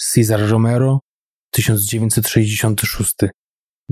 Cesar 0.00 0.48
Romero 0.48 1.00
1966, 1.52 3.30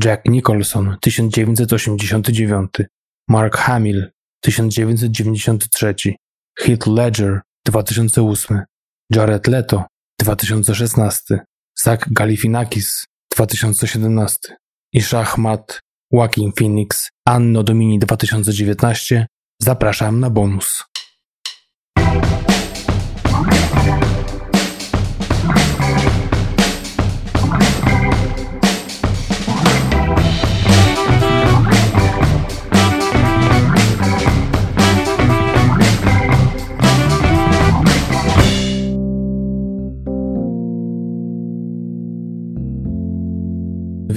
Jack 0.01 0.25
Nicholson 0.29 0.97
1989, 1.01 2.89
Mark 3.29 3.57
Hamill 3.57 4.11
1993, 4.41 6.17
Heath 6.59 6.87
Ledger 6.87 7.43
2008, 7.63 8.67
Jared 9.11 9.47
Leto 9.47 9.85
2016, 10.17 11.41
Zach 11.85 12.09
Galifianakis 12.11 13.05
2017 13.29 14.57
i 14.93 15.01
szachmat 15.01 15.81
Joaquin 16.13 16.53
Phoenix 16.53 17.09
Anno 17.25 17.63
Domini 17.63 17.99
2019 17.99 19.27
zapraszam 19.63 20.21
na 20.21 20.31
bonus. 20.31 20.85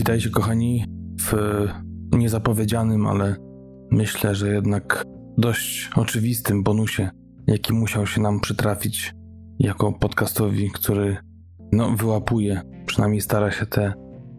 Witajcie 0.01 0.29
kochani 0.29 0.85
w 1.21 1.33
niezapowiedzianym, 2.17 3.07
ale 3.07 3.35
myślę, 3.91 4.35
że 4.35 4.53
jednak 4.53 5.03
dość 5.37 5.89
oczywistym 5.95 6.63
bonusie, 6.63 7.09
jaki 7.47 7.73
musiał 7.73 8.07
się 8.07 8.21
nam 8.21 8.39
przytrafić 8.39 9.13
jako 9.59 9.93
podcastowi, 9.93 10.71
który 10.71 11.17
no, 11.71 11.95
wyłapuje, 11.95 12.61
przynajmniej 12.85 13.21
stara 13.21 13.51
się 13.51 13.65
te 13.65 13.93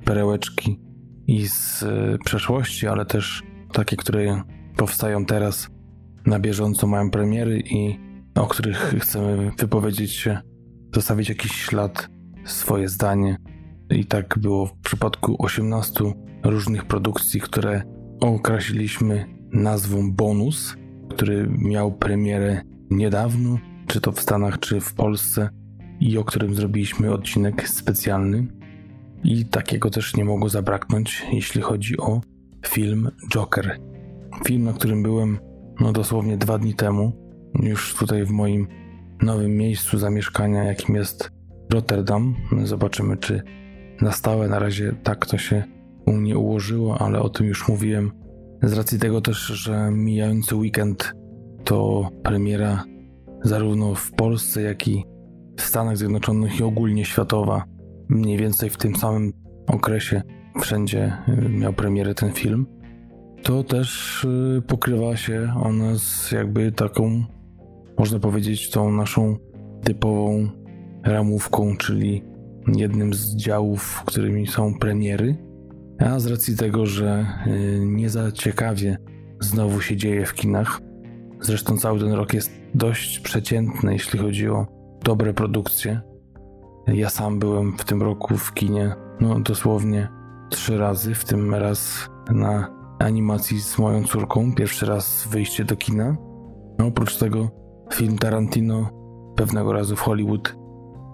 perełeczki 0.05 0.81
i 1.27 1.49
z 1.49 1.83
e, 1.83 2.19
przeszłości, 2.25 2.87
ale 2.87 3.07
też 3.07 3.43
takie, 3.73 3.97
które 3.97 4.43
powstają 4.77 5.25
teraz 5.25 5.69
na 6.27 6.39
bieżąco, 6.39 6.87
mają 6.87 7.11
premiery 7.11 7.61
i 7.61 7.99
o 8.35 8.47
których 8.47 8.95
chcemy 9.01 9.51
wypowiedzieć 9.59 10.13
się, 10.13 10.39
zostawić 10.95 11.29
jakiś 11.29 11.53
ślad, 11.53 12.09
swoje 12.45 12.89
zdanie. 12.89 13.37
I 13.95 14.05
tak 14.05 14.39
było 14.39 14.67
w 14.67 14.73
przypadku 14.73 15.37
18 15.39 16.05
różnych 16.45 16.85
produkcji, 16.85 17.41
które 17.41 17.83
określiliśmy 18.21 19.27
nazwą 19.53 20.13
bonus, 20.13 20.77
który 21.09 21.49
miał 21.59 21.93
premierę 21.93 22.63
niedawno, 22.91 23.59
czy 23.87 24.01
to 24.01 24.13
w 24.13 24.21
Stanach, 24.21 24.59
czy 24.59 24.81
w 24.81 24.95
Polsce, 24.95 25.49
i 26.01 26.19
o 26.19 26.25
którym 26.25 26.55
zrobiliśmy 26.55 27.13
odcinek 27.13 27.69
specjalny. 27.69 28.47
I 29.25 29.45
takiego 29.45 29.91
też 29.91 30.17
nie 30.17 30.25
mogło 30.25 30.49
zabraknąć, 30.49 31.27
jeśli 31.33 31.63
chodzi 31.63 31.99
o 31.99 32.21
film 32.67 33.11
Joker. 33.33 33.81
Film, 34.45 34.65
na 34.65 34.73
którym 34.73 35.03
byłem 35.03 35.39
no 35.81 35.93
dosłownie 35.93 36.37
dwa 36.37 36.59
dni 36.59 36.75
temu, 36.75 37.13
już 37.63 37.95
tutaj 37.95 38.25
w 38.25 38.31
moim 38.31 38.67
nowym 39.23 39.57
miejscu 39.57 39.99
zamieszkania, 39.99 40.65
jakim 40.65 40.95
jest 40.95 41.31
Rotterdam. 41.71 42.35
Zobaczymy, 42.65 43.17
czy 43.17 43.43
na 44.03 44.13
stałe 44.13 44.49
na 44.49 44.59
razie 44.59 44.93
tak 45.03 45.27
to 45.27 45.39
się 45.39 45.65
u 46.07 46.13
mnie 46.13 46.39
ułożyło, 46.39 46.99
ale 46.99 47.21
o 47.21 47.29
tym 47.29 47.47
już 47.47 47.69
mówiłem. 47.69 48.13
Z 48.63 48.73
racji 48.73 48.99
tego 48.99 49.21
też, 49.21 49.39
że 49.47 49.91
mijający 49.91 50.57
weekend 50.57 51.13
to 51.65 52.09
premiera 52.23 52.85
zarówno 53.43 53.95
w 53.95 54.13
Polsce, 54.13 54.63
jak 54.63 54.89
i 54.89 55.05
w 55.57 55.63
Stanach 55.63 55.97
Zjednoczonych 55.97 56.61
i 56.61 56.63
ogólnie 56.63 57.05
światowa. 57.05 57.65
Mniej 58.09 58.39
więcej 58.39 58.71
w 58.71 58.77
tym 58.77 58.97
samym 58.97 59.33
okresie 59.67 60.23
wszędzie 60.61 61.13
y, 61.29 61.49
miał 61.49 61.73
premierę 61.73 62.15
ten 62.15 62.33
film. 62.33 62.67
To 63.43 63.65
też 63.65 64.25
y, 64.25 64.63
pokrywa 64.67 65.17
się 65.17 65.55
ona 65.63 65.95
z 65.95 66.33
jakby 66.33 66.73
taką, 66.73 67.25
można 67.99 68.19
powiedzieć, 68.19 68.71
tą 68.71 68.93
naszą 68.93 69.37
typową 69.85 70.49
ramówką, 71.05 71.77
czyli 71.77 72.32
jednym 72.67 73.15
z 73.15 73.37
działów, 73.37 74.03
którymi 74.07 74.47
są 74.47 74.75
premiery. 74.75 75.37
A 75.99 76.19
z 76.19 76.27
racji 76.27 76.57
tego, 76.57 76.87
że 76.87 77.27
y, 77.47 77.81
nie 77.87 78.11
za 78.11 78.33
ciekawie 78.33 78.99
znowu 79.41 79.81
się 79.81 79.97
dzieje 79.97 80.27
w 80.27 80.35
kinach, 80.35 80.81
zresztą 81.41 81.79
cały 81.79 82.01
ten 82.01 82.13
rok 82.13 82.35
jest 82.35 82.51
dość 82.75 83.21
przeciętny, 83.21 83.93
jeśli 83.93 84.19
chodzi 84.19 84.49
o 84.49 84.67
dobre 85.05 85.35
produkcje. 85.35 86.01
Ja 86.87 87.11
sam 87.11 87.39
byłem 87.39 87.79
w 87.79 87.85
tym 87.85 88.03
roku 88.03 88.37
w 88.37 88.55
kinie, 88.55 88.95
no 89.21 89.41
dosłownie 89.41 90.09
trzy 90.51 90.79
razy, 90.79 91.15
w 91.15 91.25
tym 91.25 91.55
raz 91.55 92.09
na 92.31 92.69
animacji 92.99 93.61
z 93.61 93.79
moją 93.79 94.05
córką, 94.05 94.55
pierwszy 94.55 94.87
raz 94.87 95.29
wyjście 95.31 95.65
do 95.65 95.77
kina. 95.77 96.17
No, 96.79 96.87
oprócz 96.87 97.17
tego 97.17 97.51
film 97.95 98.19
Tarantino 98.19 98.91
pewnego 99.37 99.73
razu 99.73 99.97
w 99.97 100.01
Hollywood 100.01 100.62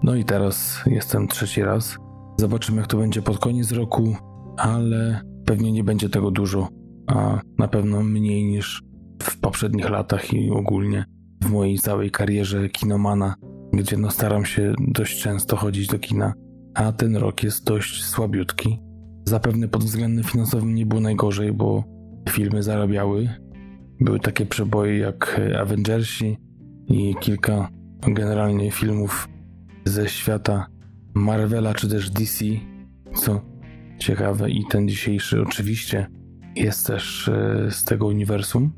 no 0.03 0.15
i 0.15 0.23
teraz 0.25 0.83
jestem 0.85 1.27
trzeci 1.27 1.63
raz. 1.63 1.97
Zobaczymy, 2.37 2.77
jak 2.77 2.87
to 2.87 2.97
będzie 2.97 3.21
pod 3.21 3.39
koniec 3.39 3.71
roku, 3.71 4.15
ale 4.57 5.21
pewnie 5.45 5.71
nie 5.71 5.83
będzie 5.83 6.09
tego 6.09 6.31
dużo, 6.31 6.67
a 7.07 7.41
na 7.57 7.67
pewno 7.67 8.03
mniej 8.03 8.45
niż 8.45 8.83
w 9.23 9.39
poprzednich 9.39 9.89
latach 9.89 10.33
i 10.33 10.49
ogólnie 10.49 11.05
w 11.43 11.51
mojej 11.51 11.79
całej 11.79 12.11
karierze 12.11 12.69
kinomana, 12.69 13.35
gdzie 13.73 13.97
no 13.97 14.11
staram 14.11 14.45
się 14.45 14.73
dość 14.87 15.21
często 15.21 15.55
chodzić 15.55 15.87
do 15.87 15.99
kina, 15.99 16.33
a 16.75 16.91
ten 16.91 17.15
rok 17.15 17.43
jest 17.43 17.65
dość 17.65 18.03
słabiutki. 18.03 18.79
Zapewne 19.25 19.67
pod 19.67 19.83
względem 19.83 20.23
finansowym 20.23 20.75
nie 20.75 20.85
było 20.85 21.01
najgorzej, 21.01 21.53
bo 21.53 21.83
filmy 22.29 22.63
zarabiały. 22.63 23.29
Były 23.99 24.19
takie 24.19 24.45
przeboje 24.45 24.97
jak 24.97 25.41
Avengersi 25.61 26.37
i 26.87 27.15
kilka 27.19 27.69
generalnie 28.07 28.71
filmów 28.71 29.27
ze 29.85 30.09
świata 30.09 30.67
Marvela 31.13 31.73
czy 31.73 31.89
też 31.89 32.09
DC, 32.09 32.45
co 33.15 33.41
ciekawe 33.99 34.49
i 34.49 34.65
ten 34.69 34.89
dzisiejszy 34.89 35.41
oczywiście 35.41 36.07
jest 36.55 36.87
też 36.87 37.27
e, 37.27 37.67
z 37.71 37.83
tego 37.83 38.07
uniwersum, 38.07 38.71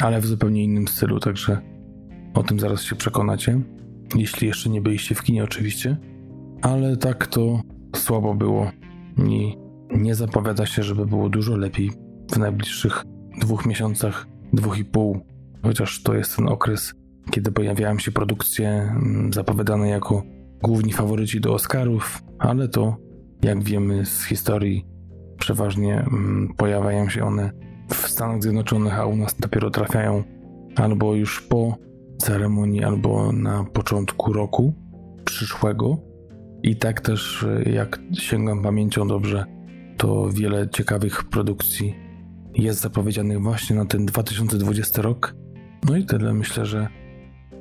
ale 0.00 0.20
w 0.20 0.26
zupełnie 0.26 0.64
innym 0.64 0.88
stylu, 0.88 1.20
także 1.20 1.60
o 2.34 2.42
tym 2.42 2.60
zaraz 2.60 2.82
się 2.82 2.96
przekonacie. 2.96 3.60
Jeśli 4.14 4.48
jeszcze 4.48 4.70
nie 4.70 4.80
byliście 4.80 5.14
w 5.14 5.22
kinie 5.22 5.44
oczywiście, 5.44 5.96
ale 6.62 6.96
tak 6.96 7.26
to 7.26 7.62
słabo 7.96 8.34
było 8.34 8.70
i 9.28 9.56
nie 9.90 10.14
zapowiada 10.14 10.66
się, 10.66 10.82
żeby 10.82 11.06
było 11.06 11.28
dużo 11.28 11.56
lepiej 11.56 11.90
w 12.32 12.38
najbliższych 12.38 13.04
dwóch 13.40 13.66
miesiącach, 13.66 14.26
dwóch 14.52 14.78
i 14.78 14.84
pół, 14.84 15.20
chociaż 15.62 16.02
to 16.02 16.14
jest 16.14 16.36
ten 16.36 16.48
okres, 16.48 16.94
kiedy 17.30 17.52
pojawiają 17.52 17.98
się 17.98 18.12
produkcje 18.12 18.68
mm, 18.68 19.32
zapowiadane 19.32 19.88
jako 19.88 20.22
główni 20.62 20.92
faworyci 20.92 21.40
do 21.40 21.54
Oscarów, 21.54 22.22
ale 22.38 22.68
to, 22.68 22.96
jak 23.42 23.62
wiemy 23.62 24.06
z 24.06 24.24
historii, 24.24 24.86
przeważnie 25.38 25.94
mm, 25.94 26.54
pojawiają 26.56 27.08
się 27.08 27.24
one 27.24 27.50
w 27.88 28.08
Stanach 28.08 28.42
Zjednoczonych, 28.42 28.98
a 28.98 29.06
u 29.06 29.16
nas 29.16 29.34
dopiero 29.40 29.70
trafiają 29.70 30.24
albo 30.76 31.14
już 31.14 31.40
po 31.40 31.76
ceremonii, 32.18 32.84
albo 32.84 33.32
na 33.32 33.64
początku 33.64 34.32
roku 34.32 34.74
przyszłego. 35.24 35.98
I 36.62 36.76
tak 36.76 37.00
też, 37.00 37.46
jak 37.72 38.00
sięgam 38.12 38.62
pamięcią 38.62 39.08
dobrze, 39.08 39.44
to 39.96 40.30
wiele 40.30 40.68
ciekawych 40.68 41.24
produkcji 41.24 41.94
jest 42.54 42.80
zapowiedzianych 42.80 43.42
właśnie 43.42 43.76
na 43.76 43.84
ten 43.84 44.06
2020 44.06 45.02
rok. 45.02 45.34
No 45.88 45.96
i 45.96 46.04
tyle. 46.04 46.34
Myślę, 46.34 46.66
że 46.66 46.88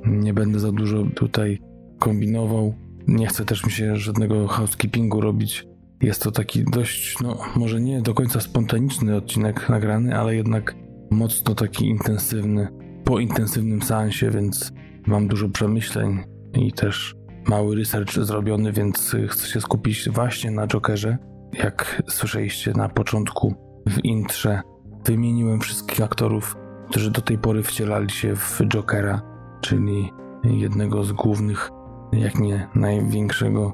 nie 0.05 0.33
będę 0.33 0.59
za 0.59 0.71
dużo 0.71 1.03
tutaj 1.15 1.59
kombinował. 1.99 2.73
Nie 3.07 3.27
chcę 3.27 3.45
też 3.45 3.65
mi 3.65 3.71
się 3.71 3.95
żadnego 3.95 4.47
housekeepingu 4.47 5.21
robić. 5.21 5.67
Jest 6.01 6.23
to 6.23 6.31
taki 6.31 6.63
dość, 6.63 7.15
no 7.21 7.37
może 7.55 7.81
nie 7.81 8.01
do 8.01 8.13
końca 8.13 8.39
spontaniczny 8.39 9.15
odcinek 9.15 9.69
nagrany, 9.69 10.17
ale 10.17 10.35
jednak 10.35 10.75
mocno 11.11 11.55
taki 11.55 11.87
intensywny, 11.89 12.67
po 13.03 13.19
intensywnym 13.19 13.81
seansie, 13.81 14.31
więc 14.31 14.71
mam 15.07 15.27
dużo 15.27 15.49
przemyśleń 15.49 16.23
i 16.53 16.71
też 16.71 17.15
mały 17.47 17.75
research 17.75 18.13
zrobiony, 18.13 18.71
więc 18.71 19.15
chcę 19.29 19.47
się 19.47 19.61
skupić 19.61 20.09
właśnie 20.09 20.51
na 20.51 20.67
Jokerze. 20.67 21.17
Jak 21.53 22.03
słyszeliście 22.09 22.71
na 22.71 22.89
początku 22.89 23.55
w 23.89 24.05
intrze, 24.05 24.61
wymieniłem 25.05 25.59
wszystkich 25.59 26.01
aktorów, 26.01 26.57
którzy 26.89 27.11
do 27.11 27.21
tej 27.21 27.37
pory 27.37 27.63
wcielali 27.63 28.09
się 28.09 28.35
w 28.35 28.61
Jokera, 28.67 29.30
czyli 29.61 30.11
jednego 30.43 31.03
z 31.03 31.11
głównych 31.11 31.69
jak 32.11 32.39
nie 32.39 32.67
największego 32.75 33.73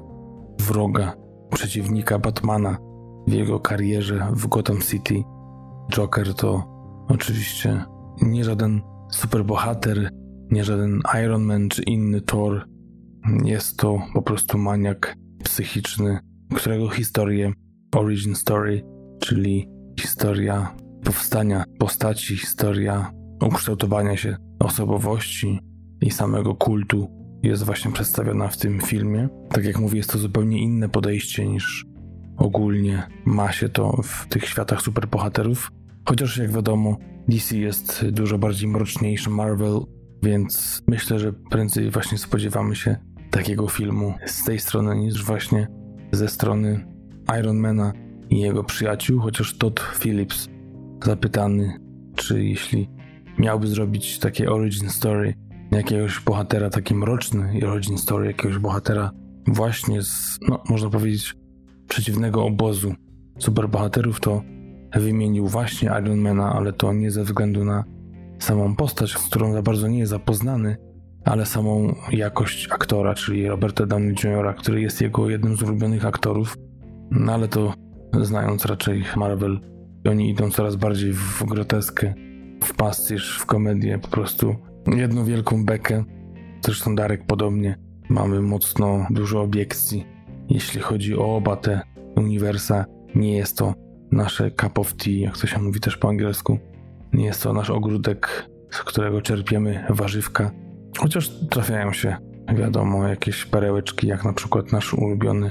wroga, 0.60 1.12
przeciwnika 1.54 2.18
Batmana 2.18 2.78
w 3.26 3.32
jego 3.32 3.60
karierze 3.60 4.28
w 4.32 4.46
Gotham 4.46 4.80
City. 4.80 5.22
Joker 5.92 6.34
to 6.34 6.64
oczywiście 7.08 7.84
nie 8.22 8.44
żaden 8.44 8.80
superbohater, 9.12 10.10
nie 10.50 10.64
żaden 10.64 11.00
Iron 11.24 11.42
Man 11.42 11.68
czy 11.68 11.82
inny 11.82 12.20
Thor. 12.20 12.68
Jest 13.44 13.76
to 13.76 13.98
po 14.14 14.22
prostu 14.22 14.58
maniak, 14.58 15.14
psychiczny, 15.44 16.18
którego 16.54 16.88
historię, 16.88 17.52
origin 17.96 18.34
story, 18.34 18.82
czyli 19.20 19.68
historia 20.00 20.74
powstania 21.04 21.64
postaci, 21.78 22.36
historia 22.36 23.10
ukształtowania 23.46 24.16
się 24.16 24.36
osobowości 24.60 25.60
i 26.00 26.10
samego 26.10 26.54
kultu 26.54 27.18
jest 27.42 27.62
właśnie 27.62 27.92
przedstawiona 27.92 28.48
w 28.48 28.56
tym 28.56 28.80
filmie. 28.80 29.28
Tak 29.50 29.64
jak 29.64 29.78
mówię, 29.78 29.96
jest 29.96 30.12
to 30.12 30.18
zupełnie 30.18 30.62
inne 30.62 30.88
podejście 30.88 31.46
niż 31.46 31.86
ogólnie 32.36 33.06
ma 33.24 33.52
się 33.52 33.68
to 33.68 34.02
w 34.02 34.26
tych 34.28 34.44
światach 34.44 34.82
superbohaterów. 34.82 35.72
Chociaż 36.08 36.36
jak 36.36 36.52
wiadomo, 36.52 36.96
DC 37.28 37.56
jest 37.56 38.06
dużo 38.10 38.38
bardziej 38.38 38.68
mroczniejszy 38.68 39.30
Marvel, 39.30 39.80
więc 40.22 40.82
myślę, 40.86 41.18
że 41.18 41.32
prędzej 41.32 41.90
właśnie 41.90 42.18
spodziewamy 42.18 42.76
się 42.76 42.96
takiego 43.30 43.68
filmu 43.68 44.14
z 44.26 44.44
tej 44.44 44.58
strony 44.58 44.96
niż 44.96 45.24
właśnie 45.24 45.68
ze 46.12 46.28
strony 46.28 46.86
Ironmana 47.40 47.92
i 48.30 48.40
jego 48.40 48.64
przyjaciół, 48.64 49.20
chociaż 49.20 49.58
Todd 49.58 49.80
Phillips 49.80 50.48
zapytany, 51.04 51.80
czy 52.16 52.44
jeśli 52.44 52.88
miałby 53.38 53.66
zrobić 53.66 54.18
takie 54.18 54.50
origin 54.50 54.90
story 54.90 55.34
jakiegoś 55.70 56.20
bohatera, 56.20 56.70
taki 56.70 56.94
mroczny 56.94 57.60
origin 57.72 57.98
story 57.98 58.26
jakiegoś 58.26 58.58
bohatera 58.58 59.10
właśnie 59.46 60.02
z, 60.02 60.38
no 60.48 60.62
można 60.68 60.90
powiedzieć, 60.90 61.34
przeciwnego 61.88 62.44
obozu 62.44 62.94
superbohaterów, 63.38 64.20
to 64.20 64.42
wymienił 64.94 65.46
właśnie 65.46 65.90
Ironmana, 66.02 66.52
ale 66.52 66.72
to 66.72 66.92
nie 66.92 67.10
ze 67.10 67.24
względu 67.24 67.64
na 67.64 67.84
samą 68.38 68.76
postać, 68.76 69.10
z 69.10 69.26
którą 69.26 69.52
za 69.52 69.62
bardzo 69.62 69.88
nie 69.88 69.98
jest 69.98 70.10
zapoznany, 70.10 70.76
ale 71.24 71.46
samą 71.46 71.94
jakość 72.12 72.68
aktora, 72.72 73.14
czyli 73.14 73.48
Roberta 73.48 73.86
Downey 73.86 74.14
Jr., 74.24 74.56
który 74.56 74.80
jest 74.80 75.00
jego 75.00 75.30
jednym 75.30 75.56
z 75.56 75.62
ulubionych 75.62 76.04
aktorów. 76.04 76.56
No 77.10 77.32
ale 77.32 77.48
to 77.48 77.74
znając 78.20 78.66
raczej 78.66 79.04
Marvel, 79.16 79.60
oni 80.08 80.30
idą 80.30 80.50
coraz 80.50 80.76
bardziej 80.76 81.12
w 81.12 81.44
groteskę, 81.44 82.14
w 82.64 82.74
pastisz, 82.74 83.38
w 83.38 83.46
komedię, 83.46 83.98
po 83.98 84.08
prostu 84.08 84.56
jedną 84.86 85.24
wielką 85.24 85.64
bekę. 85.64 86.04
Zresztą 86.64 86.94
Darek 86.94 87.26
podobnie. 87.26 87.78
Mamy 88.08 88.40
mocno 88.40 89.06
dużo 89.10 89.42
obiekcji. 89.42 90.06
Jeśli 90.48 90.80
chodzi 90.80 91.16
o 91.16 91.36
oba 91.36 91.56
te 91.56 91.80
uniwersa, 92.16 92.84
nie 93.14 93.36
jest 93.36 93.58
to 93.58 93.74
nasze 94.12 94.50
cup 94.50 94.78
of 94.78 94.94
tea, 94.94 95.12
jak 95.12 95.38
to 95.38 95.46
się 95.46 95.58
mówi 95.58 95.80
też 95.80 95.96
po 95.96 96.08
angielsku. 96.08 96.58
Nie 97.12 97.24
jest 97.24 97.42
to 97.42 97.52
nasz 97.52 97.70
ogródek, 97.70 98.48
z 98.70 98.78
którego 98.78 99.22
czerpiemy 99.22 99.84
warzywka. 99.88 100.50
Chociaż 100.98 101.30
trafiają 101.50 101.92
się, 101.92 102.16
wiadomo, 102.54 103.08
jakieś 103.08 103.44
perełeczki, 103.44 104.06
jak 104.06 104.24
na 104.24 104.32
przykład 104.32 104.72
nasz 104.72 104.94
ulubiony 104.94 105.50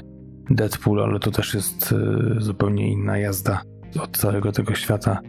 Deadpool, 0.50 1.04
ale 1.04 1.20
to 1.20 1.32
też 1.32 1.54
jest 1.54 1.92
y, 1.92 2.42
zupełnie 2.42 2.92
inna 2.92 3.18
jazda 3.18 3.62
od 4.00 4.18
całego 4.18 4.52
tego 4.52 4.76
świata. 4.76 5.20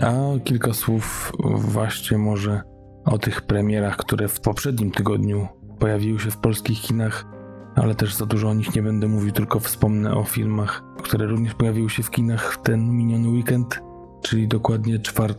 A 0.00 0.14
kilka 0.44 0.72
słów 0.72 1.32
właśnie 1.54 2.18
może 2.18 2.62
o 3.10 3.18
tych 3.18 3.42
premierach, 3.42 3.96
które 3.96 4.28
w 4.28 4.40
poprzednim 4.40 4.90
tygodniu 4.90 5.48
pojawiły 5.78 6.20
się 6.20 6.30
w 6.30 6.36
polskich 6.36 6.80
kinach, 6.80 7.26
ale 7.76 7.94
też 7.94 8.14
za 8.14 8.26
dużo 8.26 8.48
o 8.48 8.54
nich 8.54 8.74
nie 8.74 8.82
będę 8.82 9.08
mówił, 9.08 9.32
tylko 9.32 9.60
wspomnę 9.60 10.14
o 10.14 10.24
filmach, 10.24 10.82
które 11.02 11.26
również 11.26 11.54
pojawiły 11.54 11.90
się 11.90 12.02
w 12.02 12.10
kinach 12.10 12.52
w 12.52 12.62
ten 12.62 12.90
miniony 12.90 13.28
weekend, 13.28 13.80
czyli 14.22 14.48
dokładnie 14.48 14.98
4 14.98 15.34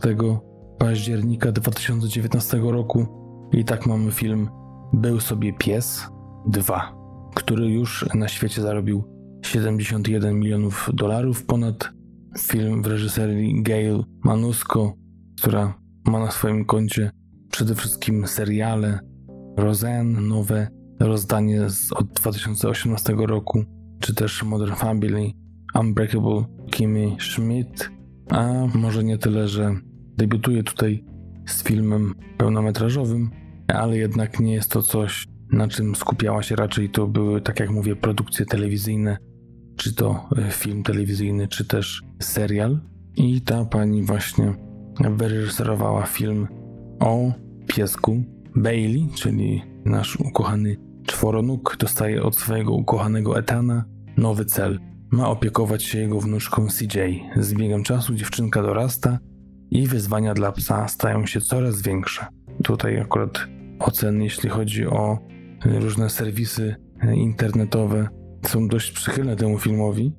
października 0.78 1.52
2019 1.52 2.60
roku. 2.64 3.06
I 3.52 3.64
tak 3.64 3.86
mamy 3.86 4.12
film 4.12 4.48
Był 4.92 5.20
sobie 5.20 5.52
pies 5.52 6.06
2, 6.46 6.94
który 7.34 7.68
już 7.68 8.06
na 8.14 8.28
świecie 8.28 8.62
zarobił 8.62 9.04
71 9.44 10.38
milionów 10.38 10.90
dolarów 10.92 11.46
ponad. 11.46 11.90
Film 12.38 12.82
w 12.82 12.86
reżyserii 12.86 13.62
Gail 13.62 14.04
Manusko, 14.24 14.92
która 15.38 15.74
ma 16.06 16.18
na 16.18 16.30
swoim 16.30 16.64
koncie 16.64 17.10
przede 17.52 17.74
wszystkim 17.74 18.26
seriale 18.26 18.98
Roseanne, 19.56 20.20
nowe 20.20 20.68
rozdanie 21.00 21.70
z, 21.70 21.92
od 21.92 22.06
2018 22.06 23.14
roku, 23.18 23.64
czy 24.00 24.14
też 24.14 24.42
Modern 24.42 24.74
Family, 24.74 25.30
Unbreakable 25.80 26.44
Kimmy 26.70 27.16
Schmidt, 27.20 27.90
a 28.30 28.52
może 28.74 29.04
nie 29.04 29.18
tyle, 29.18 29.48
że 29.48 29.74
debiutuje 30.16 30.62
tutaj 30.62 31.04
z 31.46 31.62
filmem 31.64 32.14
pełnometrażowym, 32.38 33.30
ale 33.68 33.98
jednak 33.98 34.40
nie 34.40 34.52
jest 34.52 34.70
to 34.70 34.82
coś, 34.82 35.26
na 35.52 35.68
czym 35.68 35.94
skupiała 35.94 36.42
się 36.42 36.56
raczej. 36.56 36.90
To 36.90 37.06
były, 37.06 37.40
tak 37.40 37.60
jak 37.60 37.70
mówię, 37.70 37.96
produkcje 37.96 38.46
telewizyjne, 38.46 39.16
czy 39.76 39.94
to 39.94 40.28
e, 40.38 40.50
film 40.50 40.82
telewizyjny, 40.82 41.48
czy 41.48 41.64
też 41.64 42.02
serial. 42.20 42.80
I 43.16 43.40
ta 43.40 43.64
pani 43.64 44.02
właśnie 44.02 44.54
wyreżyserowała 45.10 46.06
film 46.06 46.48
o 47.02 47.32
piesku 47.66 48.24
Bailey, 48.56 49.08
czyli 49.14 49.62
nasz 49.84 50.16
ukochany 50.16 50.76
czworonóg, 51.06 51.76
dostaje 51.80 52.22
od 52.22 52.36
swojego 52.36 52.72
ukochanego 52.72 53.38
Etana 53.38 53.84
nowy 54.16 54.44
cel. 54.44 54.78
Ma 55.10 55.28
opiekować 55.28 55.82
się 55.82 55.98
jego 55.98 56.20
wnuczką 56.20 56.66
CJ. 56.66 56.98
Z 57.36 57.54
biegiem 57.54 57.82
czasu 57.82 58.14
dziewczynka 58.14 58.62
dorasta 58.62 59.18
i 59.70 59.86
wyzwania 59.86 60.34
dla 60.34 60.52
psa 60.52 60.88
stają 60.88 61.26
się 61.26 61.40
coraz 61.40 61.82
większe. 61.82 62.26
Tutaj 62.64 63.00
akurat 63.00 63.46
oceny, 63.78 64.24
jeśli 64.24 64.48
chodzi 64.48 64.86
o 64.86 65.18
różne 65.64 66.10
serwisy 66.10 66.76
internetowe, 67.14 68.08
są 68.46 68.68
dość 68.68 68.92
przychylne 68.92 69.36
temu 69.36 69.58
filmowi, 69.58 70.12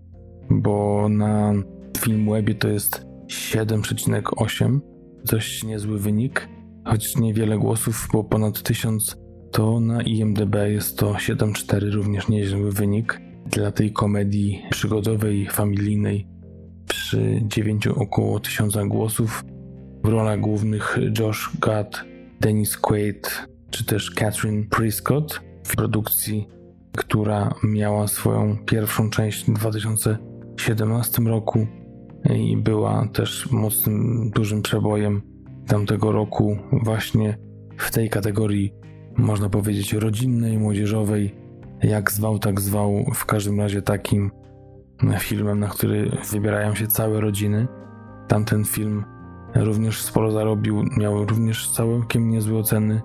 bo 0.49 1.07
na 1.09 1.53
Filmwebie 1.97 2.55
to 2.55 2.67
jest 2.67 3.05
7,8, 3.27 4.79
dość 5.25 5.63
niezły 5.63 5.99
wynik, 5.99 6.47
choć 6.85 7.17
niewiele 7.17 7.57
głosów, 7.57 8.07
bo 8.13 8.23
ponad 8.23 8.63
1000 8.63 9.17
to 9.51 9.79
na 9.79 10.01
IMDb 10.01 10.55
jest 10.67 10.97
to 10.97 11.13
7,4, 11.13 11.91
również 11.93 12.27
niezły 12.27 12.71
wynik 12.71 13.21
dla 13.45 13.71
tej 13.71 13.91
komedii 13.91 14.61
przygodowej, 14.69 15.47
familijnej 15.51 16.27
przy 16.87 17.41
9 17.43 17.87
około 17.87 18.39
1000 18.39 18.75
głosów. 18.87 19.43
W 20.03 20.07
rolach 20.07 20.39
głównych 20.39 20.97
Josh 21.19 21.49
Gad, 21.59 22.03
Dennis 22.41 22.77
Quaid 22.77 23.47
czy 23.73 23.85
też 23.85 24.11
Catherine 24.11 24.63
Prescott 24.69 25.41
w 25.63 25.75
produkcji, 25.75 26.47
która 26.97 27.55
miała 27.63 28.07
swoją 28.07 28.57
pierwszą 28.65 29.09
część 29.09 29.45
w 29.45 29.53
2017 29.53 31.21
roku 31.21 31.67
i 32.35 32.57
była 32.57 33.07
też 33.13 33.51
mocnym, 33.51 34.31
dużym 34.35 34.61
przebojem 34.61 35.21
tamtego 35.67 36.11
roku 36.11 36.57
właśnie 36.71 37.37
w 37.77 37.91
tej 37.91 38.09
kategorii 38.09 38.73
można 39.17 39.49
powiedzieć 39.49 39.93
rodzinnej, 39.93 40.57
młodzieżowej, 40.57 41.35
jak 41.83 42.11
zwał, 42.11 42.39
tak 42.39 42.61
zwał, 42.61 43.05
w 43.13 43.25
każdym 43.25 43.59
razie 43.59 43.81
takim 43.81 44.31
filmem, 45.19 45.59
na 45.59 45.67
który 45.67 46.11
wybierają 46.31 46.75
się 46.75 46.87
całe 46.87 47.21
rodziny. 47.21 47.67
Tamten 48.27 48.65
film 48.65 49.03
również 49.55 50.01
sporo 50.01 50.31
zarobił, 50.31 50.83
miał 50.97 51.25
również 51.25 51.71
całkiem 51.71 52.29
niezłe 52.29 52.59
oceny 52.59 53.01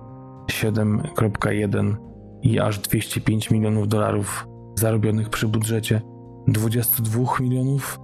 7.1 0.51 1.95
i 2.41 2.59
aż 2.59 2.79
205 2.79 3.51
milionów 3.51 3.87
dolarów 3.87 4.47
zarobionych 4.75 5.29
przy 5.29 5.47
budżecie 5.47 6.01
22 6.47 7.23
milionów. 7.39 7.99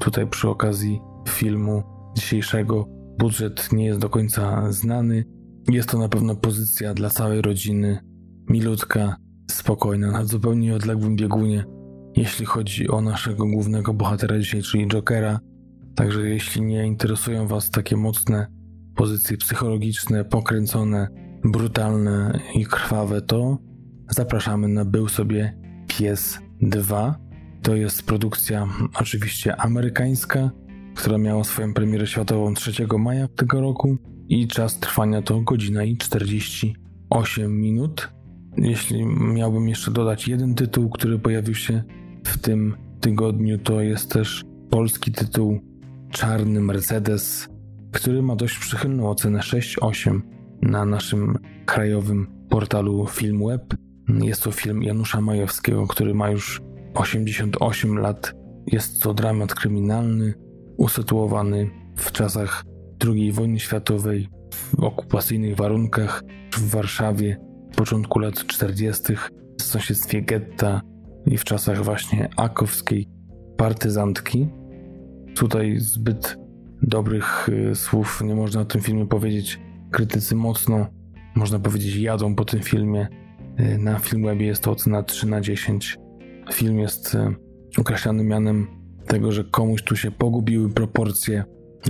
Tutaj 0.00 0.26
przy 0.26 0.48
okazji 0.48 1.00
filmu 1.28 1.82
dzisiejszego 2.14 2.97
budżet 3.18 3.72
nie 3.72 3.86
jest 3.86 4.00
do 4.00 4.10
końca 4.10 4.72
znany. 4.72 5.24
Jest 5.68 5.88
to 5.88 5.98
na 5.98 6.08
pewno 6.08 6.36
pozycja 6.36 6.94
dla 6.94 7.10
całej 7.10 7.42
rodziny, 7.42 7.98
milutka, 8.48 9.16
spokojna, 9.50 10.10
na 10.10 10.24
zupełnie 10.24 10.74
odległym 10.74 11.16
biegunie, 11.16 11.64
jeśli 12.16 12.46
chodzi 12.46 12.88
o 12.88 13.00
naszego 13.00 13.46
głównego 13.46 13.94
bohatera 13.94 14.38
dzisiaj, 14.38 14.62
czyli 14.62 14.88
Jokera. 14.88 15.40
Także 15.94 16.28
jeśli 16.28 16.62
nie 16.62 16.86
interesują 16.86 17.46
Was 17.46 17.70
takie 17.70 17.96
mocne 17.96 18.46
pozycje 18.96 19.36
psychologiczne, 19.36 20.24
pokręcone, 20.24 21.08
brutalne 21.44 22.40
i 22.54 22.66
krwawe, 22.66 23.22
to 23.22 23.58
zapraszamy 24.10 24.68
na 24.68 24.84
Był 24.84 25.08
sobie 25.08 25.58
Pies 25.86 26.38
2. 26.62 27.18
To 27.62 27.74
jest 27.74 28.02
produkcja 28.02 28.68
oczywiście 29.00 29.56
amerykańska, 29.56 30.50
która 30.98 31.18
miała 31.18 31.44
swoją 31.44 31.74
premierę 31.74 32.06
światową 32.06 32.54
3 32.54 32.86
maja 32.98 33.28
tego 33.28 33.60
roku 33.60 33.98
i 34.28 34.48
czas 34.48 34.80
trwania 34.80 35.22
to 35.22 35.40
godzina 35.40 35.84
i 35.84 35.96
48 35.96 37.60
minut. 37.60 38.08
Jeśli 38.56 39.06
miałbym 39.06 39.68
jeszcze 39.68 39.90
dodać 39.90 40.28
jeden 40.28 40.54
tytuł, 40.54 40.90
który 40.90 41.18
pojawił 41.18 41.54
się 41.54 41.82
w 42.24 42.38
tym 42.38 42.76
tygodniu, 43.00 43.58
to 43.58 43.80
jest 43.80 44.12
też 44.12 44.44
polski 44.70 45.12
tytuł 45.12 45.60
Czarny 46.10 46.60
Mercedes, 46.60 47.48
który 47.92 48.22
ma 48.22 48.36
dość 48.36 48.58
przychylną 48.58 49.10
ocenę 49.10 49.38
6,8 49.38 50.20
na 50.62 50.84
naszym 50.84 51.38
krajowym 51.66 52.26
portalu 52.48 53.06
Filmweb. 53.06 53.74
Jest 54.08 54.42
to 54.42 54.52
film 54.52 54.82
Janusza 54.82 55.20
Majewskiego, 55.20 55.86
który 55.86 56.14
ma 56.14 56.30
już 56.30 56.60
88 56.94 57.98
lat. 57.98 58.32
Jest 58.66 59.02
to 59.02 59.14
dramat 59.14 59.54
kryminalny, 59.54 60.34
usytuowany 60.78 61.70
w 61.96 62.12
czasach 62.12 62.64
II 63.06 63.32
wojny 63.32 63.58
światowej, 63.58 64.28
w 64.54 64.80
okupacyjnych 64.80 65.56
warunkach 65.56 66.22
w 66.54 66.70
Warszawie 66.70 67.36
w 67.72 67.76
początku 67.76 68.18
lat 68.18 68.34
40., 68.34 69.02
w 69.58 69.62
sąsiedztwie 69.62 70.22
getta 70.22 70.80
i 71.26 71.38
w 71.38 71.44
czasach 71.44 71.84
właśnie 71.84 72.28
akowskiej 72.36 73.08
partyzantki. 73.56 74.48
Tutaj 75.34 75.78
zbyt 75.78 76.36
dobrych 76.82 77.48
y, 77.48 77.74
słów 77.74 78.22
nie 78.24 78.34
można 78.34 78.60
o 78.60 78.64
tym 78.64 78.80
filmie 78.80 79.06
powiedzieć. 79.06 79.60
Krytycy 79.90 80.34
mocno, 80.34 80.86
można 81.34 81.58
powiedzieć, 81.58 81.96
jadą 81.96 82.34
po 82.34 82.44
tym 82.44 82.60
filmie. 82.60 83.08
Y, 83.60 83.78
na 83.78 83.98
Filmwebie 83.98 84.46
jest 84.46 84.62
to 84.62 84.70
ocena 84.70 85.02
3 85.02 85.26
na 85.26 85.40
10. 85.40 85.96
Film 86.52 86.78
jest 86.78 87.14
y, 87.14 87.18
określany 87.78 88.24
mianem 88.24 88.77
tego, 89.08 89.32
że 89.32 89.44
komuś 89.44 89.82
tu 89.82 89.96
się 89.96 90.10
pogubiły 90.10 90.70
proporcje. 90.70 91.44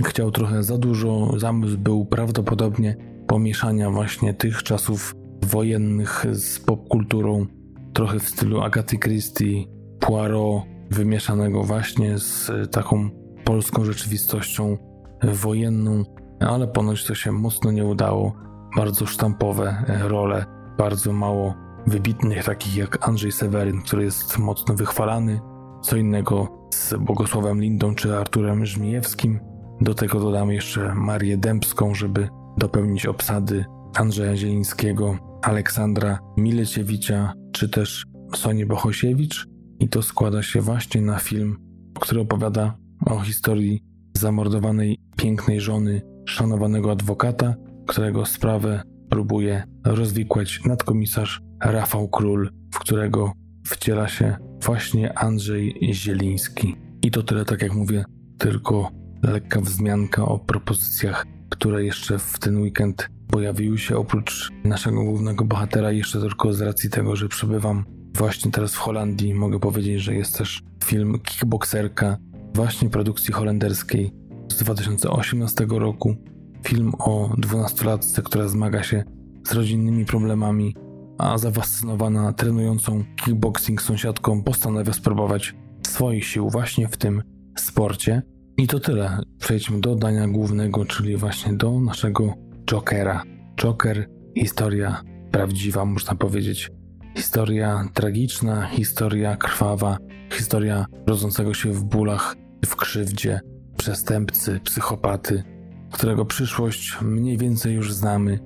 Chciał 0.05 0.31
trochę 0.31 0.63
za 0.63 0.77
dużo. 0.77 1.39
Zamysł 1.39 1.77
był 1.77 2.05
prawdopodobnie 2.05 2.95
pomieszania 3.27 3.89
właśnie 3.89 4.33
tych 4.33 4.63
czasów 4.63 5.15
wojennych 5.45 6.25
z 6.31 6.59
popkulturą, 6.59 7.45
trochę 7.93 8.19
w 8.19 8.29
stylu 8.29 8.61
Agaty 8.61 8.97
Christie, 8.97 9.65
Poirot, 9.99 10.63
wymieszanego 10.91 11.63
właśnie 11.63 12.17
z 12.17 12.51
taką 12.71 13.09
polską 13.43 13.85
rzeczywistością 13.85 14.77
wojenną, 15.23 16.03
ale 16.39 16.67
ponoć 16.67 17.05
to 17.05 17.15
się 17.15 17.31
mocno 17.31 17.71
nie 17.71 17.85
udało. 17.85 18.35
Bardzo 18.75 19.05
sztampowe 19.05 19.83
role, 20.01 20.45
bardzo 20.77 21.13
mało 21.13 21.53
wybitnych, 21.87 22.43
takich 22.43 22.75
jak 22.75 23.09
Andrzej 23.09 23.31
Seweryn, 23.31 23.81
który 23.81 24.03
jest 24.03 24.37
mocno 24.37 24.75
wychwalany. 24.75 25.39
Co 25.81 25.97
innego 25.97 26.47
z 26.73 26.93
Bogosławem 26.93 27.61
Lindą 27.61 27.95
czy 27.95 28.17
Arturem 28.17 28.65
Żmijewskim. 28.65 29.39
Do 29.81 29.93
tego 29.93 30.19
dodamy 30.19 30.53
jeszcze 30.53 30.95
Marię 30.95 31.37
Dębską, 31.37 31.95
żeby 31.95 32.29
dopełnić 32.57 33.05
obsady 33.05 33.65
Andrzeja 33.95 34.37
Zielińskiego, 34.37 35.17
Aleksandra 35.41 36.19
Mileciewicza 36.37 37.33
czy 37.51 37.69
też 37.69 38.05
Sonię 38.35 38.65
Bohosiewicz. 38.65 39.47
I 39.79 39.89
to 39.89 40.01
składa 40.01 40.43
się 40.43 40.61
właśnie 40.61 41.01
na 41.01 41.19
film, 41.19 41.57
który 41.99 42.21
opowiada 42.21 42.77
o 43.05 43.19
historii 43.19 43.83
zamordowanej 44.17 44.97
pięknej 45.17 45.61
żony 45.61 46.01
szanowanego 46.25 46.91
adwokata, 46.91 47.55
którego 47.87 48.25
sprawę 48.25 48.81
próbuje 49.09 49.63
rozwikłać 49.85 50.61
nadkomisarz 50.65 51.41
Rafał 51.63 52.09
Król, 52.09 52.49
w 52.73 52.79
którego 52.79 53.31
wciela 53.65 54.07
się 54.07 54.48
właśnie 54.61 55.19
Andrzej 55.19 55.93
Zieliński. 55.93 56.75
I 57.01 57.11
to 57.11 57.23
tyle, 57.23 57.45
tak 57.45 57.61
jak 57.61 57.73
mówię, 57.73 58.05
tylko 58.37 58.91
lekka 59.23 59.61
wzmianka 59.61 60.25
o 60.25 60.39
propozycjach, 60.39 61.25
które 61.49 61.83
jeszcze 61.83 62.19
w 62.19 62.39
ten 62.39 62.61
weekend 62.61 63.09
pojawiły 63.27 63.77
się 63.77 63.97
oprócz 63.97 64.51
naszego 64.63 65.03
głównego 65.03 65.45
bohatera, 65.45 65.91
jeszcze 65.91 66.21
tylko 66.21 66.53
z 66.53 66.61
racji 66.61 66.89
tego, 66.89 67.15
że 67.15 67.27
przebywam 67.27 67.85
właśnie 68.15 68.51
teraz 68.51 68.75
w 68.75 68.77
Holandii, 68.77 69.33
mogę 69.33 69.59
powiedzieć, 69.59 70.01
że 70.01 70.15
jest 70.15 70.37
też 70.37 70.63
film 70.83 71.19
Kickboxerka, 71.19 72.17
właśnie 72.53 72.89
produkcji 72.89 73.33
holenderskiej 73.33 74.11
z 74.51 74.57
2018 74.57 75.67
roku. 75.69 76.15
Film 76.63 76.91
o 76.99 77.33
dwunastolatce, 77.37 78.21
która 78.21 78.47
zmaga 78.47 78.83
się 78.83 79.03
z 79.47 79.53
rodzinnymi 79.53 80.05
problemami, 80.05 80.75
a 81.19 81.37
zafascynowana 81.37 82.33
trenującą 82.33 83.03
kickboxing 83.15 83.81
sąsiadką 83.81 84.43
postanawia 84.43 84.93
spróbować 84.93 85.55
swoich 85.87 86.25
sił 86.25 86.49
właśnie 86.49 86.87
w 86.87 86.97
tym 86.97 87.23
sporcie. 87.57 88.21
I 88.57 88.67
to 88.67 88.79
tyle. 88.79 89.19
Przejdźmy 89.39 89.81
do 89.81 89.95
dania 89.95 90.27
głównego, 90.27 90.85
czyli 90.85 91.17
właśnie 91.17 91.53
do 91.53 91.79
naszego 91.79 92.33
Jokera. 92.65 93.23
Joker, 93.57 94.09
historia 94.37 95.01
prawdziwa, 95.31 95.85
można 95.85 96.15
powiedzieć. 96.15 96.69
Historia 97.17 97.89
tragiczna, 97.93 98.67
historia 98.67 99.37
krwawa, 99.37 99.97
historia 100.33 100.85
rodzącego 101.07 101.53
się 101.53 101.71
w 101.71 101.83
bólach, 101.83 102.35
w 102.65 102.75
krzywdzie, 102.75 103.39
przestępcy, 103.77 104.59
psychopaty, 104.63 105.43
którego 105.91 106.25
przyszłość 106.25 106.97
mniej 107.01 107.37
więcej 107.37 107.73
już 107.73 107.93
znamy. 107.93 108.39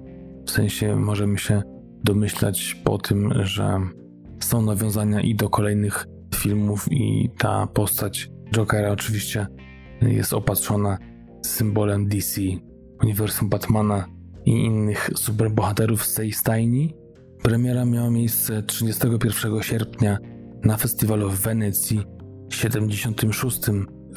W 0.45 0.51
sensie 0.51 0.95
możemy 0.95 1.37
się 1.37 1.72
domyślać 2.03 2.75
po 2.83 2.97
tym, 2.97 3.33
że 3.43 3.79
są 4.39 4.61
nawiązania 4.61 5.21
i 5.21 5.35
do 5.35 5.49
kolejnych 5.49 6.05
filmów, 6.35 6.91
i 6.91 7.29
ta 7.37 7.67
postać 7.67 8.29
Jokera 8.51 8.91
oczywiście 8.91 9.47
jest 10.01 10.33
opatrzona 10.33 10.97
symbolem 11.41 12.07
DC, 12.07 12.41
uniwersum 13.03 13.49
Batmana 13.49 14.05
i 14.45 14.51
innych 14.51 15.09
superbohaterów 15.15 16.05
z 16.05 16.13
tej 16.13 16.31
stajni. 16.31 16.93
Premiera 17.43 17.85
miała 17.85 18.09
miejsce 18.09 18.63
31 18.63 19.63
sierpnia 19.63 20.17
na 20.63 20.77
festiwalu 20.77 21.29
w 21.29 21.41
Wenecji, 21.41 22.03
76. 22.49 23.61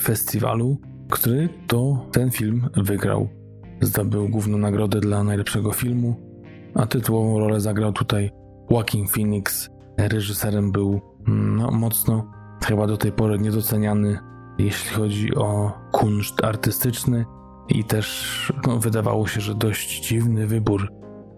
festiwalu, 0.02 0.80
który 1.10 1.48
to 1.66 2.08
ten 2.12 2.30
film 2.30 2.68
wygrał. 2.76 3.28
Zdobył 3.80 4.28
główną 4.28 4.58
nagrodę 4.58 5.00
dla 5.00 5.24
najlepszego 5.24 5.72
filmu, 5.72 6.25
a 6.76 6.86
tytułową 6.86 7.38
rolę 7.38 7.60
zagrał 7.60 7.92
tutaj 7.92 8.30
Joaquin 8.70 9.06
Phoenix. 9.06 9.70
Reżyserem 9.98 10.72
był 10.72 11.00
no, 11.26 11.70
mocno, 11.70 12.30
chyba 12.64 12.86
do 12.86 12.96
tej 12.96 13.12
pory 13.12 13.38
niedoceniany, 13.38 14.18
jeśli 14.58 14.90
chodzi 14.90 15.34
o 15.34 15.72
kunszt 15.92 16.44
artystyczny 16.44 17.24
i 17.68 17.84
też 17.84 18.52
no, 18.66 18.78
wydawało 18.78 19.26
się, 19.26 19.40
że 19.40 19.54
dość 19.54 20.08
dziwny 20.08 20.46
wybór, 20.46 20.92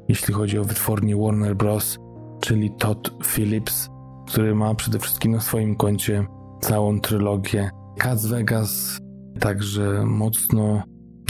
jeśli 0.09 0.35
chodzi 0.35 0.59
o 0.59 0.64
wytwórnię 0.64 1.16
Warner 1.16 1.57
Bros., 1.57 1.99
czyli 2.40 2.71
Todd 2.71 3.11
Phillips, 3.25 3.88
który 4.26 4.54
ma 4.54 4.75
przede 4.75 4.99
wszystkim 4.99 5.33
na 5.33 5.40
swoim 5.40 5.76
koncie 5.76 6.26
całą 6.61 7.00
trylogię 7.00 7.71
Cats 7.99 8.26
Vegas, 8.26 8.99
także 9.40 10.04
mocno 10.07 10.83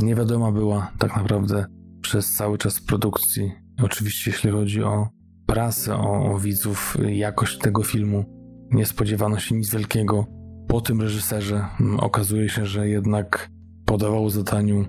niewiadoma 0.03 0.53
była 0.53 0.91
tak 0.99 1.17
naprawdę 1.17 1.67
przez 2.01 2.33
cały 2.33 2.59
czas 2.59 2.81
produkcji. 2.81 3.68
Oczywiście 3.83 4.31
jeśli 4.31 4.51
chodzi 4.51 4.83
o 4.83 5.09
prasę, 5.47 5.97
o, 5.97 6.33
o 6.33 6.39
widzów, 6.39 6.97
jakość 7.09 7.59
tego 7.59 7.83
filmu, 7.83 8.25
nie 8.71 8.87
spodziewano 8.87 9.39
się 9.39 9.55
nic 9.55 9.71
wielkiego. 9.71 10.27
Po 10.69 10.81
tym 10.81 11.01
reżyserze 11.01 11.67
mm, 11.81 12.01
okazuje 12.01 12.49
się, 12.49 12.67
że 12.67 12.89
jednak 12.89 13.51
podawał 13.85 14.31
zadaniu 14.31 14.85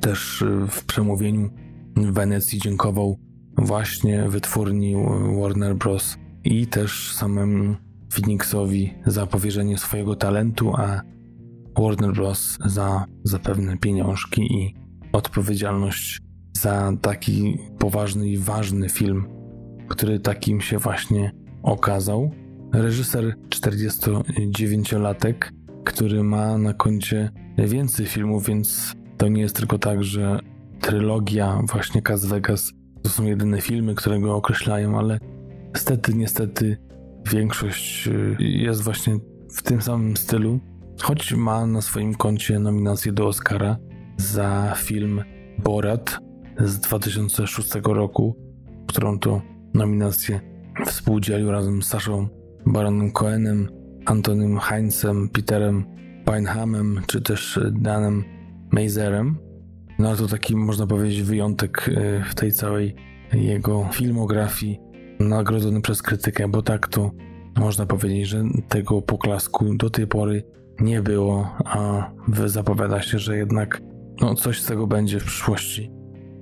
też 0.00 0.42
y, 0.42 0.66
w 0.68 0.84
przemówieniu 0.84 1.50
w 1.96 2.12
Wenecji 2.12 2.58
dziękował 2.58 3.18
właśnie 3.58 4.28
wytwórni 4.28 4.94
Warner 5.40 5.76
Bros. 5.76 6.16
i 6.44 6.66
też 6.66 7.12
samemu 7.12 7.76
Phoenixowi 8.12 8.94
za 9.06 9.26
powierzenie 9.26 9.78
swojego 9.78 10.16
talentu, 10.16 10.72
a 10.76 11.02
Warner 11.78 12.12
Bros. 12.12 12.58
za 12.66 13.04
zapewne 13.24 13.76
pieniążki 13.76 14.42
i 14.42 14.74
odpowiedzialność 15.12 16.20
za 16.60 16.92
taki 17.00 17.58
poważny 17.78 18.28
i 18.28 18.38
ważny 18.38 18.88
film, 18.88 19.26
który 19.88 20.20
takim 20.20 20.60
się 20.60 20.78
właśnie 20.78 21.32
okazał. 21.62 22.30
Reżyser 22.72 23.34
49-latek, 23.48 25.34
który 25.84 26.22
ma 26.22 26.58
na 26.58 26.74
koncie 26.74 27.30
więcej 27.58 28.06
filmów, 28.06 28.46
więc 28.46 28.92
to 29.16 29.28
nie 29.28 29.42
jest 29.42 29.56
tylko 29.56 29.78
tak, 29.78 30.04
że 30.04 30.38
trylogia 30.80 31.60
właśnie 31.72 32.02
Cas 32.02 32.26
Vegas 32.26 32.72
to 33.02 33.08
są 33.10 33.24
jedyne 33.24 33.60
filmy, 33.60 33.94
które 33.94 34.20
go 34.20 34.36
określają, 34.36 34.98
ale 34.98 35.18
niestety, 35.74 36.14
niestety 36.14 36.76
większość 37.32 38.08
y, 38.08 38.36
jest 38.38 38.82
właśnie 38.82 39.18
w 39.54 39.62
tym 39.62 39.82
samym 39.82 40.16
stylu, 40.16 40.60
choć 41.02 41.32
ma 41.32 41.66
na 41.66 41.82
swoim 41.82 42.14
koncie 42.14 42.58
nominację 42.58 43.12
do 43.12 43.26
Oscara 43.26 43.76
za 44.16 44.74
film 44.76 45.22
Borat 45.58 46.25
z 46.58 46.78
2006 46.78 47.74
roku, 47.84 48.36
którą 48.86 49.18
to 49.18 49.42
nominację 49.74 50.40
współdzielił 50.86 51.50
razem 51.50 51.82
z 51.82 51.86
Saszą 51.86 52.28
Baronem 52.66 53.12
Cohenem, 53.12 53.68
Antonym 54.06 54.58
Heinzem, 54.58 55.28
Peterem 55.28 55.84
Pinehamem 56.24 57.00
czy 57.06 57.20
też 57.20 57.60
Danem 57.72 58.24
Mazerem. 58.70 59.38
No 59.98 60.16
to 60.16 60.26
taki, 60.26 60.56
można 60.56 60.86
powiedzieć, 60.86 61.22
wyjątek 61.22 61.88
y, 61.88 62.22
w 62.30 62.34
tej 62.34 62.52
całej 62.52 62.94
jego 63.32 63.88
filmografii, 63.92 64.80
nagrodzony 65.20 65.80
przez 65.80 66.02
krytykę, 66.02 66.48
bo 66.48 66.62
tak 66.62 66.88
to 66.88 67.10
można 67.56 67.86
powiedzieć, 67.86 68.28
że 68.28 68.44
tego 68.68 69.02
poklasku 69.02 69.74
do 69.74 69.90
tej 69.90 70.06
pory 70.06 70.44
nie 70.80 71.02
było, 71.02 71.50
a 71.64 72.10
zapowiada 72.46 73.02
się, 73.02 73.18
że 73.18 73.36
jednak 73.36 73.82
no, 74.20 74.34
coś 74.34 74.62
z 74.62 74.66
tego 74.66 74.86
będzie 74.86 75.20
w 75.20 75.24
przyszłości. 75.24 75.95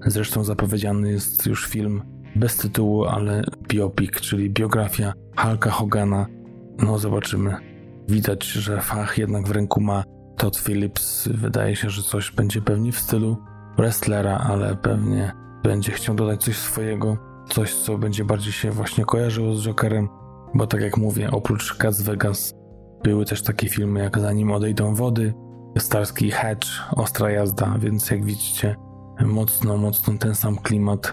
Zresztą 0.07 0.45
zapowiedziany 0.45 1.11
jest 1.11 1.47
już 1.47 1.67
film 1.67 2.03
bez 2.37 2.57
tytułu, 2.57 3.05
ale 3.05 3.45
biopic, 3.69 4.11
czyli 4.21 4.51
biografia 4.51 5.13
Hulka 5.37 5.71
Hogana. 5.71 6.27
No 6.79 6.99
zobaczymy, 6.99 7.57
widać, 8.09 8.45
że 8.45 8.81
fach 8.81 9.19
jednak 9.19 9.49
w 9.49 9.51
ręku 9.51 9.81
ma 9.81 10.05
Todd 10.37 10.57
Phillips. 10.57 11.29
Wydaje 11.29 11.77
się, 11.77 11.91
że 11.91 12.03
coś 12.03 12.31
będzie 12.31 12.63
pewnie 12.63 12.93
w 12.93 12.99
stylu 12.99 13.37
wrestlera, 13.77 14.39
ale 14.39 14.77
pewnie 14.77 15.33
będzie 15.63 15.93
chciał 15.93 16.15
dodać 16.15 16.45
coś 16.45 16.57
swojego, 16.57 17.17
coś 17.49 17.75
co 17.75 17.99
będzie 17.99 18.25
bardziej 18.25 18.53
się 18.53 18.71
właśnie 18.71 19.05
kojarzyło 19.05 19.55
z 19.55 19.65
Jokerem, 19.65 20.09
bo 20.55 20.67
tak 20.67 20.81
jak 20.81 20.97
mówię, 20.97 21.31
oprócz 21.31 21.75
Cats 21.77 22.03
Vegas 22.03 22.55
były 23.05 23.25
też 23.25 23.43
takie 23.43 23.69
filmy 23.69 24.01
jak 24.01 24.19
Zanim 24.19 24.53
odejdą 24.53 24.95
wody, 24.95 25.35
Starski 25.79 26.31
Hedge, 26.31 26.67
Ostra 26.97 27.31
jazda, 27.31 27.75
więc 27.79 28.11
jak 28.11 28.25
widzicie 28.25 28.77
mocno, 29.21 29.77
mocno 29.77 30.19
ten 30.19 30.35
sam 30.35 30.57
klimat. 30.57 31.13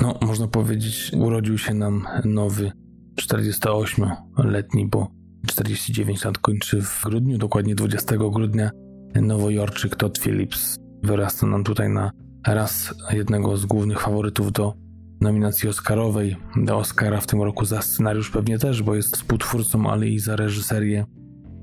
No, 0.00 0.18
można 0.20 0.48
powiedzieć, 0.48 1.12
urodził 1.16 1.58
się 1.58 1.74
nam 1.74 2.06
nowy 2.24 2.72
48-letni, 3.20 4.88
bo 4.88 5.08
49 5.46 6.24
lat 6.24 6.38
kończy 6.38 6.82
w 6.82 7.02
grudniu, 7.04 7.38
dokładnie 7.38 7.74
20 7.74 8.16
grudnia. 8.16 8.70
Nowojorczyk 9.14 9.96
Todd 9.96 10.18
Phillips 10.18 10.76
wyrasta 11.02 11.46
nam 11.46 11.64
tutaj 11.64 11.88
na 11.88 12.10
raz 12.46 12.94
jednego 13.12 13.56
z 13.56 13.66
głównych 13.66 14.00
faworytów 14.00 14.52
do 14.52 14.74
nominacji 15.20 15.68
Oscarowej, 15.68 16.36
do 16.56 16.76
Oscara 16.76 17.20
w 17.20 17.26
tym 17.26 17.42
roku 17.42 17.64
za 17.64 17.82
scenariusz 17.82 18.30
pewnie 18.30 18.58
też, 18.58 18.82
bo 18.82 18.94
jest 18.94 19.16
współtwórcą, 19.16 19.90
ale 19.90 20.08
i 20.08 20.18
za 20.18 20.36
reżyserię. 20.36 21.04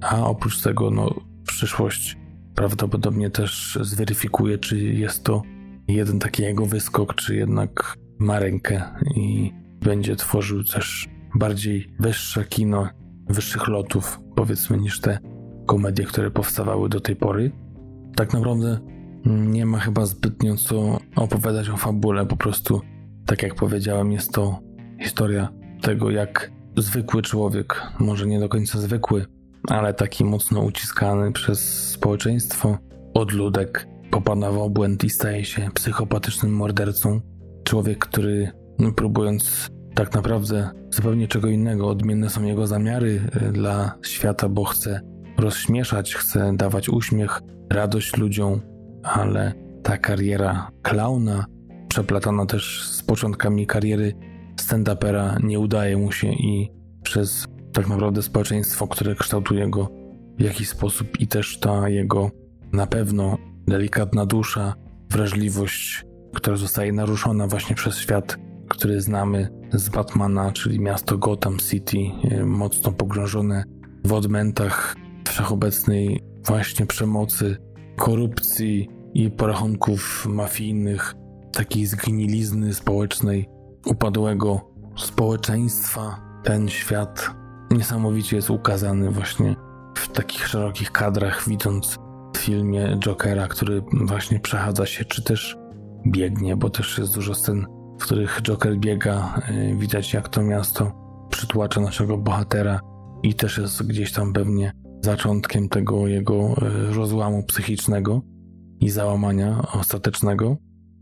A 0.01 0.25
oprócz 0.25 0.61
tego, 0.61 0.91
no, 0.91 1.15
przyszłość 1.47 2.17
prawdopodobnie 2.55 3.29
też 3.29 3.79
zweryfikuje, 3.81 4.57
czy 4.57 4.79
jest 4.79 5.23
to 5.23 5.41
jeden 5.87 6.19
taki 6.19 6.43
jego 6.43 6.65
wyskok, 6.65 7.15
czy 7.15 7.35
jednak 7.35 7.93
ma 8.19 8.39
rękę 8.39 8.83
i 9.15 9.53
będzie 9.81 10.15
tworzył 10.15 10.63
też 10.63 11.09
bardziej 11.35 11.93
wyższe 11.99 12.45
kino, 12.45 12.89
wyższych 13.29 13.67
lotów, 13.67 14.19
powiedzmy, 14.35 14.77
niż 14.77 15.01
te 15.01 15.19
komedie, 15.65 16.03
które 16.05 16.31
powstawały 16.31 16.89
do 16.89 16.99
tej 16.99 17.15
pory. 17.15 17.51
Tak 18.15 18.33
naprawdę 18.33 18.79
nie 19.25 19.65
ma 19.65 19.79
chyba 19.79 20.05
zbytnio 20.05 20.55
co 20.55 20.99
opowiadać 21.15 21.69
o 21.69 21.77
fabule, 21.77 22.25
po 22.25 22.37
prostu, 22.37 22.81
tak 23.25 23.43
jak 23.43 23.55
powiedziałem, 23.55 24.11
jest 24.11 24.31
to 24.33 24.59
historia 25.01 25.49
tego, 25.81 26.09
jak 26.09 26.51
zwykły 26.77 27.21
człowiek, 27.21 27.81
może 27.99 28.27
nie 28.27 28.39
do 28.39 28.49
końca 28.49 28.79
zwykły, 28.79 29.25
ale 29.67 29.93
taki 29.93 30.25
mocno 30.25 30.61
uciskany 30.61 31.31
przez 31.31 31.89
społeczeństwo, 31.89 32.77
odludek, 33.13 33.87
popada 34.11 34.51
w 34.51 34.57
obłęd 34.57 35.03
i 35.03 35.09
staje 35.09 35.45
się 35.45 35.69
psychopatycznym 35.73 36.55
mordercą. 36.55 37.21
Człowiek, 37.63 37.97
który 37.99 38.51
no, 38.79 38.91
próbując 38.91 39.69
tak 39.95 40.13
naprawdę 40.13 40.69
zupełnie 40.89 41.27
czego 41.27 41.47
innego, 41.47 41.87
odmienne 41.87 42.29
są 42.29 42.43
jego 42.43 42.67
zamiary 42.67 43.21
e, 43.31 43.51
dla 43.51 43.95
świata, 44.05 44.49
bo 44.49 44.63
chce 44.65 45.01
rozśmieszać, 45.37 46.15
chce 46.15 46.53
dawać 46.55 46.89
uśmiech, 46.89 47.41
radość 47.69 48.17
ludziom, 48.17 48.61
ale 49.03 49.53
ta 49.83 49.97
kariera 49.97 50.71
klauna, 50.81 51.45
przeplatana 51.87 52.45
też 52.45 52.83
z 52.83 53.03
początkami 53.03 53.67
kariery 53.67 54.13
stand-upera, 54.61 55.43
nie 55.43 55.59
udaje 55.59 55.97
mu 55.97 56.11
się 56.11 56.27
i 56.27 56.71
przez 57.03 57.47
tak 57.73 57.87
naprawdę 57.87 58.21
społeczeństwo, 58.21 58.87
które 58.87 59.15
kształtuje 59.15 59.69
go 59.69 59.89
w 60.37 60.41
jakiś 60.41 60.69
sposób 60.69 61.19
i 61.19 61.27
też 61.27 61.59
ta 61.59 61.89
jego 61.89 62.31
na 62.73 62.87
pewno 62.87 63.37
delikatna 63.67 64.25
dusza, 64.25 64.73
wrażliwość, 65.09 66.05
która 66.35 66.57
zostaje 66.57 66.93
naruszona 66.93 67.47
właśnie 67.47 67.75
przez 67.75 67.97
świat, 67.97 68.37
który 68.69 69.01
znamy 69.01 69.49
z 69.73 69.89
Batmana, 69.89 70.51
czyli 70.51 70.79
miasto 70.79 71.17
Gotham 71.17 71.57
City, 71.57 71.97
e, 72.31 72.45
mocno 72.45 72.91
pogrążone 72.91 73.63
w 74.05 74.13
odmętach 74.13 74.95
wszechobecnej 75.27 76.23
właśnie 76.45 76.85
przemocy, 76.85 77.57
korupcji 77.97 78.89
i 79.13 79.31
porachunków 79.31 80.25
mafijnych, 80.29 81.15
takiej 81.53 81.85
zgnilizny 81.85 82.73
społecznej, 82.73 83.49
upadłego 83.85 84.71
społeczeństwa. 84.95 86.19
Ten 86.43 86.69
świat 86.69 87.31
niesamowicie 87.71 88.35
jest 88.35 88.49
ukazany 88.49 89.11
właśnie 89.11 89.55
w 89.95 90.07
takich 90.07 90.47
szerokich 90.47 90.91
kadrach, 90.91 91.43
widząc 91.47 91.97
filmie 92.47 92.97
Jokera, 92.99 93.47
który 93.47 93.83
właśnie 93.91 94.39
przechadza 94.39 94.85
się, 94.85 95.05
czy 95.05 95.23
też 95.23 95.57
biegnie, 96.07 96.55
bo 96.55 96.69
też 96.69 96.97
jest 96.97 97.13
dużo 97.13 97.35
scen, 97.35 97.65
w 97.99 98.03
których 98.03 98.41
Joker 98.41 98.77
biega. 98.77 99.41
Y, 99.49 99.75
widać, 99.79 100.13
jak 100.13 100.29
to 100.29 100.43
miasto 100.43 100.91
przytłacza 101.29 101.81
naszego 101.81 102.17
bohatera 102.17 102.79
i 103.23 103.33
też 103.33 103.57
jest 103.57 103.87
gdzieś 103.87 104.11
tam 104.11 104.33
pewnie 104.33 104.71
zaczątkiem 105.01 105.69
tego 105.69 106.07
jego 106.07 106.55
y, 106.91 106.93
rozłamu 106.93 107.43
psychicznego 107.43 108.21
i 108.79 108.89
załamania 108.89 109.61
ostatecznego. 109.73 110.57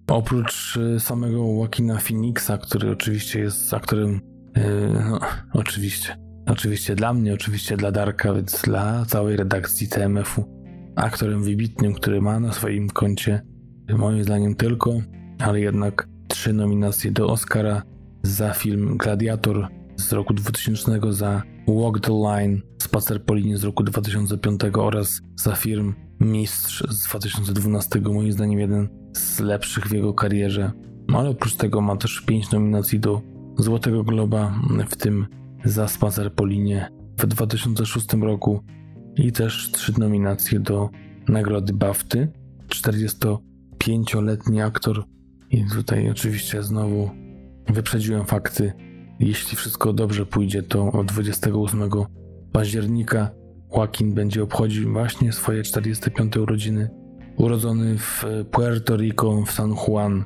Oprócz 0.08 0.78
y, 0.78 1.00
samego 1.00 1.38
Joaquina 1.38 1.98
Phoenixa, 1.98 2.58
który 2.62 2.92
oczywiście 2.92 3.40
jest 3.40 3.74
aktorem, 3.74 4.22
no, 5.10 5.20
oczywiście, 5.54 6.18
oczywiście 6.46 6.96
dla 6.96 7.14
mnie, 7.14 7.34
oczywiście 7.34 7.78
dla 7.78 7.92
Darka, 7.92 8.34
więc 8.34 8.62
dla 8.62 9.06
całej 9.06 9.38
redakcji 9.38 9.90
TMF-u, 9.90 10.55
aktorem 10.96 11.44
wybitnym, 11.44 11.94
który 11.94 12.22
ma 12.22 12.40
na 12.40 12.54
swoim 12.54 12.90
koncie, 12.90 13.42
moim 13.98 14.24
zdaniem 14.24 14.56
tylko, 14.56 15.02
ale 15.40 15.60
jednak 15.60 16.08
trzy 16.28 16.54
nominacje 16.54 17.12
do 17.12 17.28
Oscara 17.28 17.82
za 18.24 18.54
film 18.54 18.98
Gladiator 18.98 19.68
z 19.96 20.14
roku 20.14 20.34
2000, 20.34 21.14
za 21.14 21.42
Walk 21.68 22.00
the 22.00 22.14
Line, 22.14 22.62
Spacer 22.82 23.26
po 23.26 23.36
linii 23.36 23.58
z 23.58 23.64
roku 23.64 23.84
2005 23.84 24.62
oraz 24.74 25.22
za 25.36 25.56
film 25.56 25.96
Mistrz 26.20 26.84
z 26.90 27.08
2012, 27.08 28.00
moim 28.00 28.32
zdaniem 28.32 28.60
jeden 28.60 28.90
z 29.14 29.40
lepszych 29.40 29.88
w 29.88 29.92
jego 29.92 30.14
karierze. 30.14 30.72
No, 31.08 31.20
ale 31.20 31.30
oprócz 31.30 31.56
tego 31.56 31.82
ma 31.82 31.98
też 31.98 32.22
pięć 32.22 32.52
nominacji 32.52 33.00
do 33.00 33.22
Złotego 33.58 34.04
Globa, 34.04 34.54
w 34.90 34.96
tym 34.96 35.28
za 35.66 35.88
Spacer 35.88 36.34
po 36.34 36.46
linie 36.46 36.90
w 37.20 37.26
2006 37.26 38.14
roku 38.14 38.64
i 39.16 39.32
też 39.32 39.72
trzy 39.72 40.00
nominacje 40.00 40.60
do 40.60 40.90
Nagrody 41.28 41.74
BAFTY. 41.74 42.28
45-letni 42.70 44.62
aktor 44.62 45.04
i 45.52 45.66
tutaj 45.66 46.10
oczywiście 46.10 46.64
znowu 46.64 47.10
wyprzedziłem 47.68 48.26
fakty. 48.26 48.74
Jeśli 49.20 49.58
wszystko 49.58 49.94
dobrze 49.94 50.26
pójdzie, 50.26 50.64
to 50.64 51.04
28 51.08 51.90
października 52.52 53.30
Joaquin 53.76 54.14
będzie 54.14 54.44
obchodził 54.44 54.94
właśnie 54.94 55.34
swoje 55.34 55.64
45 55.64 56.38
urodziny. 56.38 56.90
Urodzony 57.38 57.98
w 57.98 58.26
Puerto 58.52 58.98
Rico, 58.98 59.44
w 59.46 59.52
San 59.52 59.76
Juan. 59.88 60.24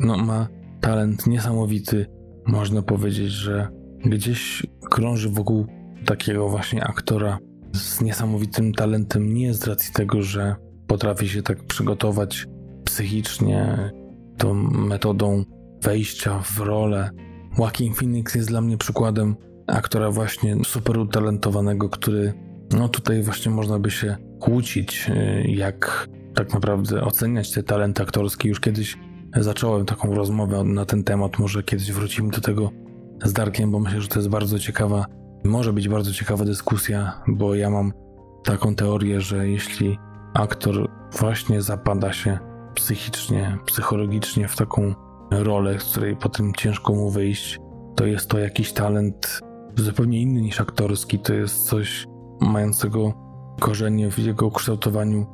No, 0.00 0.16
ma 0.16 0.48
talent 0.80 1.26
niesamowity. 1.26 2.06
Można 2.46 2.82
powiedzieć, 2.82 3.30
że 3.30 3.68
gdzieś 4.04 4.66
krąży 4.90 5.28
wokół 5.28 5.66
takiego 6.04 6.48
właśnie 6.48 6.84
aktora 6.84 7.38
z 7.74 8.00
niesamowitym 8.00 8.72
talentem, 8.72 9.34
nie 9.34 9.54
z 9.54 9.66
racji 9.66 9.92
tego, 9.92 10.22
że 10.22 10.56
potrafi 10.86 11.28
się 11.28 11.42
tak 11.42 11.66
przygotować 11.66 12.46
psychicznie, 12.84 13.90
tą 14.36 14.54
metodą 14.54 15.44
wejścia 15.82 16.40
w 16.42 16.58
rolę. 16.58 17.10
Joaquin 17.58 17.94
Phoenix 17.94 18.34
jest 18.34 18.48
dla 18.48 18.60
mnie 18.60 18.78
przykładem 18.78 19.36
aktora 19.66 20.10
właśnie 20.10 20.56
super 20.64 20.98
utalentowanego, 20.98 21.88
który 21.88 22.32
no 22.72 22.88
tutaj 22.88 23.22
właśnie 23.22 23.52
można 23.52 23.78
by 23.78 23.90
się 23.90 24.16
kłócić, 24.40 25.10
y, 25.10 25.44
jak 25.48 26.08
tak 26.34 26.54
naprawdę 26.54 27.00
oceniać 27.00 27.52
te 27.52 27.62
talenty 27.62 28.02
aktorskie. 28.02 28.48
Już 28.48 28.60
kiedyś 28.60 28.96
zacząłem 29.36 29.86
taką 29.86 30.14
rozmowę 30.14 30.64
na 30.64 30.84
ten 30.84 31.04
temat, 31.04 31.38
może 31.38 31.62
kiedyś 31.62 31.92
wrócimy 31.92 32.30
do 32.30 32.40
tego 32.40 32.70
z 33.24 33.32
Darkiem, 33.32 33.70
bo 33.70 33.80
myślę, 33.80 34.00
że 34.00 34.08
to 34.08 34.18
jest 34.18 34.28
bardzo 34.28 34.58
ciekawa, 34.58 35.06
może 35.44 35.72
być 35.72 35.88
bardzo 35.88 36.12
ciekawa 36.12 36.44
dyskusja, 36.44 37.22
bo 37.28 37.54
ja 37.54 37.70
mam 37.70 37.92
taką 38.44 38.74
teorię, 38.74 39.20
że 39.20 39.48
jeśli 39.48 39.98
aktor 40.34 40.90
właśnie 41.18 41.62
zapada 41.62 42.12
się 42.12 42.38
psychicznie, 42.74 43.58
psychologicznie 43.66 44.48
w 44.48 44.56
taką 44.56 44.94
rolę, 45.30 45.80
z 45.80 45.84
której 45.84 46.16
potem 46.16 46.52
ciężko 46.54 46.94
mu 46.94 47.10
wyjść, 47.10 47.58
to 47.96 48.06
jest 48.06 48.28
to 48.28 48.38
jakiś 48.38 48.72
talent 48.72 49.40
zupełnie 49.76 50.20
inny 50.20 50.40
niż 50.40 50.60
aktorski. 50.60 51.18
To 51.18 51.34
jest 51.34 51.68
coś 51.68 52.06
mającego 52.40 53.12
korzenie 53.60 54.10
w 54.10 54.18
jego 54.18 54.50
kształtowaniu 54.50 55.26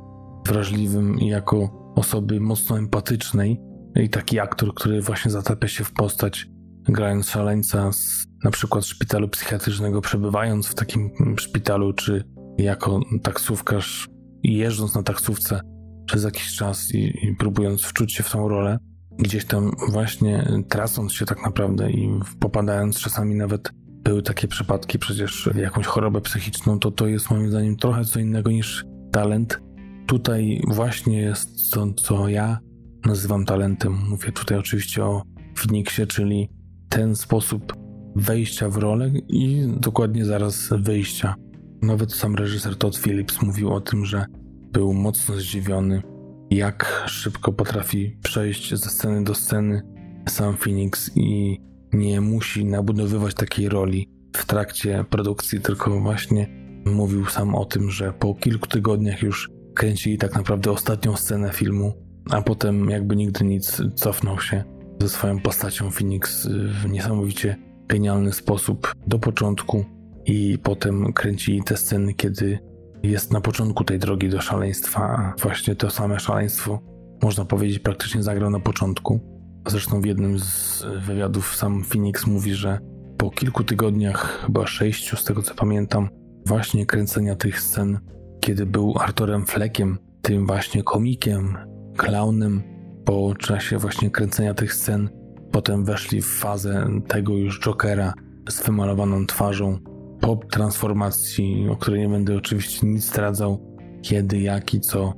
wrażliwym 0.46 1.18
jako 1.18 1.70
osoby 1.96 2.40
mocno 2.40 2.78
empatycznej. 2.78 3.60
I 3.96 4.08
taki 4.08 4.40
aktor, 4.40 4.74
który 4.74 5.02
właśnie 5.02 5.30
zatapia 5.30 5.68
się 5.68 5.84
w 5.84 5.92
postać, 5.92 6.46
grając 6.88 7.28
szaleńca 7.28 7.92
z 7.92 8.26
na 8.44 8.50
przykład 8.50 8.86
szpitalu 8.86 9.28
psychiatrycznego, 9.28 10.00
przebywając 10.00 10.66
w 10.66 10.74
takim 10.74 11.10
szpitalu, 11.38 11.92
czy 11.92 12.24
jako 12.58 13.00
taksówkarz 13.22 14.08
jeżdżąc 14.42 14.94
na 14.94 15.02
taksówce 15.02 15.60
przez 16.06 16.24
jakiś 16.24 16.56
czas 16.56 16.94
i, 16.94 16.98
i 16.98 17.36
próbując 17.38 17.82
wczuć 17.82 18.12
się 18.12 18.22
w 18.22 18.30
tą 18.30 18.48
rolę, 18.48 18.78
gdzieś 19.18 19.44
tam 19.44 19.70
właśnie 19.90 20.48
tracąc 20.68 21.12
się 21.12 21.26
tak 21.26 21.42
naprawdę 21.44 21.90
i 21.90 22.20
popadając 22.40 22.98
czasami 22.98 23.34
nawet 23.34 23.70
były 24.04 24.22
takie 24.22 24.48
przypadki, 24.48 24.98
przecież 24.98 25.50
jakąś 25.54 25.86
chorobę 25.86 26.20
psychiczną, 26.20 26.78
to 26.78 26.90
to 26.90 27.06
jest 27.06 27.30
moim 27.30 27.50
zdaniem 27.50 27.76
trochę 27.76 28.04
co 28.04 28.20
innego 28.20 28.50
niż 28.50 28.84
talent. 29.12 29.60
Tutaj 30.06 30.62
właśnie 30.68 31.20
jest 31.20 31.70
to, 31.72 31.92
co 31.92 32.28
ja 32.28 32.58
nazywam 33.04 33.44
talentem. 33.44 33.98
Mówię 34.08 34.32
tutaj 34.32 34.58
oczywiście 34.58 35.04
o 35.04 35.22
Phoenixie, 35.56 36.06
czyli 36.06 36.50
ten 36.88 37.16
sposób 37.16 37.83
wejścia 38.16 38.68
w 38.68 38.76
rolę 38.76 39.10
i 39.28 39.66
dokładnie 39.80 40.24
zaraz 40.24 40.68
wyjścia. 40.78 41.34
Nawet 41.82 42.12
sam 42.12 42.34
reżyser 42.34 42.76
Todd 42.76 42.98
Phillips 42.98 43.42
mówił 43.42 43.72
o 43.72 43.80
tym, 43.80 44.04
że 44.04 44.26
był 44.72 44.94
mocno 44.94 45.34
zdziwiony, 45.34 46.02
jak 46.50 47.04
szybko 47.06 47.52
potrafi 47.52 48.16
przejść 48.22 48.74
ze 48.74 48.90
sceny 48.90 49.24
do 49.24 49.34
sceny 49.34 49.82
sam 50.28 50.56
Phoenix 50.56 51.10
i 51.16 51.60
nie 51.92 52.20
musi 52.20 52.64
nabudowywać 52.64 53.34
takiej 53.34 53.68
roli 53.68 54.08
w 54.36 54.46
trakcie 54.46 55.04
produkcji, 55.10 55.60
tylko 55.60 56.00
właśnie 56.00 56.48
mówił 56.84 57.26
sam 57.26 57.54
o 57.54 57.64
tym, 57.64 57.90
że 57.90 58.12
po 58.12 58.34
kilku 58.34 58.68
tygodniach 58.68 59.22
już 59.22 59.50
kręcili 59.74 60.18
tak 60.18 60.34
naprawdę 60.34 60.70
ostatnią 60.70 61.16
scenę 61.16 61.50
filmu, 61.52 61.92
a 62.30 62.42
potem 62.42 62.90
jakby 62.90 63.16
nigdy 63.16 63.44
nic 63.44 63.82
cofnął 63.94 64.40
się 64.40 64.64
ze 65.00 65.08
swoją 65.08 65.40
postacią 65.40 65.90
Phoenix 65.90 66.48
w 66.82 66.90
niesamowicie 66.90 67.56
genialny 67.88 68.32
sposób 68.32 68.94
do 69.06 69.18
początku 69.18 69.84
i 70.26 70.58
potem 70.62 71.12
kręcili 71.12 71.62
te 71.62 71.76
sceny, 71.76 72.14
kiedy 72.14 72.58
jest 73.02 73.32
na 73.32 73.40
początku 73.40 73.84
tej 73.84 73.98
drogi 73.98 74.28
do 74.28 74.40
szaleństwa, 74.40 75.00
a 75.00 75.34
właśnie 75.42 75.76
to 75.76 75.90
same 75.90 76.20
szaleństwo, 76.20 76.80
można 77.22 77.44
powiedzieć, 77.44 77.78
praktycznie 77.78 78.22
zagrał 78.22 78.50
na 78.50 78.60
początku. 78.60 79.20
Zresztą 79.66 80.00
w 80.00 80.06
jednym 80.06 80.38
z 80.38 80.84
wywiadów 81.06 81.56
sam 81.56 81.84
Phoenix 81.84 82.26
mówi, 82.26 82.54
że 82.54 82.78
po 83.18 83.30
kilku 83.30 83.64
tygodniach, 83.64 84.42
chyba 84.46 84.66
sześciu 84.66 85.16
z 85.16 85.24
tego 85.24 85.42
co 85.42 85.54
pamiętam, 85.54 86.08
właśnie 86.46 86.86
kręcenia 86.86 87.36
tych 87.36 87.60
scen, 87.60 87.98
kiedy 88.40 88.66
był 88.66 88.94
Arturem 88.98 89.46
Fleckiem, 89.46 89.98
tym 90.22 90.46
właśnie 90.46 90.82
komikiem, 90.82 91.56
klaunem, 91.96 92.62
po 93.04 93.34
czasie 93.34 93.78
właśnie 93.78 94.10
kręcenia 94.10 94.54
tych 94.54 94.74
scen, 94.74 95.08
potem 95.54 95.84
weszli 95.84 96.22
w 96.22 96.26
fazę 96.26 96.88
tego 97.08 97.32
już 97.32 97.60
Jokera 97.60 98.14
z 98.48 98.66
wymalowaną 98.66 99.26
twarzą, 99.26 99.78
po 100.20 100.36
transformacji, 100.36 101.68
o 101.70 101.76
której 101.76 102.00
nie 102.00 102.08
będę 102.08 102.36
oczywiście 102.36 102.86
nic 102.86 103.04
zdradzał, 103.04 103.76
kiedy, 104.02 104.38
jak 104.38 104.74
i 104.74 104.80
co, 104.80 105.14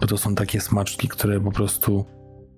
bo 0.00 0.06
to 0.06 0.18
są 0.18 0.34
takie 0.34 0.60
smaczki, 0.60 1.08
które 1.08 1.40
po 1.40 1.52
prostu, 1.52 2.04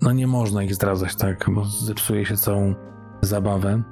no 0.02 0.12
nie 0.12 0.26
można 0.26 0.62
ich 0.62 0.74
zdradzać, 0.74 1.16
tak, 1.16 1.50
bo 1.50 1.64
zepsuje 1.64 2.26
się 2.26 2.36
całą 2.36 2.74
zabawę, 3.22 3.82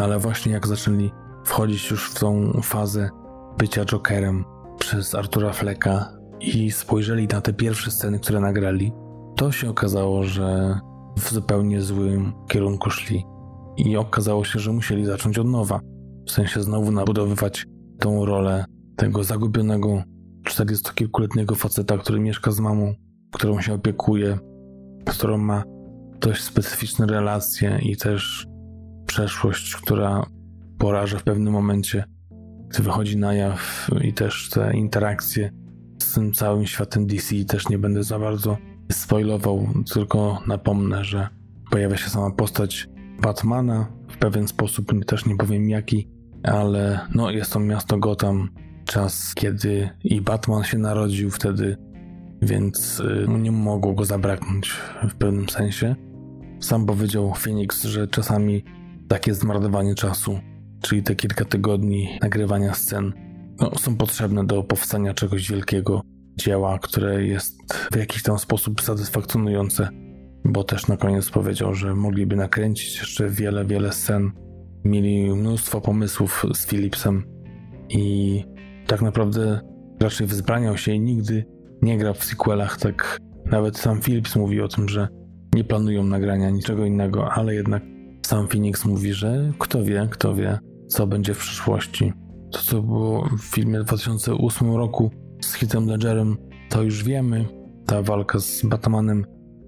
ale 0.00 0.18
właśnie 0.18 0.52
jak 0.52 0.66
zaczęli 0.66 1.10
wchodzić 1.44 1.90
już 1.90 2.10
w 2.10 2.18
tą 2.18 2.52
fazę 2.62 3.10
bycia 3.58 3.84
Jokerem 3.84 4.44
przez 4.78 5.14
Artura 5.14 5.52
Flecka 5.52 6.08
i 6.40 6.70
spojrzeli 6.70 7.28
na 7.28 7.40
te 7.40 7.52
pierwsze 7.52 7.90
sceny, 7.90 8.18
które 8.18 8.40
nagrali, 8.40 8.92
to 9.36 9.52
się 9.52 9.70
okazało, 9.70 10.24
że 10.24 10.78
w 11.16 11.32
zupełnie 11.32 11.82
złym 11.82 12.32
kierunku 12.48 12.90
szli. 12.90 13.24
I 13.76 13.96
okazało 13.96 14.44
się, 14.44 14.58
że 14.58 14.72
musieli 14.72 15.04
zacząć 15.04 15.38
od 15.38 15.46
nowa. 15.46 15.80
W 16.26 16.30
sensie 16.30 16.62
znowu 16.62 16.92
nabudowywać 16.92 17.66
tą 17.98 18.24
rolę 18.24 18.64
tego 18.96 19.24
zagubionego 19.24 20.02
czterdziestokilkuletniego 20.44 21.54
faceta, 21.54 21.98
który 21.98 22.20
mieszka 22.20 22.50
z 22.50 22.60
mamą, 22.60 22.94
którą 23.32 23.60
się 23.60 23.74
opiekuje, 23.74 24.38
z 25.08 25.18
którą 25.18 25.38
ma 25.38 25.62
dość 26.20 26.42
specyficzne 26.42 27.06
relacje 27.06 27.78
i 27.82 27.96
też 27.96 28.46
przeszłość, 29.06 29.76
która 29.76 30.26
poraża 30.78 31.18
w 31.18 31.22
pewnym 31.22 31.52
momencie, 31.52 32.04
gdy 32.68 32.82
wychodzi 32.82 33.16
na 33.16 33.34
jaw 33.34 33.90
i 34.00 34.12
też 34.12 34.50
te 34.50 34.76
interakcje 34.76 35.50
z 36.02 36.14
tym 36.14 36.32
całym 36.32 36.66
światem 36.66 37.06
DC 37.06 37.44
też 37.48 37.68
nie 37.68 37.78
będę 37.78 38.04
za 38.04 38.18
bardzo 38.18 38.56
spoilował, 38.92 39.68
tylko 39.92 40.42
napomnę, 40.46 41.04
że 41.04 41.28
pojawia 41.70 41.96
się 41.96 42.10
sama 42.10 42.30
postać 42.30 42.88
Batmana. 43.22 43.86
W 44.08 44.16
pewien 44.18 44.48
sposób, 44.48 45.04
też 45.06 45.26
nie 45.26 45.36
powiem 45.36 45.70
jaki, 45.70 46.08
ale 46.42 47.00
no 47.14 47.30
jest 47.30 47.52
to 47.52 47.60
miasto 47.60 47.98
Gotham, 47.98 48.50
czas 48.84 49.34
kiedy 49.34 49.90
i 50.04 50.20
Batman 50.20 50.64
się 50.64 50.78
narodził 50.78 51.30
wtedy, 51.30 51.76
więc 52.42 53.00
y, 53.00 53.26
nie 53.28 53.52
mogło 53.52 53.94
go 53.94 54.04
zabraknąć 54.04 54.72
w 55.08 55.14
pewnym 55.14 55.48
sensie. 55.48 55.96
Sam 56.60 56.86
powiedział 56.86 57.34
Phoenix, 57.34 57.84
że 57.84 58.08
czasami 58.08 58.64
takie 59.08 59.34
zmarnowanie 59.34 59.94
czasu, 59.94 60.38
czyli 60.82 61.02
te 61.02 61.16
kilka 61.16 61.44
tygodni 61.44 62.18
nagrywania 62.22 62.74
scen, 62.74 63.12
no, 63.60 63.70
są 63.78 63.96
potrzebne 63.96 64.46
do 64.46 64.62
powstania 64.62 65.14
czegoś 65.14 65.50
wielkiego, 65.50 66.02
dzieła, 66.36 66.78
które 66.78 67.24
jest 67.24 67.74
w 67.92 67.96
jakiś 67.96 68.22
tam 68.22 68.38
sposób 68.38 68.80
satysfakcjonujące, 68.80 69.88
bo 70.44 70.64
też 70.64 70.88
na 70.88 70.96
koniec 70.96 71.30
powiedział, 71.30 71.74
że 71.74 71.94
mogliby 71.94 72.36
nakręcić 72.36 72.98
jeszcze 72.98 73.28
wiele, 73.28 73.64
wiele 73.64 73.92
scen. 73.92 74.30
Mieli 74.84 75.34
mnóstwo 75.34 75.80
pomysłów 75.80 76.46
z 76.54 76.66
Philipsem 76.66 77.24
i 77.88 78.44
tak 78.86 79.02
naprawdę 79.02 79.60
raczej 80.00 80.26
wzbraniał 80.26 80.76
się 80.76 80.92
i 80.92 81.00
nigdy 81.00 81.44
nie 81.82 81.98
gra 81.98 82.12
w 82.12 82.24
sequelach. 82.24 82.78
Tak 82.78 83.18
nawet 83.46 83.78
sam 83.78 84.00
Philips 84.00 84.36
mówi 84.36 84.60
o 84.60 84.68
tym, 84.68 84.88
że 84.88 85.08
nie 85.54 85.64
planują 85.64 86.04
nagrania 86.04 86.50
niczego 86.50 86.84
innego, 86.84 87.32
ale 87.32 87.54
jednak 87.54 87.82
sam 88.26 88.48
Phoenix 88.48 88.84
mówi, 88.84 89.12
że 89.12 89.52
kto 89.58 89.84
wie, 89.84 90.08
kto 90.10 90.34
wie, 90.34 90.58
co 90.88 91.06
będzie 91.06 91.34
w 91.34 91.38
przyszłości. 91.38 92.12
To, 92.52 92.58
co 92.58 92.82
było 92.82 93.28
w 93.38 93.42
filmie 93.42 93.80
2008 93.80 94.76
roku 94.76 95.10
z 95.44 95.54
Hitem 95.54 95.86
Ledgerem, 95.86 96.36
to 96.70 96.82
już 96.82 97.04
wiemy. 97.04 97.44
Ta 97.86 98.02
walka 98.02 98.38
z 98.38 98.62
Batmanem, 98.66 99.26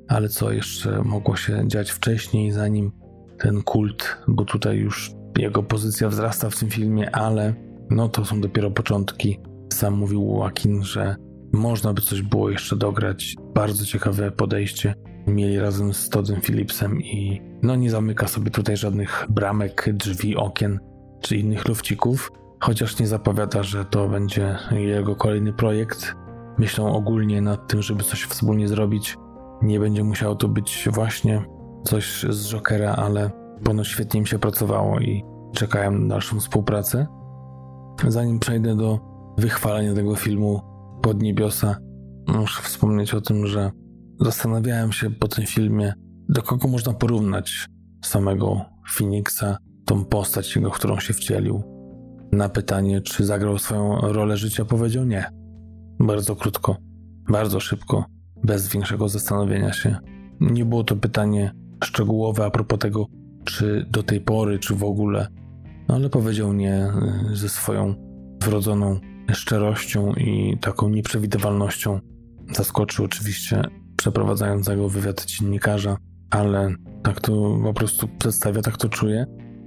ale 0.08 0.28
co 0.28 0.52
jeszcze 0.52 1.02
mogło 1.02 1.36
się 1.36 1.68
dziać 1.68 1.90
wcześniej, 1.90 2.52
zanim 2.52 2.92
ten 3.38 3.62
kult, 3.62 4.18
bo 4.28 4.44
tutaj 4.44 4.76
już 4.76 5.12
jego 5.38 5.62
pozycja 5.62 6.08
wzrasta 6.08 6.50
w 6.50 6.58
tym 6.58 6.70
filmie, 6.70 7.16
ale 7.16 7.54
no 7.90 8.08
to 8.08 8.24
są 8.24 8.40
dopiero 8.40 8.70
początki. 8.70 9.40
Sam 9.72 9.94
mówił 9.94 10.36
Joaquin, 10.36 10.82
że 10.82 11.16
można 11.52 11.92
by 11.92 12.02
coś 12.02 12.22
było 12.22 12.50
jeszcze 12.50 12.76
dograć. 12.76 13.34
Bardzo 13.54 13.84
ciekawe 13.84 14.30
podejście 14.30 14.94
mieli 15.26 15.58
razem 15.58 15.94
z 15.94 16.08
Toddem 16.08 16.40
Phillipsem 16.40 17.02
i 17.02 17.42
no 17.62 17.76
nie 17.76 17.90
zamyka 17.90 18.28
sobie 18.28 18.50
tutaj 18.50 18.76
żadnych 18.76 19.26
bramek, 19.28 19.90
drzwi, 19.94 20.36
okien 20.36 20.80
czy 21.20 21.36
innych 21.36 21.68
lufcików, 21.68 22.32
chociaż 22.60 22.98
nie 22.98 23.06
zapowiada, 23.06 23.62
że 23.62 23.84
to 23.84 24.08
będzie 24.08 24.58
jego 24.70 25.16
kolejny 25.16 25.52
projekt. 25.52 26.14
Myślą 26.58 26.94
ogólnie 26.94 27.40
nad 27.42 27.68
tym, 27.68 27.82
żeby 27.82 28.04
coś 28.04 28.22
wspólnie 28.22 28.68
zrobić. 28.68 29.16
Nie 29.62 29.80
będzie 29.80 30.04
musiało 30.04 30.34
to 30.34 30.48
być 30.48 30.88
właśnie 30.92 31.44
coś 31.84 32.24
z 32.28 32.50
Jokera, 32.50 32.92
ale 32.92 33.30
ponoć 33.64 33.88
świetnie 33.88 34.20
im 34.20 34.26
się 34.26 34.38
pracowało 34.38 35.00
i 35.00 35.24
czekają 35.54 35.90
na 35.90 36.08
dalszą 36.08 36.40
współpracę. 36.40 37.06
Zanim 38.08 38.38
przejdę 38.38 38.76
do 38.76 39.00
wychwalenia 39.38 39.94
tego 39.94 40.16
filmu 40.16 40.60
pod 41.02 41.22
niebiosa, 41.22 41.76
muszę 42.28 42.62
wspomnieć 42.62 43.14
o 43.14 43.20
tym, 43.20 43.46
że 43.46 43.70
Zastanawiałem 44.20 44.92
się 44.92 45.10
po 45.10 45.28
tym 45.28 45.46
filmie, 45.46 45.92
do 46.28 46.42
kogo 46.42 46.68
można 46.68 46.92
porównać 46.92 47.68
samego 48.04 48.64
Phoenixa, 48.88 49.58
tą 49.84 50.04
postać 50.04 50.56
jego, 50.56 50.70
w 50.70 50.74
którą 50.74 51.00
się 51.00 51.14
wcielił. 51.14 51.75
Na 52.32 52.48
pytanie, 52.48 53.00
czy 53.00 53.26
zagrał 53.26 53.58
swoją 53.58 54.00
rolę 54.00 54.36
życia, 54.36 54.64
powiedział 54.64 55.04
nie. 55.04 55.24
Bardzo 56.00 56.36
krótko, 56.36 56.76
bardzo 57.28 57.60
szybko, 57.60 58.04
bez 58.44 58.68
większego 58.68 59.08
zastanowienia 59.08 59.72
się. 59.72 59.96
Nie 60.40 60.64
było 60.64 60.84
to 60.84 60.96
pytanie 60.96 61.52
szczegółowe 61.84 62.44
a 62.44 62.50
propos 62.50 62.78
tego, 62.78 63.06
czy 63.44 63.86
do 63.90 64.02
tej 64.02 64.20
pory, 64.20 64.58
czy 64.58 64.74
w 64.74 64.84
ogóle, 64.84 65.26
no 65.88 65.94
ale 65.94 66.10
powiedział 66.10 66.52
nie 66.52 66.86
y, 67.32 67.36
ze 67.36 67.48
swoją 67.48 67.94
wrodzoną 68.42 69.00
szczerością 69.32 70.12
i 70.12 70.58
taką 70.60 70.88
nieprzewidywalnością. 70.88 72.00
Zaskoczył 72.52 73.04
oczywiście 73.04 73.62
przeprowadzającego 73.96 74.88
wywiad 74.88 75.24
dziennikarza, 75.24 75.96
ale 76.30 76.74
tak 77.02 77.20
to 77.20 77.58
po 77.64 77.74
prostu 77.74 78.08
przedstawia, 78.18 78.62
tak 78.62 78.76
to 78.76 78.88
czuje. 78.88 79.26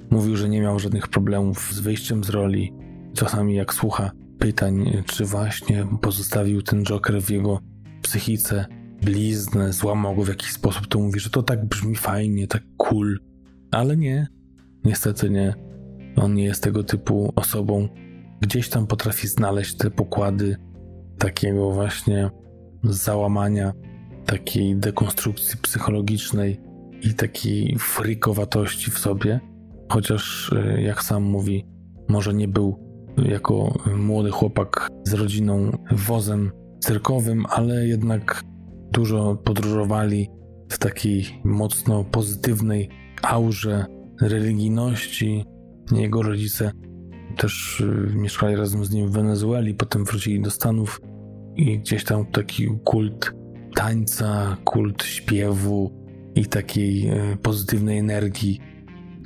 Mówił, 0.09 0.37
że 0.37 0.49
nie 0.49 0.61
miał 0.61 0.79
żadnych 0.79 1.07
problemów 1.07 1.73
z 1.73 1.79
wyjściem 1.79 2.23
z 2.23 2.29
roli. 2.29 2.73
Czasami 3.13 3.55
jak 3.55 3.73
słucha 3.73 4.11
pytań, 4.39 5.03
czy 5.05 5.25
właśnie 5.25 5.87
pozostawił 6.01 6.61
ten 6.61 6.83
Joker 6.83 7.21
w 7.21 7.29
jego 7.29 7.59
psychice 8.01 8.65
bliznę, 9.01 9.73
złamał 9.73 10.15
go 10.15 10.23
w 10.23 10.27
jakiś 10.27 10.51
sposób, 10.51 10.87
to 10.87 10.99
mówi, 10.99 11.19
że 11.19 11.29
to 11.29 11.43
tak 11.43 11.65
brzmi 11.65 11.95
fajnie, 11.95 12.47
tak 12.47 12.63
cool. 12.77 13.19
Ale 13.71 13.97
nie, 13.97 14.27
niestety 14.83 15.29
nie. 15.29 15.53
On 16.15 16.33
nie 16.33 16.43
jest 16.43 16.63
tego 16.63 16.83
typu 16.83 17.33
osobą. 17.35 17.87
Gdzieś 18.41 18.69
tam 18.69 18.87
potrafi 18.87 19.27
znaleźć 19.27 19.75
te 19.75 19.91
pokłady 19.91 20.57
takiego 21.17 21.71
właśnie 21.71 22.29
załamania, 22.83 23.73
takiej 24.25 24.75
dekonstrukcji 24.75 25.57
psychologicznej 25.61 26.59
i 27.01 27.13
takiej 27.13 27.75
frikowatości 27.79 28.91
w 28.91 28.99
sobie. 28.99 29.39
Chociaż, 29.89 30.51
y, 30.51 30.81
jak 30.81 31.03
sam 31.03 31.23
mówi, 31.23 31.65
może 32.09 32.33
nie 32.33 32.47
był 32.47 32.89
jako 33.17 33.73
młody 33.97 34.31
chłopak 34.31 34.87
z 35.03 35.13
rodziną 35.13 35.71
wozem 35.91 36.51
cyrkowym, 36.79 37.45
ale 37.49 37.87
jednak 37.87 38.43
dużo 38.91 39.35
podróżowali 39.35 40.29
w 40.69 40.77
takiej 40.77 41.25
mocno 41.43 42.03
pozytywnej 42.03 42.89
aurze 43.21 43.85
religijności. 44.21 45.45
Jego 45.91 46.21
rodzice 46.21 46.71
też 47.37 47.81
y, 47.81 48.13
mieszkali 48.15 48.55
razem 48.55 48.85
z 48.85 48.91
nim 48.91 49.07
w 49.07 49.11
Wenezueli, 49.11 49.73
potem 49.73 50.05
wrócili 50.05 50.41
do 50.41 50.51
Stanów 50.51 51.01
i 51.55 51.79
gdzieś 51.79 52.03
tam 52.03 52.25
taki 52.25 52.67
kult 52.83 53.33
tańca, 53.75 54.57
kult 54.63 55.03
śpiewu 55.03 55.91
i 56.35 56.45
takiej 56.45 57.09
y, 57.09 57.37
pozytywnej 57.37 57.97
energii. 57.97 58.59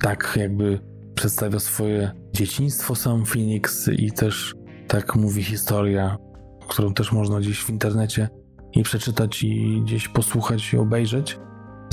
Tak 0.04 0.34
jakby 0.40 0.80
przedstawia 1.16 1.60
swoje 1.60 2.12
dzieciństwo 2.34 2.96
sam 2.96 3.26
Phoenix 3.26 3.88
i 3.88 4.12
też 4.12 4.56
tak 4.88 5.16
mówi 5.16 5.44
historia, 5.44 6.18
którą 6.68 6.94
też 6.94 7.12
można 7.12 7.40
gdzieś 7.40 7.64
w 7.64 7.70
internecie 7.70 8.30
i 8.74 8.84
przeczytać 8.84 9.44
i 9.44 9.82
gdzieś 9.82 10.08
posłuchać 10.08 10.74
i 10.74 10.78
obejrzeć. 10.78 11.40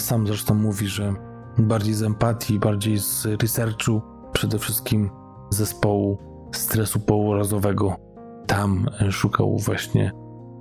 Sam 0.01 0.27
zresztą 0.27 0.55
mówi, 0.55 0.89
że 0.89 1.15
bardziej 1.59 1.95
z 1.95 2.03
empatii, 2.03 2.59
bardziej 2.59 2.99
z 2.99 3.27
researchu, 3.43 4.03
przede 4.33 4.59
wszystkim 4.59 5.11
zespołu 5.51 6.19
stresu 6.55 7.01
pourazowego. 7.01 7.97
Tam 8.47 8.87
szukał 9.11 9.59
właśnie 9.59 10.13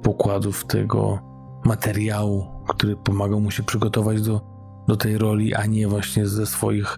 pokładów 0.03 0.65
tego 0.65 1.19
materiału, 1.65 2.45
który 2.67 2.95
pomagał 2.95 3.41
mu 3.41 3.51
się 3.51 3.63
przygotować 3.63 4.21
do, 4.21 4.41
do 4.87 4.95
tej 4.95 5.17
roli, 5.17 5.55
a 5.55 5.65
nie 5.65 5.87
właśnie 5.87 6.27
ze 6.27 6.45
swoich 6.45 6.95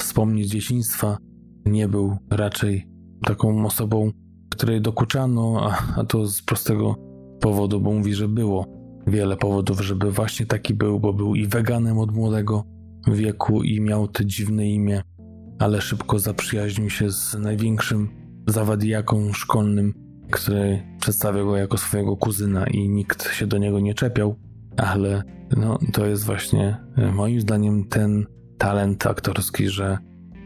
wspomnień 0.00 0.48
dzieciństwa. 0.48 1.18
Nie 1.66 1.88
był 1.88 2.16
raczej 2.30 2.86
taką 3.26 3.66
osobą, 3.66 4.10
której 4.50 4.80
dokuczano, 4.80 5.70
a, 5.70 6.00
a 6.00 6.04
to 6.04 6.26
z 6.26 6.42
prostego 6.42 6.96
powodu, 7.40 7.80
bo 7.80 7.92
mówi, 7.92 8.14
że 8.14 8.28
było 8.28 8.66
wiele 9.06 9.36
powodów, 9.36 9.80
żeby 9.80 10.10
właśnie 10.10 10.46
taki 10.46 10.74
był, 10.74 11.00
bo 11.00 11.12
był 11.12 11.34
i 11.34 11.46
weganem 11.46 11.98
od 11.98 12.14
młodego 12.14 12.64
wieku 13.08 13.62
i 13.62 13.80
miał 13.80 14.08
to 14.08 14.24
dziwne 14.24 14.68
imię, 14.68 15.02
ale 15.58 15.80
szybko 15.80 16.18
zaprzyjaźnił 16.18 16.90
się 16.90 17.10
z 17.10 17.34
największym 17.34 18.08
zawadiaką 18.46 19.32
szkolnym, 19.32 19.94
który 20.30 20.82
przedstawiał 21.00 21.46
go 21.46 21.56
jako 21.56 21.78
swojego 21.78 22.16
kuzyna 22.16 22.66
i 22.66 22.88
nikt 22.88 23.32
się 23.32 23.46
do 23.46 23.58
niego 23.58 23.80
nie 23.80 23.94
czepiał, 23.94 24.36
ale 24.76 25.22
no, 25.56 25.78
to 25.92 26.06
jest 26.06 26.24
właśnie 26.24 26.76
e, 26.96 27.12
moim 27.12 27.40
zdaniem 27.40 27.84
ten 27.84 28.26
talent 28.60 29.06
aktorski, 29.06 29.68
że 29.68 29.98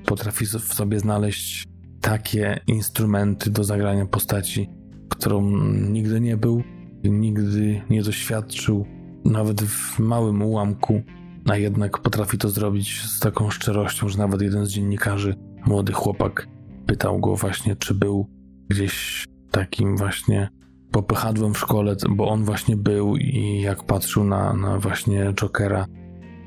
potrafi 0.07 0.47
w 0.47 0.75
sobie 0.75 1.01
znaleźć 1.01 1.65
takie 2.01 2.61
instrumenty 2.67 3.51
do 3.51 3.65
zagrania 3.65 4.07
postaci, 4.07 4.71
którą 5.09 5.51
nigdy 5.91 6.21
nie 6.21 6.37
był, 6.37 6.63
nigdy 7.05 7.83
nie 7.91 8.03
doświadczył, 8.03 8.87
nawet 9.25 9.63
w 9.63 9.99
małym 9.99 10.43
ułamku, 10.43 11.03
a 11.49 11.57
jednak 11.57 11.99
potrafi 11.99 12.39
to 12.39 12.49
zrobić 12.49 13.01
z 13.01 13.21
taką 13.21 13.51
szczerością, 13.51 14.09
że 14.09 14.19
nawet 14.19 14.43
jeden 14.43 14.67
z 14.67 14.71
dziennikarzy, 14.71 15.35
młody 15.67 15.93
chłopak, 15.93 16.49
pytał 16.87 17.21
go 17.21 17.37
właśnie, 17.37 17.77
czy 17.77 17.95
był 17.95 18.27
gdzieś 18.69 19.25
takim 19.51 19.97
właśnie 19.97 20.49
popychadłem 20.91 21.55
w 21.55 21.59
szkole, 21.59 21.97
bo 22.11 22.29
on 22.29 22.45
właśnie 22.45 22.77
był 22.77 23.17
i 23.17 23.61
jak 23.61 23.85
patrzył 23.85 24.25
na, 24.25 24.53
na 24.53 24.79
właśnie 24.79 25.33
Jokera 25.41 25.87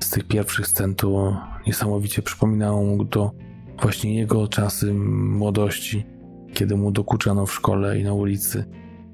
z 0.08 0.10
tych 0.10 0.24
pierwszych 0.24 0.68
scen, 0.68 0.96
to 0.96 1.38
niesamowicie 1.68 2.22
przypominało 2.22 2.84
mu 2.84 3.06
to 3.06 3.32
właśnie 3.82 4.16
jego 4.16 4.48
czasy 4.48 4.94
młodości, 4.94 6.06
kiedy 6.54 6.76
mu 6.76 6.92
dokuczano 6.92 7.46
w 7.46 7.54
szkole 7.54 8.00
i 8.00 8.04
na 8.04 8.14
ulicy. 8.14 8.66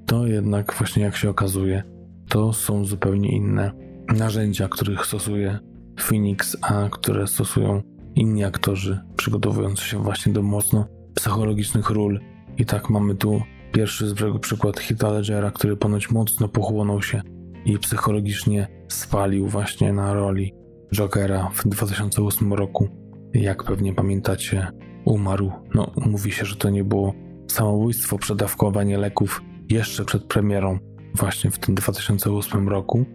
To 0.06 0.28
jednak 0.28 0.74
właśnie 0.78 1.04
jak 1.04 1.16
się 1.16 1.30
okazuje, 1.30 1.84
to 2.30 2.54
są 2.54 2.86
zupełnie 2.86 3.30
inne 3.30 3.72
narzędzia, 4.08 4.68
których 4.68 5.06
stosuje 5.06 5.60
Phoenix, 6.00 6.58
a 6.62 6.90
które 6.92 7.28
stosują 7.28 7.82
inni 8.16 8.44
aktorzy, 8.44 9.00
przygotowując 9.16 9.80
się 9.80 10.04
właśnie 10.04 10.34
do 10.34 10.42
mocno 10.42 10.88
psychologicznych 11.16 11.90
ról. 11.90 12.20
I 12.58 12.66
tak 12.66 12.90
mamy 12.90 13.16
tu 13.16 13.42
pierwszy 13.72 14.08
z 14.08 14.14
brzegu 14.14 14.40
przykład 14.40 14.80
Hita 14.80 15.12
Ledgera, 15.12 15.52
który 15.52 15.78
ponoć 15.78 16.12
mocno 16.12 16.48
pochłonął 16.48 17.02
się 17.02 17.22
i 17.66 17.78
psychologicznie 17.80 18.68
spalił 18.88 19.48
właśnie 19.48 19.94
na 19.94 20.14
roli 20.14 20.63
Jokera 20.94 21.50
w 21.54 21.68
2008 21.68 22.54
roku. 22.54 22.88
Jak 23.34 23.64
pewnie 23.64 23.94
pamiętacie, 23.94 24.68
umarł. 25.06 25.52
No, 25.76 25.92
mówi 26.06 26.32
się, 26.32 26.46
że 26.46 26.56
to 26.56 26.70
nie 26.70 26.84
było 26.84 27.14
samobójstwo, 27.48 28.18
przedawkowanie 28.18 28.98
leków 28.98 29.42
jeszcze 29.70 30.06
przed 30.06 30.24
premierą, 30.24 30.80
właśnie 31.16 31.52
w 31.52 31.60
tym 31.60 31.76
2008 31.76 32.70
roku. 32.70 33.06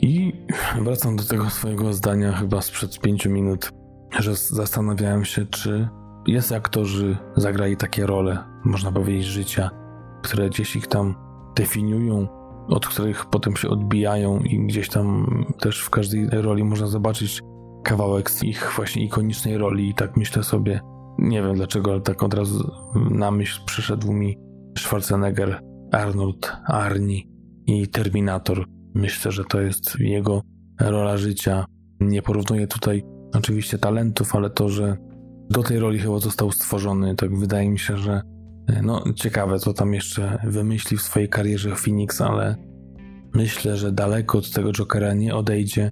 I 0.00 0.32
wracam 0.82 1.16
do 1.16 1.24
tego 1.24 1.50
swojego 1.50 1.92
zdania 1.92 2.32
chyba 2.32 2.60
sprzed 2.62 2.98
pięciu 2.98 3.30
minut, 3.30 3.70
że 4.18 4.34
zastanawiałem 4.36 5.24
się, 5.24 5.46
czy 5.46 5.88
jest 6.26 6.52
aktorzy 6.52 7.16
zagrali 7.36 7.76
takie 7.76 8.06
role, 8.06 8.38
można 8.64 8.92
powiedzieć, 8.92 9.24
życia, 9.24 9.70
które 10.22 10.48
gdzieś 10.48 10.76
ich 10.76 10.86
tam 10.86 11.14
definiują, 11.56 12.28
od 12.68 12.86
których 12.86 13.26
potem 13.26 13.56
się 13.56 13.68
odbijają 13.68 14.38
i 14.40 14.66
gdzieś 14.66 14.88
tam 14.88 15.26
też 15.60 15.80
w 15.80 15.90
każdej 15.90 16.28
roli 16.30 16.64
można 16.64 16.86
zobaczyć 16.86 17.40
kawałek 17.84 18.30
z 18.30 18.42
ich 18.42 18.72
właśnie 18.76 19.04
ikonicznej 19.04 19.58
roli 19.58 19.88
i 19.88 19.94
tak 19.94 20.16
myślę 20.16 20.42
sobie, 20.42 20.80
nie 21.18 21.42
wiem 21.42 21.54
dlaczego, 21.54 21.90
ale 21.90 22.00
tak 22.00 22.22
od 22.22 22.34
razu 22.34 22.70
na 23.10 23.30
myśl 23.30 23.60
przyszedł 23.66 24.12
mi 24.12 24.38
Schwarzenegger, 24.78 25.60
Arnold, 25.92 26.52
Arnie 26.66 27.20
i 27.66 27.88
Terminator. 27.88 28.64
Myślę, 28.94 29.32
że 29.32 29.44
to 29.44 29.60
jest 29.60 30.00
jego 30.00 30.42
rola 30.80 31.16
życia. 31.16 31.64
Nie 32.00 32.22
porównuję 32.22 32.66
tutaj 32.66 33.02
oczywiście 33.34 33.78
talentów, 33.78 34.34
ale 34.36 34.50
to, 34.50 34.68
że 34.68 34.96
do 35.50 35.62
tej 35.62 35.78
roli 35.78 35.98
chyba 35.98 36.18
został 36.18 36.52
stworzony, 36.52 37.16
tak 37.16 37.38
wydaje 37.38 37.70
mi 37.70 37.78
się, 37.78 37.96
że 37.96 38.22
no 38.82 39.04
ciekawe, 39.14 39.58
co 39.58 39.72
tam 39.72 39.94
jeszcze 39.94 40.38
wymyśli 40.44 40.96
w 40.96 41.02
swojej 41.02 41.28
karierze 41.28 41.76
Phoenix, 41.76 42.20
ale 42.20 42.56
myślę, 43.34 43.76
że 43.76 43.92
daleko 43.92 44.38
od 44.38 44.50
tego 44.50 44.72
Jokera 44.72 45.14
nie 45.14 45.34
odejdzie, 45.34 45.90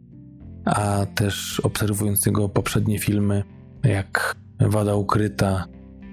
a 0.65 1.07
też 1.15 1.61
obserwując 1.61 2.27
jego 2.27 2.49
poprzednie 2.49 2.99
filmy, 2.99 3.45
jak 3.85 4.37
Wada 4.61 4.95
Ukryta, 4.95 5.67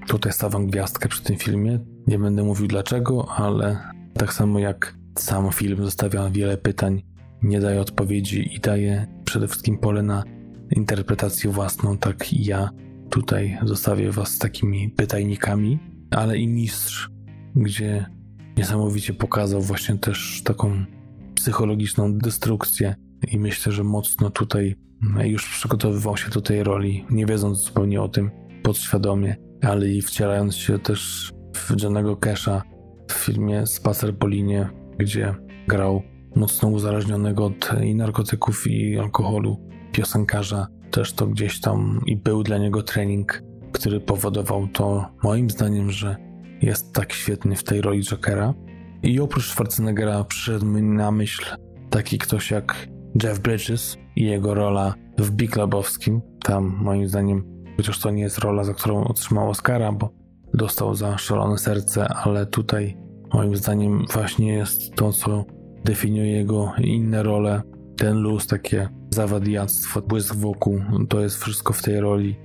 tutaj 0.07 0.33
stawiam 0.33 0.67
gwiazdkę 0.67 1.09
przy 1.09 1.23
tym 1.23 1.37
filmie, 1.37 1.79
nie 2.07 2.19
będę 2.19 2.43
mówił 2.43 2.67
dlaczego, 2.67 3.27
ale 3.31 3.77
tak 4.13 4.33
samo 4.33 4.59
jak 4.59 4.95
sam 5.17 5.51
film 5.51 5.83
zostawia 5.83 6.29
wiele 6.29 6.57
pytań, 6.57 7.03
nie 7.41 7.59
daje 7.59 7.81
odpowiedzi 7.81 8.55
i 8.55 8.59
daje 8.59 9.07
przede 9.25 9.47
wszystkim 9.47 9.77
pole 9.77 10.03
na 10.03 10.23
interpretację 10.71 11.51
własną, 11.51 11.97
tak 11.97 12.33
i 12.33 12.45
ja 12.45 12.69
tutaj 13.09 13.57
zostawię 13.63 14.11
was 14.11 14.29
z 14.29 14.37
takimi 14.37 14.89
pytajnikami, 14.89 15.79
ale 16.11 16.37
i 16.37 16.47
mistrz, 16.47 17.09
gdzie 17.55 18.05
niesamowicie 18.57 19.13
pokazał 19.13 19.61
właśnie 19.61 19.97
też 19.97 20.41
taką 20.43 20.85
psychologiczną 21.35 22.17
destrukcję 22.17 22.95
i 23.31 23.39
myślę, 23.39 23.71
że 23.71 23.83
mocno 23.83 24.29
tutaj 24.29 24.75
już 25.23 25.49
przygotowywał 25.49 26.17
się 26.17 26.29
do 26.29 26.41
tej 26.41 26.63
roli, 26.63 27.05
nie 27.09 27.25
wiedząc 27.25 27.57
zupełnie 27.57 28.01
o 28.01 28.09
tym 28.09 28.31
podświadomie, 28.63 29.35
ale 29.61 29.89
i 29.89 30.01
wcielając 30.01 30.55
się 30.55 30.79
też 30.79 31.31
w 31.55 31.83
Johnego 31.83 32.15
Casha 32.15 32.63
w 33.07 33.13
filmie 33.13 33.67
Spacer 33.67 34.17
po 34.17 34.27
linie, 34.27 34.69
gdzie 34.97 35.35
grał 35.67 36.01
mocno 36.35 36.69
uzależnionego 36.69 37.45
od 37.45 37.71
i 37.83 37.95
narkotyków 37.95 38.67
i 38.67 38.99
alkoholu 38.99 39.69
piosenkarza. 39.91 40.67
Też 40.91 41.13
to 41.13 41.27
gdzieś 41.27 41.61
tam 41.61 42.01
i 42.05 42.17
był 42.17 42.43
dla 42.43 42.57
niego 42.57 42.83
trening, 42.83 43.43
który 43.77 43.99
powodował 43.99 44.67
to 44.67 45.05
moim 45.23 45.49
zdaniem, 45.49 45.91
że 45.91 46.15
jest 46.61 46.93
tak 46.93 47.13
świetny 47.13 47.55
w 47.55 47.63
tej 47.63 47.81
roli 47.81 48.03
Jokera. 48.03 48.53
I 49.03 49.19
oprócz 49.19 49.49
Schwarzeneggera 49.49 50.23
przyszedł 50.23 50.65
mi 50.65 50.81
na 50.81 51.11
myśl 51.11 51.45
taki 51.89 52.17
ktoś 52.17 52.51
jak 52.51 52.87
Jeff 53.23 53.39
Bridges 53.39 53.97
i 54.15 54.25
jego 54.25 54.53
rola 54.53 54.93
w 55.17 55.31
Big 55.31 55.55
Lebowskim. 55.55 56.21
Tam 56.43 56.77
moim 56.81 57.07
zdaniem, 57.07 57.63
chociaż 57.77 57.99
to 57.99 58.11
nie 58.11 58.23
jest 58.23 58.37
rola, 58.37 58.63
za 58.63 58.73
którą 58.73 59.03
otrzymał 59.03 59.49
Oscara, 59.49 59.91
bo 59.91 60.09
dostał 60.53 60.95
za 60.95 61.17
szalone 61.17 61.57
serce, 61.57 62.07
ale 62.07 62.45
tutaj 62.45 62.97
moim 63.33 63.55
zdaniem 63.55 64.05
właśnie 64.13 64.53
jest 64.53 64.95
to, 64.95 65.13
co 65.13 65.45
definiuje 65.85 66.31
jego 66.31 66.73
inne 66.77 67.23
role. 67.23 67.61
Ten 67.97 68.17
luz, 68.17 68.47
takie 68.47 68.89
zawadiactwo, 69.09 70.01
błysk 70.01 70.35
wokół, 70.35 70.81
to 71.09 71.19
jest 71.19 71.43
wszystko 71.43 71.73
w 71.73 71.81
tej 71.81 71.99
roli. 71.99 72.35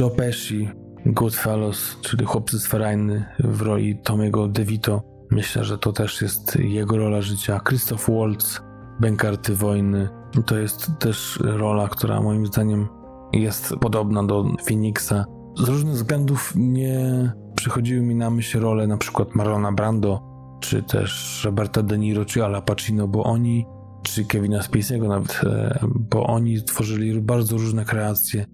Joe 0.00 0.10
Pesci, 0.10 0.68
Goodfellas, 1.06 1.96
czyli 2.02 2.24
Chłopcy 2.24 2.58
z 2.58 2.66
Ferajny 2.66 3.24
w 3.38 3.62
roli 3.62 3.98
Tomiego 4.04 4.48
DeVito. 4.48 5.02
Myślę, 5.30 5.64
że 5.64 5.78
to 5.78 5.92
też 5.92 6.22
jest 6.22 6.56
jego 6.56 6.96
rola 6.96 7.22
życia. 7.22 7.60
Christoph 7.68 8.10
Waltz, 8.10 8.62
Bękarty 9.00 9.54
Wojny. 9.54 10.08
To 10.46 10.58
jest 10.58 10.90
też 10.98 11.38
rola, 11.42 11.88
która 11.88 12.20
moim 12.20 12.46
zdaniem 12.46 12.88
jest 13.32 13.74
podobna 13.80 14.24
do 14.24 14.44
Phoenixa 14.68 15.24
z 15.56 15.68
różnych 15.68 15.94
względów 15.94 16.52
nie 16.56 17.32
przychodziły 17.56 18.02
mi 18.02 18.14
na 18.14 18.30
myśl 18.30 18.60
role 18.60 18.86
na 18.86 18.96
przykład 18.96 19.34
Marlona 19.34 19.72
Brando, 19.72 20.20
czy 20.60 20.82
też 20.82 21.40
Roberta 21.44 21.82
De 21.82 21.98
Niro, 21.98 22.24
czy 22.24 22.44
Ala 22.44 22.62
Pacino, 22.62 23.08
bo 23.08 23.24
oni, 23.24 23.66
czy 24.02 24.24
Kevina 24.24 24.60
Spacey'ego 24.60 25.08
nawet, 25.08 25.40
e, 25.44 25.78
bo 25.94 26.26
oni 26.26 26.62
tworzyli 26.62 27.20
bardzo 27.20 27.56
różne 27.56 27.84
kreacje 27.84 28.46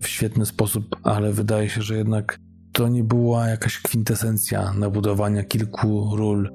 w 0.00 0.08
świetny 0.08 0.46
sposób, 0.46 0.96
ale 1.02 1.32
wydaje 1.32 1.68
się, 1.68 1.82
że 1.82 1.96
jednak 1.96 2.38
to 2.72 2.88
nie 2.88 3.04
była 3.04 3.48
jakaś 3.48 3.78
kwintesencja 3.78 4.72
nabudowania 4.72 5.44
kilku 5.44 6.16
ról, 6.16 6.50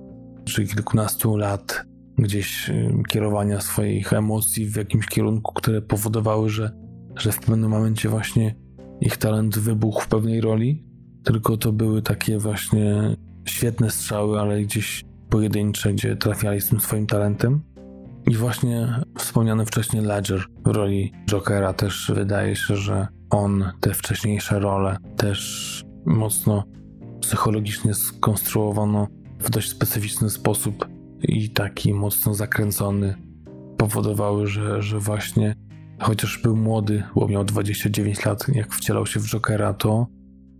czy 0.45 0.67
kilkunastu 0.67 1.37
lat 1.37 1.85
gdzieś 2.17 2.69
y, 2.69 2.93
kierowania 3.07 3.61
swoich 3.61 4.13
emocji 4.13 4.65
w 4.65 4.75
jakimś 4.75 5.05
kierunku, 5.05 5.53
które 5.53 5.81
powodowały, 5.81 6.49
że, 6.49 6.71
że 7.15 7.31
w 7.31 7.39
pewnym 7.39 7.69
momencie 7.69 8.09
właśnie 8.09 8.55
ich 9.01 9.17
talent 9.17 9.59
wybuchł 9.59 10.01
w 10.01 10.07
pewnej 10.07 10.41
roli, 10.41 10.83
tylko 11.23 11.57
to 11.57 11.71
były 11.71 12.01
takie 12.01 12.39
właśnie 12.39 13.15
świetne 13.45 13.91
strzały, 13.91 14.39
ale 14.39 14.61
gdzieś 14.61 15.05
pojedyncze, 15.29 15.93
gdzie 15.93 16.15
trafiali 16.15 16.61
z 16.61 16.69
tym 16.69 16.79
swoim 16.79 17.07
talentem. 17.07 17.61
I 18.27 18.35
właśnie 18.35 19.01
wspomniany 19.17 19.65
wcześniej 19.65 20.03
Ledger 20.03 20.45
w 20.65 20.67
roli 20.67 21.13
Jokera 21.29 21.73
też 21.73 22.11
wydaje 22.15 22.55
się, 22.55 22.75
że 22.75 23.07
on 23.31 23.71
te 23.79 23.93
wcześniejsze 23.93 24.59
role 24.59 24.97
też 25.17 25.81
mocno 26.05 26.63
psychologicznie 27.21 27.93
skonstruowano 27.93 29.07
w 29.39 29.49
dość 29.49 29.69
specyficzny 29.69 30.29
sposób 30.29 30.87
i 31.21 31.49
taki 31.49 31.93
mocno 31.93 32.33
zakręcony 32.33 33.15
powodowały, 33.77 34.47
że, 34.47 34.81
że 34.81 34.99
właśnie 34.99 35.55
chociaż 35.99 36.41
był 36.43 36.55
młody, 36.55 37.03
bo 37.15 37.27
miał 37.27 37.43
29 37.43 38.25
lat, 38.25 38.45
jak 38.47 38.73
wcielał 38.73 39.05
się 39.05 39.19
w 39.19 39.27
Jokera, 39.27 39.73
to 39.73 40.07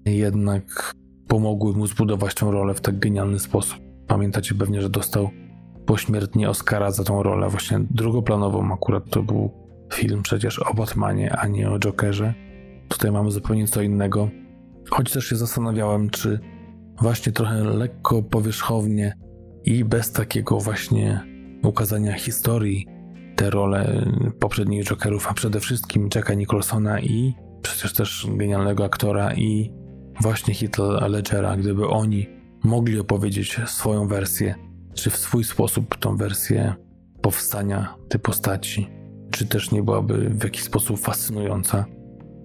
jednak 0.05 0.93
pomogły 1.27 1.73
mu 1.73 1.87
zbudować 1.87 2.35
tę 2.35 2.51
rolę 2.51 2.73
w 2.73 2.81
tak 2.81 2.99
genialny 2.99 3.39
sposób. 3.39 3.79
Pamiętacie 4.07 4.55
pewnie, 4.55 4.81
że 4.81 4.89
dostał 4.89 5.29
pośmiertnie 5.85 6.49
Oscara 6.49 6.91
za 6.91 7.03
tą 7.03 7.23
rolę, 7.23 7.49
właśnie 7.49 7.79
drugoplanową 7.91 8.73
akurat 8.73 9.09
to 9.09 9.23
był 9.23 9.51
film 9.93 10.23
przecież 10.23 10.59
o 10.59 10.73
Batmanie, 10.73 11.35
a 11.35 11.47
nie 11.47 11.69
o 11.69 11.79
Jokerze. 11.79 12.33
Tutaj 12.91 13.11
mamy 13.11 13.31
zupełnie 13.31 13.67
co 13.67 13.81
innego. 13.81 14.29
Choć 14.89 15.11
też 15.11 15.25
się 15.25 15.35
zastanawiałem, 15.35 16.09
czy 16.09 16.39
właśnie 17.01 17.31
trochę 17.31 17.63
lekko 17.63 18.23
powierzchownie 18.23 19.17
i 19.65 19.85
bez 19.85 20.11
takiego 20.11 20.59
właśnie 20.59 21.21
ukazania 21.63 22.13
historii 22.13 22.87
te 23.35 23.49
role 23.49 24.05
poprzednich 24.39 24.85
Jokerów, 24.85 25.27
a 25.27 25.33
przede 25.33 25.59
wszystkim 25.59 26.09
Jacka 26.15 26.33
Nicholsona 26.33 26.99
i 26.99 27.33
przecież 27.61 27.93
też 27.93 28.27
genialnego 28.29 28.85
aktora 28.85 29.33
i 29.33 29.71
właśnie 30.21 30.53
Heath 30.53 30.79
Ledgera, 31.09 31.57
gdyby 31.57 31.87
oni 31.87 32.27
mogli 32.63 32.99
opowiedzieć 32.99 33.59
swoją 33.65 34.07
wersję, 34.07 34.55
czy 34.93 35.09
w 35.09 35.17
swój 35.17 35.43
sposób 35.43 35.97
tą 35.97 36.17
wersję 36.17 36.73
powstania 37.21 37.95
tej 38.09 38.19
postaci, 38.19 38.89
czy 39.31 39.47
też 39.47 39.71
nie 39.71 39.83
byłaby 39.83 40.29
w 40.29 40.43
jakiś 40.43 40.63
sposób 40.63 40.99
fascynująca, 40.99 41.85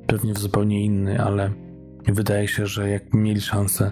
pewnie 0.07 0.35
w 0.35 0.39
zupełnie 0.39 0.85
inny, 0.85 1.25
ale 1.25 1.51
wydaje 2.07 2.49
się, 2.49 2.67
że 2.67 2.91
jak 2.91 3.15
mieli 3.15 3.41
szansę, 3.41 3.91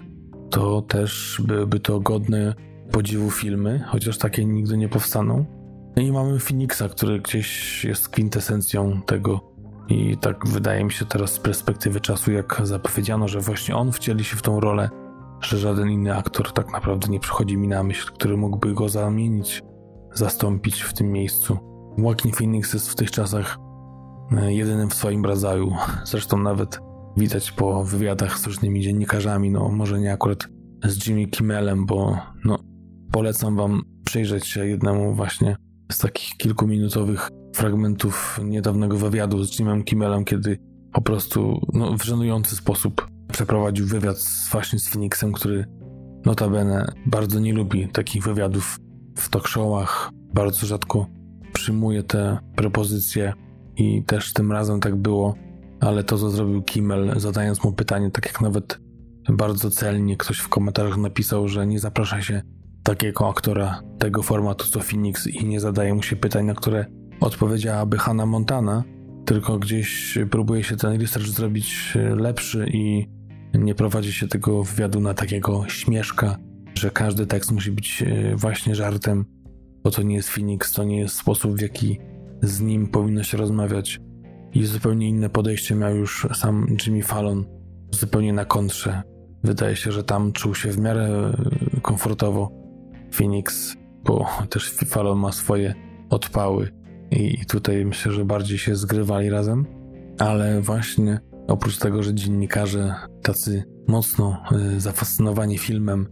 to 0.49 0.81
też 0.81 1.41
byłyby 1.47 1.79
to 1.79 1.99
godne 1.99 2.53
podziwu 2.91 3.31
filmy, 3.31 3.83
chociaż 3.87 4.17
takie 4.17 4.45
nigdy 4.45 4.77
nie 4.77 4.89
powstaną. 4.89 5.45
No 5.95 6.01
i 6.01 6.11
mamy 6.11 6.39
Phoenixa, 6.39 6.83
który 6.91 7.19
gdzieś 7.19 7.83
jest 7.85 8.09
kwintesencją 8.09 9.01
tego. 9.01 9.55
I 9.89 10.17
tak 10.17 10.47
wydaje 10.47 10.83
mi 10.83 10.91
się 10.91 11.05
teraz 11.05 11.33
z 11.33 11.39
perspektywy 11.39 11.99
czasu, 11.99 12.31
jak 12.31 12.61
zapowiedziano, 12.63 13.27
że 13.27 13.39
właśnie 13.39 13.75
on 13.75 13.91
wcieli 13.91 14.23
się 14.23 14.35
w 14.35 14.41
tą 14.41 14.59
rolę, 14.59 14.89
że 15.41 15.57
żaden 15.57 15.89
inny 15.89 16.15
aktor 16.15 16.51
tak 16.51 16.71
naprawdę 16.71 17.07
nie 17.09 17.19
przychodzi 17.19 17.57
mi 17.57 17.67
na 17.67 17.83
myśl, 17.83 18.11
który 18.13 18.37
mógłby 18.37 18.73
go 18.73 18.89
zamienić, 18.89 19.63
zastąpić 20.13 20.81
w 20.81 20.93
tym 20.93 21.11
miejscu. 21.11 21.57
Joaquin 21.97 22.31
Phoenix 22.31 22.73
jest 22.73 22.89
w 22.89 22.95
tych 22.95 23.11
czasach 23.11 23.57
jedynym 24.47 24.89
w 24.89 24.93
swoim 24.93 25.25
rodzaju. 25.25 25.73
Zresztą 26.03 26.37
nawet 26.37 26.79
widać 27.17 27.51
po 27.51 27.83
wywiadach 27.83 28.39
z 28.39 28.47
różnymi 28.47 28.81
dziennikarzami, 28.81 29.51
no 29.51 29.69
może 29.69 29.99
nie 29.99 30.13
akurat 30.13 30.47
z 30.83 31.07
Jimmy 31.07 31.27
Kimmelem, 31.27 31.85
bo 31.85 32.17
no, 32.45 32.59
polecam 33.11 33.55
wam 33.55 33.81
przyjrzeć 34.05 34.47
się 34.47 34.67
jednemu 34.67 35.13
właśnie 35.13 35.55
z 35.91 35.97
takich 35.97 36.29
kilkuminutowych 36.37 37.29
fragmentów 37.55 38.39
niedawnego 38.43 38.97
wywiadu 38.97 39.43
z 39.43 39.59
Jimem 39.59 39.83
Kimmelem, 39.83 40.25
kiedy 40.25 40.57
po 40.93 41.01
prostu 41.01 41.61
no, 41.73 41.97
w 41.97 42.03
żenujący 42.03 42.55
sposób 42.55 43.07
przeprowadził 43.31 43.85
wywiad 43.85 44.17
z, 44.17 44.51
właśnie 44.51 44.79
z 44.79 44.89
Phoenixem, 44.89 45.31
który 45.31 45.65
notabene 46.25 46.93
bardzo 47.05 47.39
nie 47.39 47.53
lubi 47.53 47.87
takich 47.87 48.23
wywiadów 48.23 48.77
w 49.15 49.29
talk 49.29 49.47
showach, 49.47 50.09
bardzo 50.33 50.65
rzadko 50.67 51.07
przyjmuje 51.53 52.03
te 52.03 52.37
propozycje 52.55 53.33
i 53.77 54.03
też 54.03 54.33
tym 54.33 54.51
razem 54.51 54.79
tak 54.79 54.95
było, 54.95 55.35
ale 55.79 56.03
to 56.03 56.17
co 56.17 56.29
zrobił 56.29 56.63
Kimmel 56.63 57.19
zadając 57.19 57.63
mu 57.63 57.73
pytanie, 57.73 58.11
tak 58.11 58.25
jak 58.25 58.41
nawet 58.41 58.79
bardzo 59.29 59.71
celnie 59.71 60.17
ktoś 60.17 60.37
w 60.37 60.49
komentarzach 60.49 60.97
napisał, 60.97 61.47
że 61.47 61.67
nie 61.67 61.79
zaprasza 61.79 62.21
się 62.21 62.41
takiego 62.83 63.29
aktora 63.29 63.81
tego 63.99 64.23
formatu 64.23 64.67
co 64.67 64.79
Phoenix 64.79 65.27
i 65.27 65.45
nie 65.45 65.59
zadaje 65.59 65.93
mu 65.93 66.03
się 66.03 66.15
pytań, 66.15 66.45
na 66.45 66.53
które 66.53 66.85
odpowiedziałaby 67.19 67.97
Hannah 67.97 68.27
Montana, 68.27 68.83
tylko 69.25 69.59
gdzieś 69.59 70.17
próbuje 70.31 70.63
się 70.63 70.77
ten 70.77 71.01
research 71.01 71.27
zrobić 71.27 71.93
lepszy 72.15 72.65
i 72.73 73.07
nie 73.53 73.75
prowadzi 73.75 74.13
się 74.13 74.27
tego 74.27 74.63
wywiadu 74.63 74.99
na 74.99 75.13
takiego 75.13 75.63
śmieszka, 75.67 76.37
że 76.75 76.91
każdy 76.91 77.27
tekst 77.27 77.51
musi 77.51 77.71
być 77.71 78.03
e, 78.03 78.35
właśnie 78.35 78.75
żartem, 78.75 79.25
bo 79.83 79.91
to 79.91 80.01
nie 80.01 80.15
jest 80.15 80.29
Phoenix, 80.29 80.73
to 80.73 80.83
nie 80.83 80.99
jest 80.99 81.15
sposób, 81.15 81.55
w 81.57 81.61
jaki 81.61 81.99
z 82.41 82.61
nim 82.61 82.87
powinno 82.87 83.23
się 83.23 83.37
rozmawiać. 83.37 83.99
I 84.53 84.65
zupełnie 84.65 85.09
inne 85.09 85.29
podejście 85.29 85.75
miał 85.75 85.95
już 85.95 86.27
sam 86.33 86.67
Jimmy 86.85 87.03
Fallon, 87.03 87.45
zupełnie 87.91 88.33
na 88.33 88.45
kontrze. 88.45 89.01
Wydaje 89.43 89.75
się, 89.75 89.91
że 89.91 90.03
tam 90.03 90.31
czuł 90.31 90.55
się 90.55 90.71
w 90.71 90.77
miarę 90.77 91.33
komfortowo 91.81 92.51
Phoenix, 93.11 93.75
bo 94.03 94.25
też 94.49 94.69
Fallon 94.69 95.19
ma 95.19 95.31
swoje 95.31 95.75
odpały 96.09 96.71
i 97.11 97.45
tutaj 97.45 97.85
myślę, 97.85 98.11
że 98.11 98.25
bardziej 98.25 98.57
się 98.57 98.75
zgrywali 98.75 99.29
razem, 99.29 99.65
ale 100.19 100.61
właśnie 100.61 101.19
oprócz 101.47 101.77
tego, 101.77 102.03
że 102.03 102.13
dziennikarze 102.13 102.95
tacy 103.21 103.63
mocno 103.87 104.41
y, 104.75 104.79
zafascynowani 104.79 105.57
filmem 105.57 106.07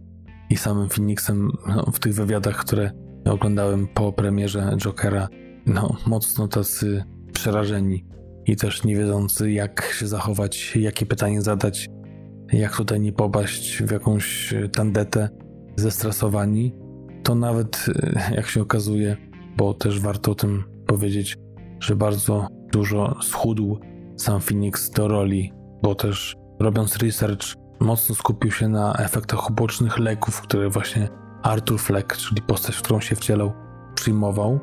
i 0.50 0.56
samym 0.56 0.88
Phoenixem 0.88 1.50
no, 1.68 1.90
w 1.92 1.98
tych 1.98 2.14
wywiadach, 2.14 2.56
które 2.56 2.90
oglądałem 3.24 3.86
po 3.86 4.12
premierze 4.12 4.76
Jokera, 4.76 5.28
no 5.66 5.96
mocno 6.06 6.48
tacy 6.48 7.04
przerażeni 7.32 8.04
i 8.46 8.56
też 8.56 8.84
nie 8.84 8.96
wiedzący 8.96 9.52
jak 9.52 9.94
się 9.98 10.06
zachować, 10.06 10.76
jakie 10.76 11.06
pytanie 11.06 11.42
zadać, 11.42 11.88
jak 12.52 12.76
tutaj 12.76 13.00
nie 13.00 13.12
popaść 13.12 13.82
w 13.82 13.90
jakąś 13.90 14.54
tandetę, 14.72 15.28
zestresowani 15.76 16.74
to 17.22 17.34
nawet, 17.34 17.86
e, 18.02 18.34
jak 18.34 18.46
się 18.46 18.62
okazuje, 18.62 19.16
bo 19.56 19.74
też 19.74 20.00
warto 20.00 20.30
o 20.32 20.34
tym 20.34 20.64
powiedzieć, 20.86 21.36
że 21.80 21.96
bardzo 21.96 22.46
dużo 22.72 23.16
schudł 23.22 23.78
sam 24.16 24.40
Phoenix 24.40 24.90
do 24.90 25.08
roli, 25.08 25.52
bo 25.82 25.94
też 25.94 26.36
robiąc 26.60 26.96
research, 26.96 27.44
mocno 27.80 28.14
skupił 28.14 28.50
się 28.50 28.68
na 28.68 28.94
efektach 28.94 29.50
ubocznych 29.50 29.98
leków, 29.98 30.40
które 30.40 30.68
właśnie 30.68 31.08
Arthur 31.42 31.80
Fleck, 31.80 32.16
czyli 32.16 32.42
postać, 32.42 32.76
w 32.76 32.82
którą 32.82 33.00
się 33.00 33.16
wcielał, 33.16 33.52
przyjmował. 33.94 34.60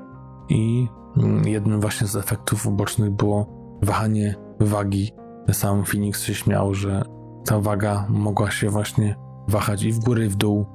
I 0.52 0.88
mm, 1.18 1.48
jednym 1.48 1.82
właśnie 1.82 2.08
z 2.08 2.16
efektów 2.16 2.68
ubocznych 2.68 3.12
było 3.12 3.48
wahanie 3.82 4.36
wagi. 4.60 5.12
Sam 5.52 5.84
Phoenix 5.86 6.24
się 6.24 6.34
śmiał, 6.34 6.74
że 6.74 7.04
ta 7.46 7.60
waga 7.60 8.06
mogła 8.10 8.52
się 8.52 8.70
właśnie 8.70 9.16
wahać 9.48 9.84
i 9.84 9.92
w 9.92 10.00
górę, 10.00 10.26
i 10.26 10.30
w 10.30 10.36
dół, 10.36 10.66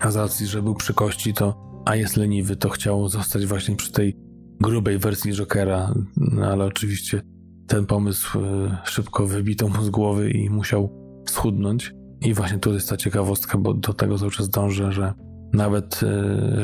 a 0.00 0.10
z 0.10 0.16
racji, 0.16 0.46
że 0.46 0.62
był 0.62 0.74
przy 0.74 0.94
kości, 0.94 1.34
to 1.34 1.54
a 1.84 1.96
jest 1.96 2.16
leniwy, 2.16 2.56
to 2.56 2.68
chciał 2.68 3.08
zostać 3.08 3.46
właśnie 3.46 3.76
przy 3.76 3.92
tej 3.92 4.16
grubej 4.60 4.98
wersji 4.98 5.32
Jokera, 5.32 5.94
no 6.16 6.46
ale 6.46 6.64
oczywiście 6.64 7.22
ten 7.66 7.86
pomysł 7.86 8.38
e, 8.38 8.42
szybko 8.84 9.26
wybito 9.26 9.68
mu 9.68 9.82
z 9.82 9.90
głowy 9.90 10.30
i 10.30 10.50
musiał 10.50 10.90
schudnąć. 11.28 11.94
I 12.20 12.34
właśnie 12.34 12.58
tu 12.58 12.72
jest 12.72 12.88
ta 12.88 12.96
ciekawostka, 12.96 13.58
bo 13.58 13.74
do 13.74 13.94
tego 13.94 14.18
cały 14.18 14.30
czas 14.30 14.48
dążę, 14.48 14.92
że 14.92 15.14
nawet 15.52 16.00
e, 16.02 16.06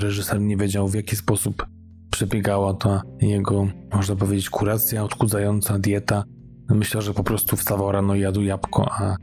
reżyser 0.00 0.40
nie 0.40 0.56
wiedział 0.56 0.88
w 0.88 0.94
jaki 0.94 1.16
sposób 1.16 1.66
przebiegała 2.20 2.74
ta 2.74 3.02
jego, 3.20 3.66
można 3.92 4.16
powiedzieć, 4.16 4.50
kuracja, 4.50 5.04
odkudzająca 5.04 5.78
dieta. 5.78 6.24
Myślę, 6.68 7.02
że 7.02 7.14
po 7.14 7.24
prostu 7.24 7.56
wstawał 7.56 7.92
rano 7.92 8.14
i 8.14 8.20
jadł 8.20 8.42
jabłko, 8.42 8.92
a 8.92 9.16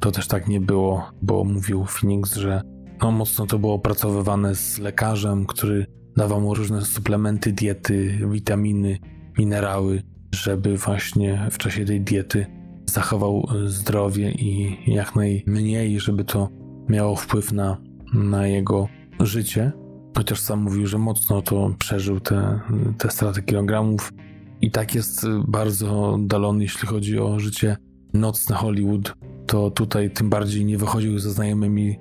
to 0.00 0.10
też 0.10 0.28
tak 0.28 0.48
nie 0.48 0.60
było, 0.60 1.10
bo 1.22 1.44
mówił 1.44 1.84
Phoenix, 1.84 2.34
że 2.34 2.62
no, 3.02 3.10
mocno 3.10 3.46
to 3.46 3.58
było 3.58 3.74
opracowywane 3.74 4.54
z 4.54 4.78
lekarzem, 4.78 5.46
który 5.46 5.86
dawał 6.16 6.40
mu 6.40 6.54
różne 6.54 6.84
suplementy 6.84 7.52
diety, 7.52 8.18
witaminy, 8.30 8.98
minerały, 9.38 10.02
żeby 10.34 10.76
właśnie 10.76 11.48
w 11.50 11.58
czasie 11.58 11.84
tej 11.84 12.00
diety 12.00 12.46
zachował 12.86 13.46
zdrowie 13.64 14.32
i 14.32 14.78
jak 14.86 15.16
najmniej, 15.16 16.00
żeby 16.00 16.24
to 16.24 16.48
miało 16.88 17.16
wpływ 17.16 17.52
na, 17.52 17.76
na 18.14 18.46
jego 18.46 18.88
życie. 19.20 19.72
Chociaż 20.16 20.40
sam 20.40 20.62
mówił, 20.62 20.86
że 20.86 20.98
mocno 20.98 21.42
to 21.42 21.74
przeżył 21.78 22.20
te, 22.20 22.60
te 22.98 23.10
straty 23.10 23.42
kilogramów. 23.42 24.12
I 24.60 24.70
tak 24.70 24.94
jest 24.94 25.26
bardzo 25.48 26.10
oddalony, 26.12 26.62
jeśli 26.62 26.88
chodzi 26.88 27.18
o 27.18 27.40
życie 27.40 27.76
nocne 28.14 28.56
Hollywood. 28.56 29.14
To 29.46 29.70
tutaj 29.70 30.10
tym 30.10 30.30
bardziej 30.30 30.64
nie 30.64 30.78
wychodził 30.78 31.18
ze 31.18 31.30
znajomymi, 31.30 31.98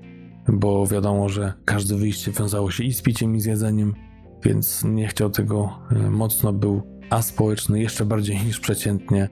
bo 0.48 0.88
wiadomo, 0.88 1.30
że 1.30 1.54
każde 1.66 1.96
wyjście 1.96 2.32
wiązało 2.32 2.72
się 2.72 2.84
i 2.84 2.94
z 2.94 3.02
piciem, 3.02 3.36
i 3.36 3.42
z 3.42 3.46
jedzeniem, 3.46 3.94
więc 4.46 4.84
nie 4.84 5.08
chciał 5.08 5.30
tego 5.30 5.80
e, 5.92 6.10
mocno. 6.10 6.54
Był 6.54 6.82
aspołeczny, 7.10 7.80
jeszcze 7.80 8.06
bardziej 8.06 8.38
niż 8.46 8.60
przeciętnie. 8.60 9.30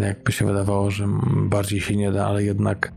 Jakby 0.00 0.32
się 0.32 0.46
wydawało, 0.46 0.90
że 0.90 1.08
bardziej 1.48 1.80
się 1.80 1.96
nie 1.96 2.12
da, 2.12 2.26
ale 2.26 2.44
jednak 2.44 2.92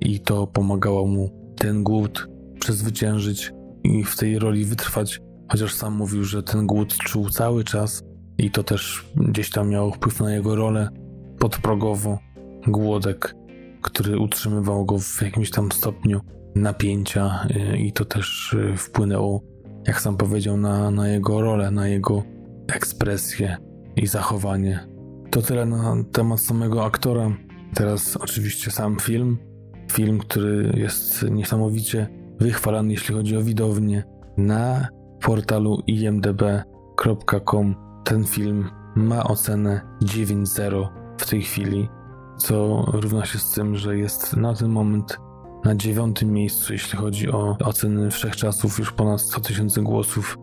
i 0.00 0.20
to 0.20 0.46
pomagało 0.46 1.06
mu 1.06 1.54
ten 1.56 1.82
głód 1.82 2.28
przezwyciężyć 2.60 3.52
i 3.84 4.04
w 4.04 4.16
tej 4.16 4.38
roli 4.38 4.64
wytrwać, 4.64 5.20
chociaż 5.52 5.74
sam 5.74 5.94
mówił, 5.94 6.24
że 6.24 6.42
ten 6.42 6.66
głód 6.66 6.96
czuł 6.96 7.30
cały 7.30 7.64
czas 7.64 8.02
i 8.38 8.50
to 8.50 8.62
też 8.62 9.12
gdzieś 9.16 9.50
tam 9.50 9.68
miało 9.68 9.92
wpływ 9.92 10.20
na 10.20 10.34
jego 10.34 10.56
rolę 10.56 10.88
podprogowo. 11.38 12.18
Głodek, 12.66 13.34
który 13.82 14.18
utrzymywał 14.18 14.84
go 14.84 14.98
w 14.98 15.22
jakimś 15.22 15.50
tam 15.50 15.72
stopniu 15.72 16.20
napięcia 16.54 17.46
y, 17.72 17.76
i 17.76 17.92
to 17.92 18.04
też 18.04 18.52
y, 18.52 18.76
wpłynęło, 18.76 19.42
jak 19.86 20.00
sam 20.00 20.16
powiedział, 20.16 20.56
na, 20.56 20.90
na 20.90 21.08
jego 21.08 21.40
rolę, 21.40 21.70
na 21.70 21.88
jego 21.88 22.22
ekspresję 22.72 23.56
i 23.96 24.06
zachowanie. 24.06 24.88
To 25.30 25.42
tyle 25.42 25.66
na 25.66 25.96
temat 26.12 26.40
samego 26.40 26.84
aktora. 26.84 27.36
Teraz 27.74 28.16
oczywiście 28.16 28.70
sam 28.70 28.98
film. 28.98 29.38
Film, 29.92 30.18
który 30.18 30.72
jest 30.76 31.30
niesamowicie 31.30 32.08
wychwalany, 32.40 32.92
jeśli 32.92 33.14
chodzi 33.14 33.36
o 33.36 33.42
widownię. 33.42 34.04
Na 34.36 34.88
portalu 35.20 35.82
imdb.com 35.86 37.74
ten 38.04 38.24
film 38.24 38.70
ma 38.96 39.24
ocenę 39.24 39.80
9.0 40.02 40.88
w 41.18 41.30
tej 41.30 41.42
chwili, 41.42 41.88
co 42.38 42.84
równa 42.92 43.26
się 43.26 43.38
z 43.38 43.50
tym, 43.50 43.76
że 43.76 43.98
jest 43.98 44.36
na 44.36 44.54
ten 44.54 44.68
moment 44.68 45.18
na 45.64 45.74
dziewiątym 45.74 46.32
miejscu, 46.32 46.72
jeśli 46.72 46.98
chodzi 46.98 47.30
o 47.30 47.56
oceny 47.64 48.10
wszechczasów, 48.10 48.78
już 48.78 48.92
ponad 48.92 49.20
100 49.20 49.40
tysięcy 49.40 49.82
głosów. 49.82 50.38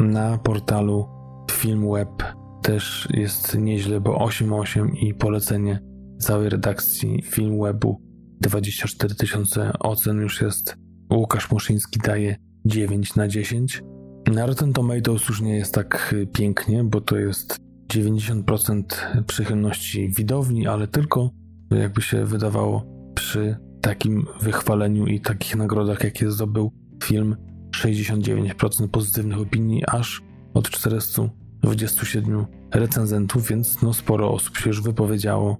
Na 0.00 0.38
portalu 0.38 1.08
FilmWeb 1.50 2.22
też 2.62 3.08
jest 3.10 3.58
nieźle, 3.58 4.00
bo 4.00 4.26
8.8 4.26 4.94
i 4.94 5.14
polecenie 5.14 5.80
całej 6.18 6.48
redakcji 6.48 7.22
FilmWebu 7.22 8.00
24 8.40 9.14
tysiące 9.14 9.72
ocen 9.78 10.20
już 10.20 10.40
jest. 10.40 10.79
Łukasz 11.12 11.50
Muszyński 11.50 12.00
daje 12.04 12.36
9 12.64 13.14
na 13.14 13.28
10. 13.28 13.82
Na 14.26 14.46
Rotten 14.46 14.72
Tomatoes 14.72 15.28
już 15.28 15.40
nie 15.40 15.56
jest 15.56 15.74
tak 15.74 16.14
pięknie, 16.32 16.84
bo 16.84 17.00
to 17.00 17.16
jest 17.16 17.56
90% 17.92 18.82
przychylności 19.26 20.08
widowni, 20.16 20.66
ale 20.66 20.88
tylko 20.88 21.30
jakby 21.70 22.02
się 22.02 22.24
wydawało 22.24 22.86
przy 23.14 23.56
takim 23.80 24.26
wychwaleniu 24.40 25.06
i 25.06 25.20
takich 25.20 25.56
nagrodach, 25.56 26.04
jakie 26.04 26.30
zdobył 26.30 26.72
film, 27.04 27.36
69% 27.76 28.88
pozytywnych 28.88 29.40
opinii, 29.40 29.82
aż 29.86 30.22
od 30.54 30.70
427 30.70 32.46
recenzentów, 32.74 33.48
więc 33.48 33.82
no 33.82 33.92
sporo 33.92 34.32
osób 34.32 34.56
się 34.56 34.70
już 34.70 34.82
wypowiedziało 34.82 35.56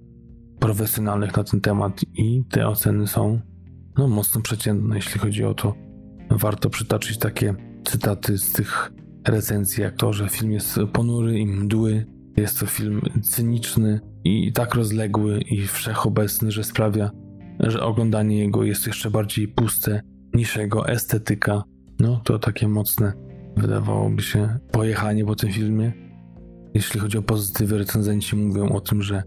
profesjonalnych 0.59 1.36
na 1.36 1.44
ten 1.44 1.61
temat 1.61 2.01
i 2.14 2.44
te 2.51 2.68
oceny 2.68 3.07
są 3.07 3.40
no 3.99 4.09
mocno 4.09 4.41
przeciętne, 4.41 4.97
jeśli 4.97 5.20
chodzi 5.20 5.45
o 5.45 5.55
to. 5.55 5.74
Warto 6.30 6.70
przytoczyć 6.70 7.18
takie 7.18 7.55
cytaty 7.84 8.38
z 8.38 8.53
tych 8.53 8.93
recenzji, 9.28 9.82
jak 9.82 9.97
to, 9.97 10.12
że 10.12 10.28
film 10.28 10.53
jest 10.53 10.78
ponury 10.93 11.38
i 11.38 11.47
mdły, 11.47 12.07
jest 12.36 12.61
to 12.61 12.66
film 12.66 13.01
cyniczny 13.22 14.01
i 14.24 14.53
tak 14.53 14.74
rozległy 14.74 15.41
i 15.41 15.66
wszechobecny, 15.66 16.51
że 16.51 16.64
sprawia, 16.64 17.11
że 17.61 17.82
oglądanie 17.82 18.38
jego 18.38 18.64
jest 18.64 18.86
jeszcze 18.86 19.11
bardziej 19.11 19.49
puste 19.49 20.03
niż 20.34 20.57
jego 20.57 20.88
estetyka. 20.88 21.62
No 22.01 22.20
to 22.24 22.38
takie 22.38 22.68
mocne 22.68 23.12
wydawałoby 23.57 24.22
się 24.22 24.59
pojechanie 24.72 25.24
po 25.24 25.34
tym 25.34 25.53
filmie. 25.53 25.93
Jeśli 26.74 27.01
chodzi 27.01 27.18
o 27.18 27.22
pozytywy, 27.22 27.78
recenzenci 27.78 28.36
mówią 28.36 28.68
o 28.68 28.80
tym, 28.80 29.03
że 29.03 29.22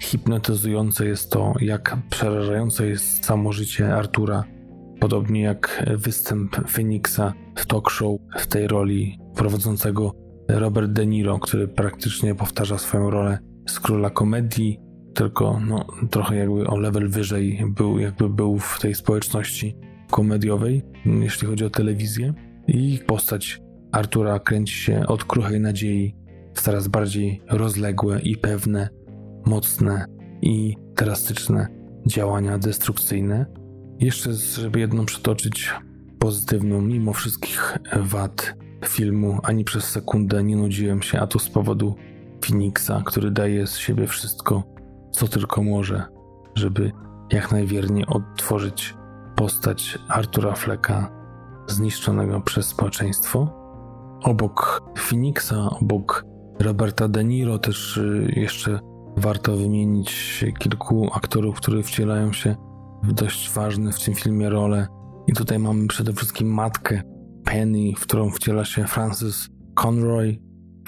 hipnotyzujące 0.00 1.06
jest 1.06 1.30
to, 1.30 1.54
jak 1.60 1.96
przerażające 2.10 2.86
jest 2.86 3.24
samo 3.24 3.52
życie 3.52 3.94
Artura, 3.94 4.44
podobnie 5.00 5.40
jak 5.42 5.84
występ 5.96 6.56
Phoenixa 6.68 7.34
w 7.54 7.66
talk 7.66 7.90
show 7.90 8.20
w 8.38 8.46
tej 8.46 8.68
roli 8.68 9.18
prowadzącego 9.34 10.12
Robert 10.48 10.92
De 10.92 11.06
Niro, 11.06 11.38
który 11.38 11.68
praktycznie 11.68 12.34
powtarza 12.34 12.78
swoją 12.78 13.10
rolę 13.10 13.38
z 13.68 13.80
króla 13.80 14.10
komedii, 14.10 14.80
tylko 15.14 15.60
no, 15.66 15.86
trochę 16.10 16.36
jakby 16.36 16.66
o 16.66 16.78
level 16.78 17.08
wyżej 17.08 17.64
był, 17.68 17.98
jakby 17.98 18.28
był 18.28 18.58
w 18.58 18.80
tej 18.80 18.94
społeczności 18.94 19.76
komediowej, 20.10 20.82
jeśli 21.04 21.48
chodzi 21.48 21.64
o 21.64 21.70
telewizję. 21.70 22.34
I 22.66 22.98
postać 23.06 23.60
Artura 23.92 24.38
kręci 24.38 24.74
się 24.74 25.06
od 25.06 25.24
kruchej 25.24 25.60
nadziei 25.60 26.14
w 26.54 26.62
coraz 26.62 26.88
bardziej 26.88 27.42
rozległe 27.50 28.20
i 28.20 28.36
pewne, 28.36 28.88
mocne 29.46 30.04
i 30.42 30.76
drastyczne 30.96 31.68
działania 32.06 32.58
destrukcyjne. 32.58 33.46
Jeszcze, 34.00 34.32
żeby 34.34 34.80
jedną 34.80 35.06
przytoczyć 35.06 35.74
pozytywną, 36.18 36.80
mimo 36.80 37.12
wszystkich 37.12 37.78
wad 37.96 38.54
filmu, 38.86 39.38
ani 39.42 39.64
przez 39.64 39.84
sekundę 39.84 40.44
nie 40.44 40.56
nudziłem 40.56 41.02
się, 41.02 41.20
a 41.20 41.26
to 41.26 41.38
z 41.38 41.48
powodu 41.48 41.94
Phoenixa, 42.44 43.02
który 43.04 43.30
daje 43.30 43.66
z 43.66 43.76
siebie 43.76 44.06
wszystko, 44.06 44.62
co 45.10 45.28
tylko 45.28 45.62
może, 45.62 46.04
żeby 46.54 46.92
jak 47.32 47.52
najwierniej 47.52 48.06
odtworzyć 48.06 48.94
postać 49.36 49.98
Artura 50.08 50.54
Flecka 50.54 51.10
zniszczonego 51.66 52.40
przez 52.40 52.66
społeczeństwo. 52.66 53.48
Obok 54.22 54.82
Phoenixa, 54.96 55.70
obok 55.80 56.24
Roberta 56.60 57.08
De 57.08 57.24
Niro 57.24 57.58
też 57.58 57.96
y, 57.96 58.32
jeszcze 58.36 58.80
warto 59.18 59.56
wymienić 59.56 60.44
kilku 60.58 61.08
aktorów, 61.12 61.56
którzy 61.56 61.82
wcielają 61.82 62.32
się 62.32 62.56
w 63.04 63.12
dość 63.12 63.50
ważne 63.50 63.92
w 63.92 64.04
tym 64.04 64.14
filmie 64.14 64.50
role. 64.50 64.86
I 65.26 65.32
tutaj 65.32 65.58
mamy 65.58 65.86
przede 65.86 66.12
wszystkim 66.12 66.54
matkę 66.54 67.02
Penny, 67.44 67.92
w 67.96 68.00
którą 68.00 68.30
wciela 68.30 68.64
się 68.64 68.84
Frances 68.86 69.48
Conroy, 69.74 70.38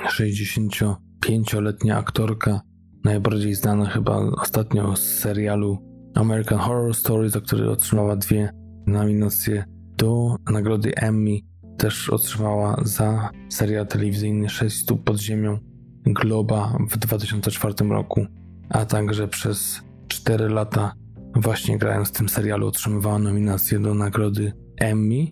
65-letnia 0.09 1.99
aktorka, 1.99 2.61
najbardziej 3.05 3.55
znana 3.55 3.87
chyba 3.87 4.17
ostatnio 4.17 4.97
z 4.97 5.01
serialu 5.01 5.79
American 6.15 6.59
Horror 6.59 6.95
Story, 6.95 7.31
za 7.31 7.41
który 7.41 7.71
otrzymała 7.71 8.17
dwie 8.17 8.51
nominacje 8.87 9.65
do 9.97 10.37
nagrody 10.51 10.95
Emmy. 10.97 11.39
Też 11.79 12.11
otrzymała 12.11 12.77
za 12.83 13.31
serial 13.49 13.87
telewizyjny 13.87 14.49
6 14.49 14.83
stóp 14.83 15.05
pod 15.05 15.21
ziemią 15.21 15.70
Globa 16.15 16.79
w 16.91 16.99
2004 16.99 17.75
roku, 17.89 18.27
a 18.69 18.85
także 18.85 19.29
przez 19.29 19.83
4 20.09 20.49
lata 20.49 20.93
właśnie 21.37 21.79
grając 21.79 22.09
w 22.09 22.13
tym 22.13 22.29
serialu 22.29 22.67
otrzymywała 22.67 23.19
nominację 23.19 23.79
do 23.79 23.95
nagrody 23.95 24.53
Emmy. 24.77 25.27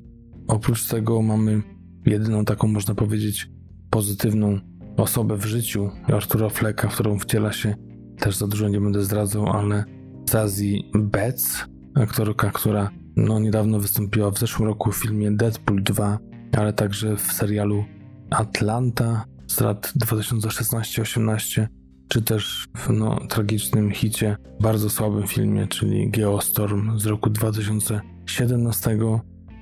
Oprócz 0.49 0.89
tego 0.89 1.23
mamy 1.23 1.63
jedyną 2.07 2.45
taką, 2.45 2.69
można 2.69 2.95
powiedzieć, 2.95 3.51
pozytywną 3.91 4.59
osobę 4.97 5.37
w 5.37 5.45
życiu 5.45 5.91
Artura 6.07 6.49
Flecka, 6.49 6.89
w 6.89 6.95
którą 6.95 7.19
wciela 7.19 7.53
się, 7.53 7.75
też 8.19 8.37
za 8.37 8.47
dużo 8.47 8.69
nie 8.69 8.81
będę 8.81 9.03
zdradzał, 9.03 9.49
ale 9.49 9.85
Zazie 10.31 10.79
Betts, 10.95 11.65
aktorka, 11.95 12.51
która 12.51 12.91
no, 13.17 13.39
niedawno 13.39 13.81
wystąpiła 13.81 14.31
w 14.31 14.39
zeszłym 14.39 14.69
roku 14.69 14.93
w 14.93 14.97
filmie 14.97 15.31
Deadpool 15.31 15.83
2, 15.83 16.19
ale 16.57 16.73
także 16.73 17.17
w 17.17 17.33
serialu 17.33 17.85
Atlanta 18.31 19.25
z 19.49 19.61
lat 19.61 19.93
2016-18, 20.05 21.67
czy 22.09 22.23
też 22.23 22.69
w 22.77 22.91
no, 22.91 23.19
tragicznym 23.29 23.91
hicie, 23.91 24.37
bardzo 24.61 24.91
słabym 24.91 25.27
filmie, 25.27 25.67
czyli 25.67 26.11
Geostorm 26.11 26.99
z 26.99 27.07
roku 27.07 27.31
2017, 27.31 28.99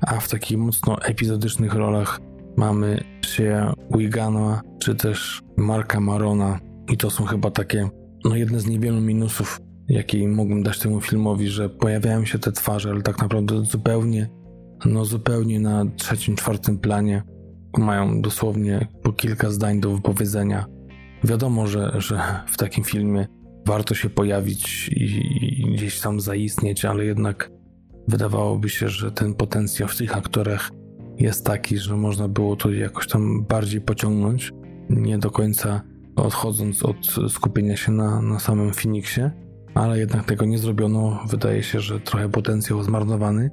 a 0.00 0.20
w 0.20 0.28
takich 0.28 0.58
mocno 0.58 1.02
epizodycznych 1.02 1.74
rolach 1.74 2.20
mamy 2.56 3.04
Shea 3.26 3.74
Wigana, 3.96 4.62
czy 4.78 4.94
też 4.94 5.42
Marka 5.56 6.00
Marona. 6.00 6.60
I 6.92 6.96
to 6.96 7.10
są 7.10 7.24
chyba 7.24 7.50
takie 7.50 7.88
no, 8.24 8.36
jedne 8.36 8.60
z 8.60 8.66
niewielu 8.66 9.00
minusów, 9.00 9.60
jakie 9.88 10.28
mógłbym 10.28 10.62
dać 10.62 10.78
temu 10.78 11.00
filmowi, 11.00 11.48
że 11.48 11.70
pojawiają 11.70 12.24
się 12.24 12.38
te 12.38 12.52
twarze, 12.52 12.90
ale 12.90 13.02
tak 13.02 13.22
naprawdę 13.22 13.64
zupełnie, 13.64 14.28
no 14.84 15.04
zupełnie 15.04 15.60
na 15.60 15.84
trzecim, 15.96 16.36
czwartym 16.36 16.78
planie 16.78 17.22
mają 17.78 18.22
dosłownie 18.22 18.88
po 19.02 19.12
kilka 19.12 19.50
zdań 19.50 19.80
do 19.80 19.90
wypowiedzenia. 19.90 20.66
Wiadomo, 21.24 21.66
że, 21.66 21.92
że 21.98 22.20
w 22.46 22.56
takim 22.56 22.84
filmie 22.84 23.26
warto 23.66 23.94
się 23.94 24.10
pojawić 24.10 24.88
i, 24.88 25.04
i 25.62 25.74
gdzieś 25.74 26.00
tam 26.00 26.20
zaistnieć, 26.20 26.84
ale 26.84 27.04
jednak 27.04 27.50
wydawałoby 28.08 28.68
się, 28.68 28.88
że 28.88 29.12
ten 29.12 29.34
potencjał 29.34 29.88
w 29.88 29.96
tych 29.96 30.16
aktorach 30.16 30.70
jest 31.18 31.46
taki, 31.46 31.78
że 31.78 31.96
można 31.96 32.28
było 32.28 32.56
to 32.56 32.72
jakoś 32.72 33.08
tam 33.08 33.44
bardziej 33.44 33.80
pociągnąć, 33.80 34.52
nie 34.90 35.18
do 35.18 35.30
końca 35.30 35.82
odchodząc 36.16 36.82
od 36.82 36.96
skupienia 37.28 37.76
się 37.76 37.92
na, 37.92 38.22
na 38.22 38.38
samym 38.38 38.72
Phoenixie, 38.72 39.30
ale 39.74 39.98
jednak 39.98 40.24
tego 40.24 40.44
nie 40.44 40.58
zrobiono. 40.58 41.20
Wydaje 41.28 41.62
się, 41.62 41.80
że 41.80 42.00
trochę 42.00 42.28
potencjał 42.28 42.82
zmarnowany. 42.82 43.50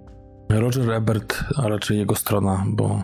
Roger 0.50 0.92
Ebert, 0.92 1.44
a 1.58 1.68
raczej 1.68 1.98
jego 1.98 2.16
strona, 2.16 2.66
bo 2.68 3.04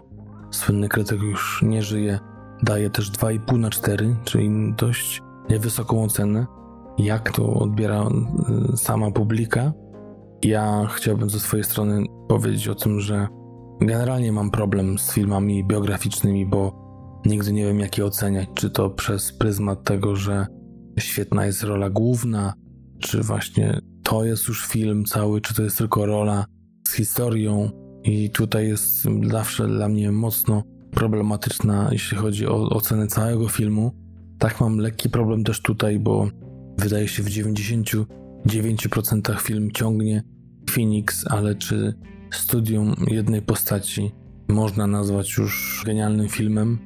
słynny 0.52 0.90
krytyk 0.90 1.22
już 1.22 1.62
nie 1.64 1.82
żyje, 1.82 2.20
daje 2.64 2.90
też 2.90 3.12
2,5 3.12 3.60
na 3.60 3.70
4, 3.70 4.16
czyli 4.24 4.74
dość 4.78 5.22
wysoką 5.50 6.04
ocenę. 6.04 6.46
Jak 6.98 7.32
to 7.32 7.54
odbiera 7.54 8.10
y, 8.74 8.78
sama 8.78 9.12
publika? 9.12 9.74
Ja 10.44 10.88
chciałbym 10.92 11.30
ze 11.30 11.40
swojej 11.40 11.64
strony 11.64 12.04
powiedzieć 12.28 12.68
o 12.68 12.76
tym, 12.76 13.00
że 13.00 13.28
generalnie 13.82 14.32
mam 14.32 14.52
problem 14.52 15.00
z 15.00 15.12
filmami 15.12 15.68
biograficznymi, 15.68 16.46
bo 16.46 16.90
nigdy 17.26 17.54
nie 17.54 17.66
wiem, 17.66 17.80
jak 17.80 17.98
je 17.98 18.06
oceniać. 18.06 18.50
Czy 18.54 18.70
to 18.70 18.90
przez 18.90 19.34
pryzmat 19.34 19.84
tego, 19.84 20.16
że 20.16 20.48
świetna 21.00 21.46
jest 21.46 21.64
rola 21.64 21.90
główna, 21.90 22.54
czy 23.00 23.22
właśnie 23.22 23.80
to 24.04 24.26
jest 24.26 24.48
już 24.48 24.68
film 24.68 25.06
cały, 25.06 25.42
czy 25.42 25.54
to 25.54 25.64
jest 25.64 25.78
tylko 25.78 26.06
rola 26.06 26.46
z 26.88 26.94
historią. 26.94 27.72
I 28.04 28.30
tutaj 28.30 28.68
jest 28.68 29.08
zawsze 29.32 29.68
dla 29.68 29.90
mnie 29.90 30.12
mocno 30.12 30.64
problematyczna, 30.92 31.90
jeśli 31.92 32.18
chodzi 32.18 32.48
o 32.48 32.70
ocenę 32.70 33.08
całego 33.08 33.50
filmu. 33.50 33.92
Tak 34.40 34.62
mam 34.62 34.78
lekki 34.78 35.10
problem 35.10 35.44
też 35.44 35.62
tutaj, 35.62 36.00
bo 36.00 36.30
wydaje 36.78 37.08
się 37.08 37.24
w 37.24 37.30
99% 37.30 39.42
film 39.42 39.72
ciągnie 39.72 40.24
Phoenix, 40.70 41.26
ale 41.28 41.56
czy 41.56 41.94
studium 42.34 42.96
jednej 43.08 43.42
postaci 43.42 44.12
można 44.48 44.88
nazwać 44.88 45.38
już 45.38 45.84
genialnym 45.86 46.30
filmem? 46.30 46.78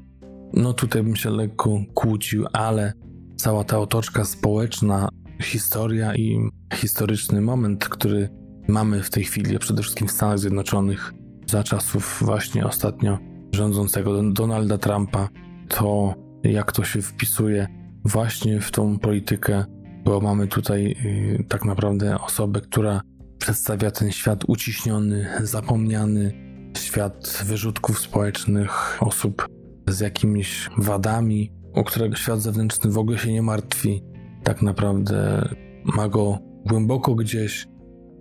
No 0.53 0.74
tutaj 0.74 1.03
bym 1.03 1.16
się 1.16 1.30
lekko 1.30 1.80
kłócił, 1.93 2.45
ale 2.53 2.93
cała 3.36 3.64
ta 3.64 3.80
otoczka 3.80 4.26
społeczna, 4.26 5.09
historia 5.41 6.16
i 6.16 6.49
historyczny 6.74 7.41
moment, 7.41 7.89
który 7.89 8.30
mamy 8.68 9.03
w 9.03 9.09
tej 9.09 9.24
chwili, 9.24 9.59
przede 9.59 9.82
wszystkim 9.82 10.07
w 10.07 10.11
Stanach 10.11 10.39
Zjednoczonych, 10.39 11.14
za 11.47 11.64
czasów 11.64 12.24
właśnie 12.26 12.66
ostatnio 12.66 13.18
rządzącego 13.51 14.32
Donalda 14.32 14.78
Trumpa, 14.78 15.30
to 15.68 16.14
jak 16.43 16.72
to 16.72 16.84
się 16.84 17.01
wpisuje 17.01 17.68
właśnie 18.05 18.61
w 18.61 18.72
tą 18.72 18.99
politykę, 18.99 19.66
bo 20.03 20.22
mamy 20.22 20.47
tutaj 20.47 20.84
yy, 20.84 21.43
tak 21.43 21.66
naprawdę 21.66 22.20
osobę, 22.20 22.61
która 22.61 23.01
przedstawia 23.38 23.91
ten 23.91 24.11
świat 24.11 24.43
uciśniony, 24.47 25.28
zapomniany, 25.41 26.32
świat 26.78 27.43
wyrzutków 27.45 27.99
społecznych, 27.99 28.97
osób 29.01 29.47
z 29.88 29.99
jakimiś 29.99 30.70
wadami, 30.78 31.51
o 31.74 31.84
którego 31.84 32.16
świat 32.16 32.41
zewnętrzny 32.41 32.91
w 32.91 32.97
ogóle 32.97 33.18
się 33.18 33.32
nie 33.34 33.41
martwi. 33.41 34.03
Tak 34.43 34.61
naprawdę 34.61 35.49
ma 35.84 36.09
go 36.09 36.39
głęboko 36.66 37.16
gdzieś 37.16 37.68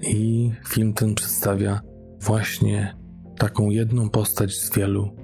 i 0.02 0.52
film 0.68 0.92
ten 0.92 1.14
przedstawia 1.14 1.80
właśnie 2.20 2.96
taką 3.38 3.70
jedną 3.70 4.10
postać 4.10 4.54
z 4.54 4.76
wielu 4.76 5.16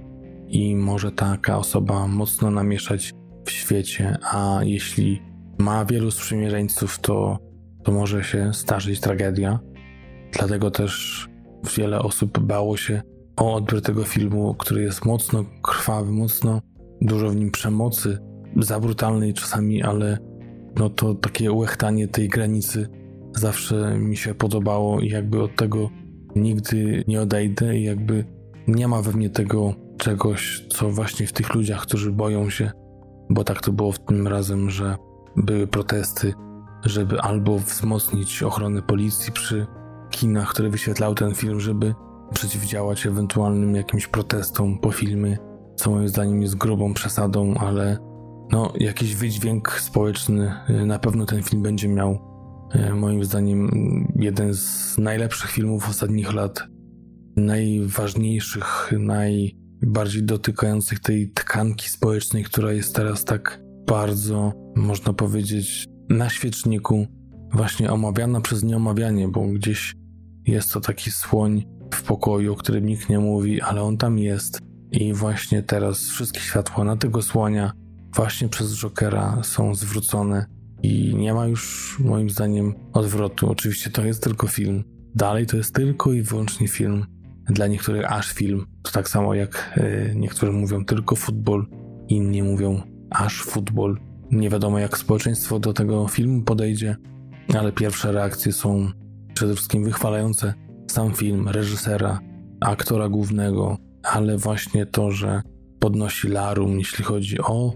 i 0.49 0.77
może 0.77 1.13
taka 1.13 1.59
osoba 1.59 2.07
mocno 2.07 2.51
namieszać 2.51 3.13
w 3.45 3.51
świecie, 3.51 4.19
a 4.23 4.61
jeśli 4.63 5.23
ma 5.59 5.85
wielu 5.85 6.11
sprzymierzeńców, 6.11 6.99
to, 6.99 7.39
to 7.85 7.93
może 7.93 8.25
się 8.25 8.53
zdarzyć 8.53 9.01
tragedia. 9.01 9.59
Dlatego 10.33 10.71
też 10.71 11.27
wiele 11.77 11.99
osób 11.99 12.39
bało 12.39 12.77
się 12.77 13.03
o 13.37 13.55
odbiór 13.55 13.83
tego 13.83 14.05
filmu, 14.05 14.55
który 14.55 14.83
jest 14.83 15.05
mocno 15.05 15.45
krwawy, 15.63 16.13
mocno 16.13 16.61
dużo 17.01 17.31
w 17.31 17.37
nim 17.37 17.51
przemocy, 17.51 18.19
za 18.57 18.81
brutalnej 18.81 19.35
czasami, 19.35 19.83
ale 19.83 20.19
no 20.77 20.91
to 20.91 21.15
takie 21.15 21.53
łechtanie 21.53 22.09
tej 22.09 22.29
granicy 22.29 22.89
zawsze 23.39 23.99
mi 23.99 24.17
się 24.17 24.35
podobało 24.35 25.01
i 25.01 25.09
jakby 25.09 25.43
od 25.43 25.57
tego 25.57 25.91
nigdy 26.37 27.05
nie 27.09 27.21
odejdę 27.21 27.79
i 27.79 27.85
jakby 27.85 28.25
nie 28.69 28.89
ma 28.89 29.03
we 29.03 29.13
mnie 29.13 29.31
tego 29.31 29.75
czegoś, 29.99 30.67
co 30.69 30.91
właśnie 30.91 31.27
w 31.27 31.33
tych 31.33 31.55
ludziach, 31.55 31.83
którzy 31.83 32.13
boją 32.13 32.51
się, 32.51 32.71
bo 33.31 33.45
tak 33.45 33.61
to 33.61 33.73
było 33.73 33.93
w 33.93 33.99
tym 33.99 34.29
razem, 34.29 34.71
że 34.71 34.97
były 35.37 35.67
protesty, 35.67 36.35
żeby 36.85 37.21
albo 37.21 37.59
wzmocnić 37.59 38.43
ochronę 38.43 38.83
policji 38.83 39.33
przy 39.33 39.67
kinach, 40.11 40.51
które 40.51 40.71
wyświetlały 40.71 41.15
ten 41.15 41.35
film, 41.35 41.61
żeby 41.61 41.95
przeciwdziałać 42.35 43.07
ewentualnym 43.07 43.75
jakimś 43.75 44.07
protestom 44.07 44.79
po 44.79 44.93
filmie, 44.93 45.39
co 45.77 45.91
moim 45.91 46.09
zdaniem 46.09 46.43
jest 46.43 46.57
grubą 46.57 46.95
przesadą, 46.95 47.55
ale 47.55 47.99
no, 48.53 48.73
jakiś 48.75 49.17
wydźwięk 49.17 49.73
społeczny 49.81 50.53
y, 50.71 50.87
na 50.87 50.99
pewno 50.99 51.27
ten 51.27 51.43
film 51.43 51.63
będzie 51.63 51.89
miał. 51.89 52.28
Y, 52.75 52.95
moim 52.95 53.25
zdaniem 53.25 53.69
jeden 54.17 54.55
z 54.55 54.99
najlepszych 54.99 55.51
filmów 55.51 55.89
ostatnich 55.89 56.33
lat, 56.33 56.69
najważniejszych, 57.37 58.93
najbardziej 58.99 60.23
dotykających 60.23 61.01
tej 61.01 61.31
tkanki 61.31 61.89
społecznej, 61.89 62.45
która 62.45 62.73
jest 62.73 62.95
teraz 62.95 63.25
tak 63.25 63.61
bardzo, 63.87 64.53
można 64.77 65.13
powiedzieć, 65.13 65.87
na 66.09 66.31
świeczniku, 66.31 67.07
właśnie 67.53 67.93
omawiana 67.93 68.41
przez 68.41 68.63
nieomawianie, 68.63 69.29
bo 69.29 69.47
gdzieś 69.47 69.95
jest 70.47 70.73
to 70.73 70.81
taki 70.81 71.11
słoń 71.11 71.67
w 71.95 72.03
pokoju, 72.03 72.53
o 72.53 72.57
którym 72.57 72.87
nikt 72.87 73.09
nie 73.09 73.19
mówi, 73.19 73.61
ale 73.61 73.83
on 73.83 73.97
tam 73.97 74.19
jest. 74.19 74.61
I 74.93 75.13
właśnie 75.13 75.63
teraz 75.63 76.01
wszystkie 76.01 76.41
światła 76.41 76.85
na 76.85 76.97
tego 76.97 77.23
słonia 77.23 77.73
właśnie 78.15 78.49
przez 78.49 78.81
Jokera 78.81 79.39
są 79.43 79.75
zwrócone 79.75 80.47
i 80.83 81.15
nie 81.17 81.35
ma 81.35 81.47
już 81.47 81.97
moim 82.01 82.31
zdaniem 82.31 82.75
odwrotu. 82.93 83.51
Oczywiście 83.51 83.91
to 83.91 84.05
jest 84.05 84.23
tylko 84.23 84.47
film. 84.47 84.85
Dalej 85.15 85.47
to 85.47 85.57
jest 85.57 85.75
tylko 85.75 86.13
i 86.13 86.23
wyłącznie 86.23 86.69
film. 86.69 87.07
Dla 87.51 87.67
niektórych 87.67 88.13
aż 88.13 88.33
film. 88.33 88.67
To 88.83 88.93
tak 88.93 89.09
samo 89.09 89.35
jak 89.35 89.75
yy, 89.77 90.15
niektórzy 90.17 90.53
mówią 90.53 90.85
tylko 90.85 91.17
futbol, 91.17 91.67
inni 92.09 92.43
mówią 92.43 92.83
aż 93.11 93.43
futbol. 93.43 93.99
Nie 94.31 94.51
wiadomo 94.51 94.79
jak 94.79 94.99
społeczeństwo 94.99 95.59
do 95.59 95.73
tego 95.73 96.09
filmu 96.09 96.43
podejdzie, 96.43 96.97
ale 97.59 97.73
pierwsze 97.73 98.13
reakcje 98.13 98.53
są 98.53 98.91
przede 99.35 99.55
wszystkim 99.55 99.85
wychwalające 99.85 100.55
sam 100.91 101.15
film, 101.15 101.49
reżysera, 101.49 102.21
aktora 102.61 103.09
głównego, 103.09 103.77
ale 104.03 104.39
właśnie 104.39 104.87
to, 104.87 105.11
że 105.11 105.43
podnosi 105.79 106.29
larum, 106.29 106.79
jeśli 106.79 107.05
chodzi 107.05 107.41
o 107.41 107.73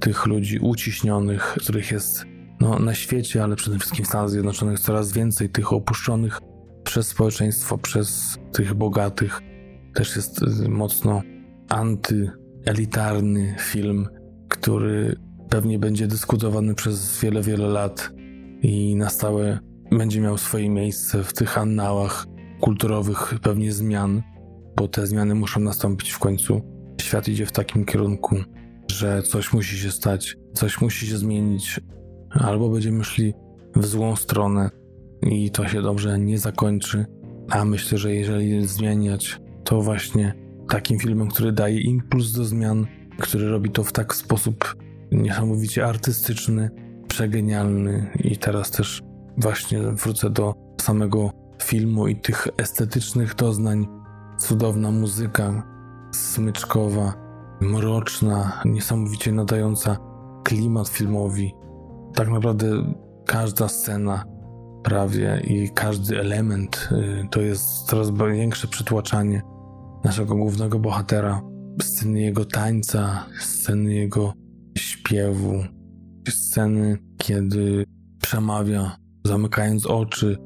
tych 0.00 0.26
ludzi 0.26 0.58
uciśnionych, 0.58 1.42
których 1.42 1.90
jest 1.90 2.26
no, 2.60 2.78
na 2.78 2.94
świecie, 2.94 3.42
ale 3.44 3.56
przede 3.56 3.78
wszystkim 3.78 4.04
w 4.04 4.08
Stanach 4.08 4.30
Zjednoczonych 4.30 4.80
coraz 4.80 5.12
więcej 5.12 5.48
tych 5.48 5.72
opuszczonych 5.72 6.40
przez 6.84 7.08
społeczeństwo, 7.08 7.78
przez 7.78 8.38
tych 8.52 8.74
bogatych. 8.74 9.40
Też 9.94 10.16
jest 10.16 10.42
y, 10.42 10.68
mocno 10.68 11.22
antyelitarny 11.68 13.54
film, 13.58 14.08
który 14.48 15.16
pewnie 15.50 15.78
będzie 15.78 16.06
dyskutowany 16.06 16.74
przez 16.74 17.20
wiele, 17.20 17.42
wiele 17.42 17.66
lat 17.66 18.10
i 18.62 18.96
na 18.96 19.10
stałe 19.10 19.58
będzie 19.90 20.20
miał 20.20 20.38
swoje 20.38 20.70
miejsce 20.70 21.24
w 21.24 21.32
tych 21.32 21.58
annałach 21.58 22.26
kulturowych 22.60 23.34
pewnie 23.42 23.72
zmian, 23.72 24.22
bo 24.76 24.88
te 24.88 25.06
zmiany 25.06 25.34
muszą 25.34 25.60
nastąpić 25.60 26.10
w 26.10 26.18
końcu. 26.18 26.62
Świat 27.00 27.28
idzie 27.28 27.46
w 27.46 27.52
takim 27.52 27.84
kierunku, 27.84 28.36
że 28.90 29.22
coś 29.22 29.52
musi 29.52 29.78
się 29.78 29.90
stać, 29.90 30.36
coś 30.54 30.80
musi 30.80 31.06
się 31.06 31.18
zmienić, 31.18 31.80
albo 32.40 32.68
będziemy 32.68 33.04
szli 33.04 33.34
w 33.76 33.86
złą 33.86 34.16
stronę 34.16 34.70
i 35.22 35.50
to 35.50 35.68
się 35.68 35.82
dobrze 35.82 36.18
nie 36.18 36.38
zakończy. 36.38 37.06
A 37.50 37.64
myślę, 37.64 37.98
że 37.98 38.14
jeżeli 38.14 38.66
zmieniać, 38.66 39.40
to 39.64 39.82
właśnie 39.82 40.34
takim 40.68 40.98
filmem, 40.98 41.28
który 41.28 41.52
daje 41.52 41.80
impuls 41.80 42.32
do 42.32 42.44
zmian, 42.44 42.86
który 43.20 43.48
robi 43.48 43.70
to 43.70 43.84
w 43.84 43.92
tak 43.92 44.14
sposób 44.14 44.76
niesamowicie 45.12 45.86
artystyczny, 45.86 46.70
przegenialny 47.08 48.10
i 48.24 48.36
teraz 48.36 48.70
też 48.70 49.02
właśnie 49.36 49.80
wrócę 49.82 50.30
do 50.30 50.54
samego 50.80 51.30
filmu 51.62 52.08
i 52.08 52.16
tych 52.16 52.48
estetycznych 52.56 53.34
doznań. 53.34 53.86
Cudowna 54.38 54.90
muzyka, 54.90 55.62
smyczkowa, 56.12 57.14
mroczna, 57.60 58.62
niesamowicie 58.64 59.32
nadająca 59.32 59.96
klimat 60.44 60.88
filmowi. 60.88 61.54
Tak 62.16 62.30
naprawdę 62.30 62.94
każda 63.26 63.68
scena 63.68 64.24
prawie 64.84 65.42
i 65.44 65.70
każdy 65.74 66.20
element 66.20 66.88
y, 66.92 67.28
to 67.30 67.40
jest 67.40 67.64
coraz 67.64 68.10
większe 68.34 68.68
przytłaczanie 68.68 69.42
naszego 70.04 70.36
głównego 70.36 70.78
bohatera. 70.78 71.42
Sceny 71.82 72.20
jego 72.20 72.44
tańca, 72.44 73.26
sceny 73.40 73.94
jego 73.94 74.32
śpiewu, 74.78 75.64
sceny, 76.28 76.98
kiedy 77.18 77.84
przemawia, 78.22 78.96
zamykając 79.26 79.86
oczy, 79.86 80.36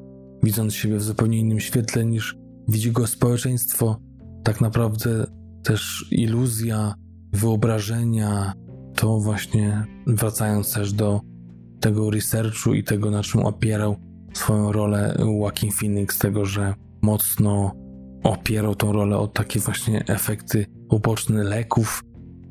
widząc 0.42 0.74
siebie 0.74 0.96
w 0.96 1.02
zupełnie 1.02 1.38
innym 1.38 1.60
świetle 1.60 2.04
niż 2.04 2.36
widzi 2.68 2.92
go 2.92 3.06
społeczeństwo. 3.06 4.00
Tak 4.44 4.60
naprawdę 4.60 5.26
też 5.64 6.08
iluzja 6.10 6.94
wyobrażenia, 7.32 8.52
to 8.96 9.18
właśnie 9.18 9.86
wracając 10.06 10.74
też 10.74 10.92
do 10.92 11.29
tego 11.80 12.10
researchu 12.10 12.74
i 12.74 12.84
tego, 12.84 13.10
na 13.10 13.22
czym 13.22 13.40
opierał 13.40 13.96
swoją 14.34 14.72
rolę 14.72 15.16
Joaquin 15.18 15.72
Phoenix, 15.72 16.18
tego, 16.18 16.44
że 16.44 16.74
mocno 17.02 17.72
opierał 18.24 18.74
tą 18.74 18.92
rolę 18.92 19.18
o 19.18 19.28
takie 19.28 19.60
właśnie 19.60 20.04
efekty 20.06 20.66
uboczne 20.90 21.44
leków, 21.44 22.02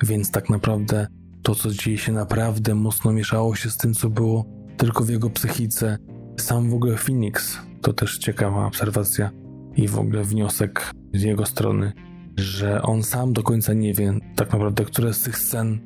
więc 0.04 0.32
tak 0.32 0.50
naprawdę 0.50 1.08
to, 1.44 1.56
co 1.56 1.72
dzieje 1.72 1.98
się 1.98 2.12
naprawdę, 2.12 2.76
mocno 2.76 3.12
mieszało 3.12 3.56
się 3.56 3.70
z 3.70 3.78
tym, 3.78 3.94
co 3.94 4.10
było 4.10 4.46
tylko 4.78 5.04
w 5.04 5.10
jego 5.10 5.30
psychice. 5.30 5.98
Sam 6.40 6.70
w 6.70 6.74
ogóle 6.74 6.98
Phoenix 6.98 7.58
to 7.82 7.94
też 7.94 8.18
ciekawa 8.18 8.66
obserwacja 8.66 9.32
i 9.76 9.88
w 9.88 10.00
ogóle 10.00 10.24
wniosek 10.24 10.92
z 11.14 11.22
jego 11.22 11.46
strony, 11.46 11.94
że 12.38 12.82
on 12.82 13.04
sam 13.04 13.34
do 13.34 13.44
końca 13.44 13.74
nie 13.74 13.94
wie 13.94 14.14
tak 14.36 14.52
naprawdę, 14.52 14.86
które 14.86 15.14
z 15.14 15.24
tych 15.24 15.38
scen 15.38 15.80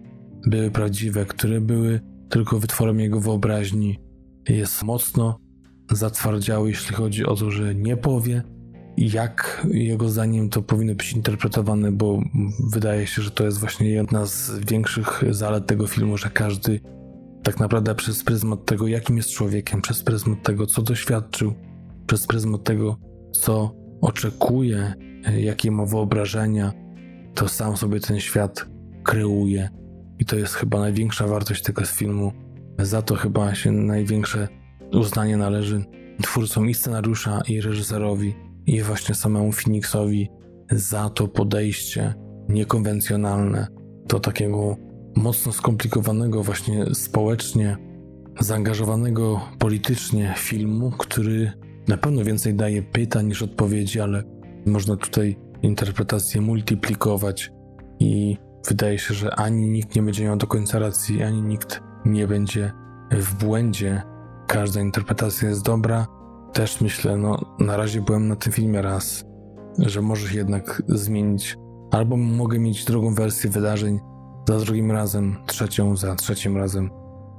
były 0.48 0.72
prawdziwe, 0.72 1.26
które 1.26 1.62
były 1.62 2.00
tylko 2.34 2.60
wytworem 2.60 3.00
jego 3.00 3.20
wyobraźni. 3.20 4.00
Jest 4.50 4.84
mocno 4.84 5.40
zatwardziały, 5.92 6.70
jeśli 6.70 6.96
chodzi 6.96 7.26
o 7.26 7.36
to, 7.36 7.52
że 7.52 7.76
nie 7.76 7.98
powie, 7.98 8.44
jak 8.98 9.68
jego 9.72 10.10
zdaniem 10.10 10.50
to 10.50 10.62
powinno 10.62 10.96
być 10.96 11.14
interpretowane, 11.14 11.92
bo 11.92 12.22
wydaje 12.72 13.08
się, 13.08 13.22
że 13.22 13.32
to 13.32 13.46
jest 13.46 13.60
właśnie 13.60 13.90
jedna 13.90 14.26
z 14.26 14.60
większych 14.60 15.24
zalet 15.30 15.68
tego 15.68 15.88
filmu, 15.88 16.18
że 16.18 16.30
każdy 16.30 16.80
tak 17.44 17.60
naprawdę 17.60 17.96
przez 17.96 18.24
pryzmat 18.24 18.66
tego, 18.66 18.88
jakim 18.88 19.18
jest 19.18 19.30
człowiekiem, 19.30 19.82
przez 19.82 20.04
pryzmat 20.04 20.44
tego, 20.44 20.66
co 20.66 20.82
doświadczył, 20.82 21.54
przez 22.08 22.28
pryzmat 22.28 22.64
tego, 22.64 22.98
co 23.32 23.76
oczekuje, 24.02 24.94
jakie 25.38 25.72
ma 25.72 25.86
wyobrażenia, 25.86 26.74
to 27.34 27.48
sam 27.48 27.78
sobie 27.78 28.00
ten 28.00 28.20
świat 28.20 28.66
kreuje. 29.04 29.83
I 30.20 30.26
to 30.26 30.36
jest 30.36 30.53
chyba 30.53 30.80
największa 30.80 31.28
wartość 31.28 31.64
tego 31.64 31.86
filmu. 31.86 32.32
Za 32.80 33.01
to 33.01 33.16
chyba 33.16 33.55
się 33.55 33.72
największe 33.72 34.47
uznanie 34.91 35.38
należy 35.38 35.86
twórcom 36.22 36.70
i 36.70 36.74
scenariusza, 36.74 37.41
i 37.47 37.61
reżyserowi, 37.61 38.36
i 38.66 38.82
właśnie 38.82 39.16
samemu 39.16 39.51
Phoenixowi 39.51 40.30
za 40.72 41.09
to 41.09 41.28
podejście 41.28 42.14
niekonwencjonalne 42.49 43.68
do 44.07 44.20
takiego 44.20 44.78
mocno 45.16 45.51
skomplikowanego 45.51 46.43
właśnie 46.43 46.86
społecznie, 46.93 47.78
zaangażowanego 48.39 49.41
politycznie 49.59 50.34
filmu, 50.38 50.91
który 50.91 51.51
na 51.88 51.97
pewno 51.97 52.24
więcej 52.24 52.55
daje 52.55 52.84
pytań 52.84 53.28
niż 53.28 53.41
odpowiedzi, 53.41 53.99
ale 53.99 54.24
można 54.66 54.95
tutaj 54.95 55.38
interpretację 55.61 56.41
multiplikować 56.41 57.51
i 57.99 58.38
wydaje 58.68 58.99
się, 58.99 59.14
że 59.14 59.36
ani 59.36 59.70
nikt 59.70 59.95
nie 59.95 60.03
będzie 60.03 60.24
miał 60.24 60.38
do 60.38 60.47
końca 60.47 60.80
racji, 60.80 61.24
ani 61.24 61.41
nikt 61.41 61.82
nie 62.05 62.28
będzie 62.28 62.72
w 63.11 63.34
błędzie. 63.45 64.03
Każda 64.47 64.82
interpretacja 64.82 65.49
jest 65.49 65.66
dobra. 65.66 66.07
Też 66.53 66.82
myślę, 66.82 67.18
no 67.18 67.55
na 67.59 67.78
razie 67.78 68.01
byłem 68.01 68.28
na 68.28 68.36
tym 68.36 68.53
filmie 68.53 68.82
raz, 68.82 69.26
że 69.80 70.01
możesz 70.01 70.34
jednak 70.34 70.82
zmienić, 70.88 71.57
albo 71.91 72.18
mogę 72.18 72.59
mieć 72.59 72.86
drugą 72.86 73.16
wersję 73.16 73.49
wydarzeń, 73.49 73.99
za 74.47 74.59
drugim 74.59 74.91
razem, 74.91 75.36
trzecią, 75.47 75.97
za 75.97 76.16
trzecim 76.16 76.57
razem 76.57 76.89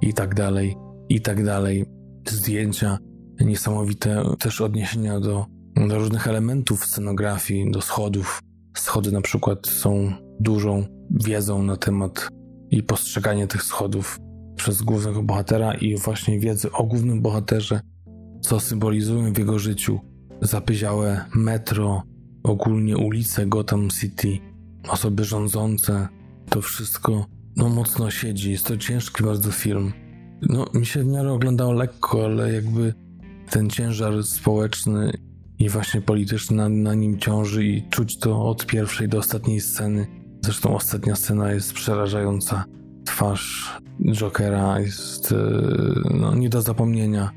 i 0.01 0.15
tak 0.15 0.35
dalej, 0.35 0.77
i 1.09 1.21
tak 1.21 1.45
dalej. 1.45 1.87
Zdjęcia, 2.29 2.99
niesamowite 3.41 4.23
też 4.39 4.61
odniesienia 4.61 5.21
do, 5.21 5.47
do 5.89 5.99
różnych 5.99 6.29
elementów 6.29 6.87
scenografii, 6.87 7.71
do 7.71 7.81
schodów. 7.81 8.41
Schody 8.77 9.13
na 9.13 9.21
przykład 9.21 9.67
są 9.67 10.13
dużą 10.41 10.85
wiedzą 11.11 11.63
na 11.63 11.77
temat 11.77 12.29
i 12.71 12.83
postrzeganie 12.83 13.47
tych 13.47 13.63
schodów 13.63 14.19
przez 14.57 14.83
głównego 14.83 15.23
bohatera 15.23 15.75
i 15.75 15.97
właśnie 15.97 16.41
wiedzy 16.41 16.73
o 16.73 16.85
głównym 16.85 17.23
bohaterze, 17.23 17.81
co 18.41 18.61
symbolizują 18.61 19.33
w 19.33 19.39
jego 19.39 19.59
życiu. 19.59 20.01
Zapyziałe 20.41 21.25
metro, 21.35 22.03
ogólnie 22.43 22.97
ulice 22.97 23.47
Gotham 23.47 23.89
City, 24.01 24.39
osoby 24.89 25.25
rządzące, 25.25 26.09
to 26.51 26.61
wszystko 26.61 27.27
no 27.57 27.69
mocno 27.69 28.11
siedzi. 28.11 28.51
Jest 28.51 28.67
to 28.67 28.77
ciężki 28.77 29.25
bardzo 29.25 29.51
film. 29.51 29.93
No, 30.43 30.65
mi 30.75 30.87
się 30.87 31.03
w 31.03 31.07
miarę 31.07 31.33
oglądało 31.33 31.73
lekko, 31.73 32.25
ale 32.25 32.53
jakby 32.53 32.95
ten 33.51 33.71
ciężar 33.71 34.25
społeczny 34.25 35.13
i 35.59 35.69
właśnie 35.69 36.01
polityczny 36.01 36.57
na, 36.57 36.69
na 36.69 36.95
nim 36.95 37.19
ciąży 37.19 37.65
i 37.65 37.89
czuć 37.91 38.19
to 38.19 38.47
od 38.47 38.67
pierwszej 38.67 39.09
do 39.09 39.19
ostatniej 39.19 39.61
sceny. 39.61 40.07
Zresztą 40.45 40.75
ostatnia 40.75 41.17
scena 41.17 41.53
jest 41.53 41.73
przerażająca. 41.73 42.65
Twarz 43.05 43.77
Jokera 44.13 44.81
jest 44.81 45.33
e, 45.33 45.37
no, 46.15 46.35
nie 46.35 46.49
do 46.49 46.63
zapomnienia. 46.63 47.31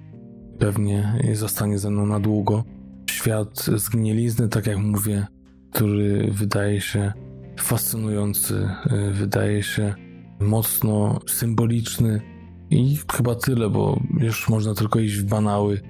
Pewnie 0.60 1.22
zostanie 1.34 1.80
ze 1.80 1.90
mną 1.90 2.06
na 2.06 2.20
długo. 2.20 2.64
Świat 3.12 3.66
zgnilizny, 3.76 4.50
tak 4.50 4.68
jak 4.68 4.78
mówię, 4.78 5.28
który 5.72 6.32
wydaje 6.32 6.82
się 6.82 7.14
fascynujący, 7.60 8.70
y, 8.92 9.12
wydaje 9.12 9.64
się 9.64 9.96
mocno 10.40 11.20
symboliczny 11.28 12.22
i 12.70 12.98
chyba 13.14 13.36
tyle, 13.36 13.70
bo 13.70 14.00
już 14.20 14.50
można 14.50 14.74
tylko 14.74 15.00
iść 15.00 15.16
w 15.16 15.26
banały. 15.26 15.82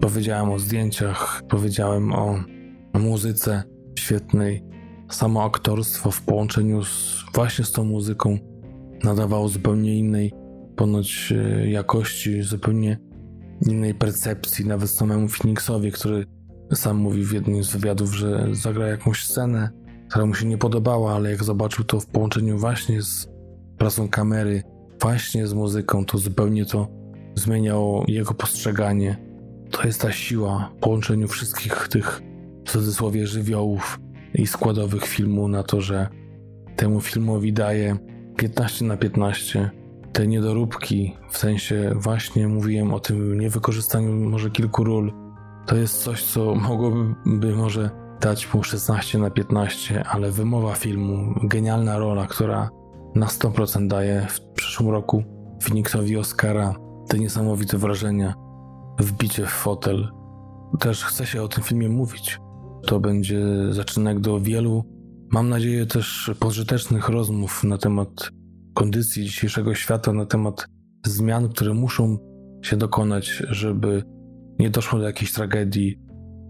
Powiedziałem 0.00 0.50
o 0.50 0.58
zdjęciach, 0.58 1.42
powiedziałem 1.48 2.12
o 2.12 2.44
muzyce 2.94 3.62
świetnej. 3.98 4.71
Samo 5.12 5.44
aktorstwo 5.44 6.10
w 6.10 6.22
połączeniu 6.22 6.84
z, 6.84 7.24
właśnie 7.34 7.64
z 7.64 7.72
tą 7.72 7.84
muzyką 7.84 8.38
nadawało 9.04 9.48
zupełnie 9.48 9.98
innej 9.98 10.32
ponoć 10.76 11.32
y, 11.32 11.68
jakości, 11.70 12.42
zupełnie 12.42 12.98
innej 13.66 13.94
percepcji, 13.94 14.66
nawet 14.66 14.90
samemu 14.90 15.28
Phoenixowi, 15.28 15.92
który 15.92 16.26
sam 16.74 16.96
mówił 16.96 17.24
w 17.24 17.32
jednym 17.32 17.64
z 17.64 17.70
wywiadów, 17.70 18.14
że 18.14 18.48
zagra 18.52 18.88
jakąś 18.88 19.24
scenę, 19.24 19.70
która 20.08 20.26
mu 20.26 20.34
się 20.34 20.46
nie 20.46 20.58
podobała, 20.58 21.14
ale 21.14 21.30
jak 21.30 21.44
zobaczył 21.44 21.84
to 21.84 22.00
w 22.00 22.06
połączeniu 22.06 22.58
właśnie 22.58 23.02
z 23.02 23.28
pracą 23.78 24.08
kamery, 24.08 24.62
właśnie 25.00 25.46
z 25.46 25.54
muzyką, 25.54 26.04
to 26.04 26.18
zupełnie 26.18 26.66
to 26.66 26.88
zmieniało 27.34 28.04
jego 28.08 28.34
postrzeganie. 28.34 29.16
To 29.70 29.86
jest 29.86 30.00
ta 30.00 30.12
siła 30.12 30.70
w 30.76 30.80
połączeniu 30.80 31.28
wszystkich 31.28 31.88
tych 31.88 32.22
w 32.66 32.70
cudzysłowie 32.70 33.26
żywiołów 33.26 34.00
i 34.34 34.46
składowych 34.46 35.04
filmu 35.04 35.48
na 35.48 35.62
to, 35.62 35.80
że 35.80 36.08
temu 36.76 37.00
filmowi 37.00 37.52
daje 37.52 37.96
15 38.36 38.84
na 38.84 38.96
15. 38.96 39.70
Te 40.12 40.26
niedoróbki, 40.26 41.16
w 41.30 41.38
sensie 41.38 41.92
właśnie 41.96 42.48
mówiłem 42.48 42.94
o 42.94 43.00
tym 43.00 43.40
niewykorzystaniu 43.40 44.30
może 44.30 44.50
kilku 44.50 44.84
ról, 44.84 45.12
to 45.66 45.76
jest 45.76 46.02
coś, 46.02 46.24
co 46.24 46.54
mogłoby 46.54 47.56
może 47.56 47.90
dać 48.20 48.54
mu 48.54 48.62
16 48.62 49.18
na 49.18 49.30
15, 49.30 50.04
ale 50.04 50.30
wymowa 50.30 50.74
filmu, 50.74 51.34
genialna 51.42 51.98
rola, 51.98 52.26
która 52.26 52.70
na 53.14 53.26
100% 53.26 53.88
daje 53.88 54.26
w 54.28 54.40
przyszłym 54.40 54.90
roku 54.90 55.24
Phoenixowi 55.62 56.16
Oscara 56.16 56.74
te 57.08 57.18
niesamowite 57.18 57.78
wrażenia, 57.78 58.34
wbicie 58.98 59.46
w 59.46 59.50
fotel. 59.50 60.08
Też 60.78 61.04
chce 61.04 61.26
się 61.26 61.42
o 61.42 61.48
tym 61.48 61.64
filmie 61.64 61.88
mówić. 61.88 62.40
To 62.86 63.00
będzie 63.00 63.40
zaczynek 63.70 64.20
do 64.20 64.40
wielu, 64.40 64.84
mam 65.32 65.48
nadzieję, 65.48 65.86
też 65.86 66.30
pożytecznych 66.40 67.08
rozmów 67.08 67.64
na 67.64 67.78
temat 67.78 68.30
kondycji 68.74 69.24
dzisiejszego 69.24 69.74
świata, 69.74 70.12
na 70.12 70.26
temat 70.26 70.66
zmian, 71.06 71.48
które 71.48 71.74
muszą 71.74 72.18
się 72.62 72.76
dokonać, 72.76 73.42
żeby 73.50 74.02
nie 74.58 74.70
doszło 74.70 74.98
do 74.98 75.04
jakiejś 75.04 75.32
tragedii. 75.32 75.98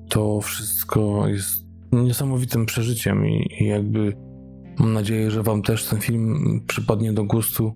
To 0.08 0.40
wszystko 0.40 1.28
jest 1.28 1.66
niesamowitym 1.92 2.66
przeżyciem 2.66 3.26
i, 3.26 3.48
i 3.60 3.66
jakby 3.66 4.16
mam 4.78 4.92
nadzieję, 4.92 5.30
że 5.30 5.42
Wam 5.42 5.62
też 5.62 5.86
ten 5.86 6.00
film 6.00 6.60
przypadnie 6.66 7.12
do 7.12 7.24
gustu, 7.24 7.72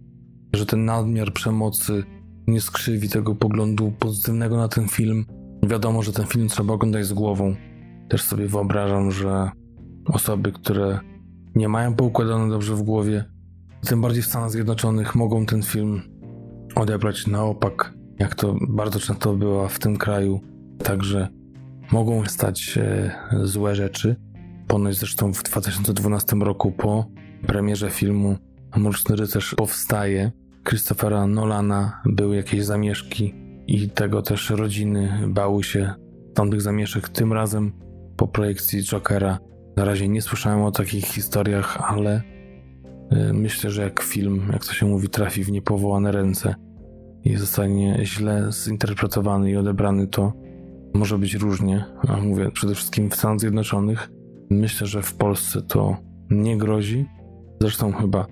że 0.52 0.66
ten 0.66 0.84
nadmiar 0.84 1.32
przemocy 1.32 2.04
nie 2.46 2.61
skrzywi 2.61 3.09
tego 3.09 3.34
poglądu 3.34 3.92
pozytywnego 3.98 4.57
na 4.57 4.68
ten 4.68 4.88
film. 4.88 5.26
Wiadomo, 5.66 6.02
że 6.02 6.12
ten 6.12 6.26
film 6.26 6.48
trzeba 6.48 6.74
oglądać 6.74 7.07
z 7.07 7.12
głową. 7.12 7.57
Też 8.09 8.22
sobie 8.22 8.46
wyobrażam, 8.46 9.11
że 9.11 9.50
osoby, 10.07 10.52
które 10.52 11.00
nie 11.54 11.68
mają 11.68 11.94
poukładane 11.94 12.48
dobrze 12.48 12.74
w 12.74 12.82
głowie, 12.82 13.24
tym 13.86 14.00
bardziej 14.00 14.22
w 14.22 14.26
Stanach 14.26 14.50
Zjednoczonych, 14.50 15.14
mogą 15.14 15.46
ten 15.46 15.62
film 15.62 16.02
odebrać 16.74 17.26
na 17.26 17.44
opak, 17.44 17.94
jak 18.18 18.34
to 18.34 18.57
bardzo 18.68 19.00
często 19.00 19.34
bywa 19.34 19.68
w 19.68 19.78
tym 19.78 19.96
kraju. 19.96 20.40
Także 20.84 21.28
mogą 21.92 22.24
stać 22.24 22.61
się 22.61 23.11
złe 23.42 23.74
rzeczy. 23.74 24.16
Ponoć 24.66 24.96
zresztą 24.96 25.32
w 25.32 25.42
2012 25.42 26.36
roku 26.36 26.72
po 26.72 27.07
premierze 27.46 27.90
filmu 27.90 28.36
Mroczny 28.76 29.16
Rycerz 29.16 29.54
powstaje 29.54 30.32
Christophera 30.68 31.26
Nolana 31.26 32.00
były 32.04 32.36
jakieś 32.36 32.64
zamieszki 32.64 33.34
i 33.66 33.90
tego 33.90 34.22
też 34.22 34.50
rodziny 34.50 35.18
bały 35.28 35.64
się 35.64 35.94
tamtych 36.34 36.62
zamieszek. 36.62 37.09
Tym 37.09 37.32
razem 37.32 37.72
po 38.16 38.28
projekcji 38.28 38.82
Jokera 38.82 39.38
na 39.76 39.84
razie 39.84 40.08
nie 40.08 40.22
słyszałem 40.22 40.62
o 40.62 40.70
takich 40.70 41.04
historiach, 41.04 41.92
ale 41.92 42.22
y, 43.12 43.32
myślę, 43.32 43.70
że 43.70 43.82
jak 43.82 44.02
film, 44.02 44.48
jak 44.52 44.64
to 44.64 44.72
się 44.72 44.86
mówi, 44.86 45.08
trafi 45.08 45.44
w 45.44 45.52
niepowołane 45.52 46.12
ręce 46.12 46.54
i 47.24 47.36
zostanie 47.36 47.98
źle 48.02 48.48
zinterpretowany 48.52 49.50
i 49.50 49.56
odebrany, 49.56 50.06
to 50.06 50.32
może 50.94 51.18
być 51.18 51.34
różnie. 51.34 51.84
A 52.08 52.16
mówię 52.16 52.50
przede 52.50 52.74
wszystkim 52.74 53.10
w 53.10 53.14
Stanach 53.14 53.40
Zjednoczonych. 53.40 54.10
Myślę, 54.50 54.86
że 54.86 55.02
w 55.02 55.14
Polsce 55.14 55.62
to 55.62 55.96
nie 56.30 56.58
grozi. 56.58 57.06
Zresztą 57.60 57.92
chyba 57.92 58.26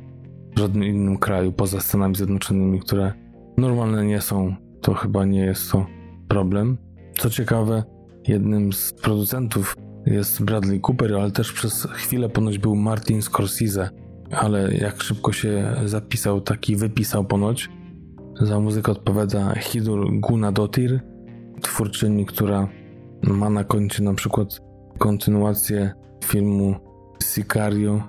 w 0.57 0.59
żadnym 0.59 0.85
innym 0.85 1.19
kraju 1.19 1.53
poza 1.53 1.81
Stanami 1.81 2.17
Zjednoczonymi, 2.17 2.81
które 2.81 3.13
normalne 3.59 4.05
nie 4.05 4.21
są, 4.21 4.55
to 4.81 4.95
chyba 4.95 5.25
nie 5.25 5.41
jest 5.41 5.73
to 5.73 5.87
problem. 6.29 6.77
Co 7.19 7.31
ciekawe, 7.31 7.83
jednym 8.29 8.73
z 8.73 8.93
producentów 8.93 9.77
jest 10.07 10.45
Bradley 10.45 10.81
Cooper, 10.81 11.15
ale 11.15 11.31
też 11.31 11.53
przez 11.53 11.89
chwilę 11.93 12.29
ponoć 12.29 12.59
był 12.59 12.77
Martin 12.77 13.23
Scorsese, 13.23 13.91
ale 14.31 14.75
jak 14.75 15.03
szybko 15.03 15.33
się 15.33 15.77
zapisał, 15.85 16.41
taki 16.41 16.77
wypisał 16.77 17.25
ponoć. 17.25 17.69
Za 18.41 18.61
muzykę 18.61 18.93
odpowiada 18.93 19.55
Hidur 19.55 20.21
Gunadotir, 20.21 21.01
twórczyni, 21.63 22.27
która 22.27 22.69
ma 23.23 23.51
na 23.51 23.65
koncie 23.65 24.03
na 24.03 24.15
przykład 24.15 24.61
kontynuację 24.99 25.93
filmu 26.25 26.75
Sicario, 27.23 28.03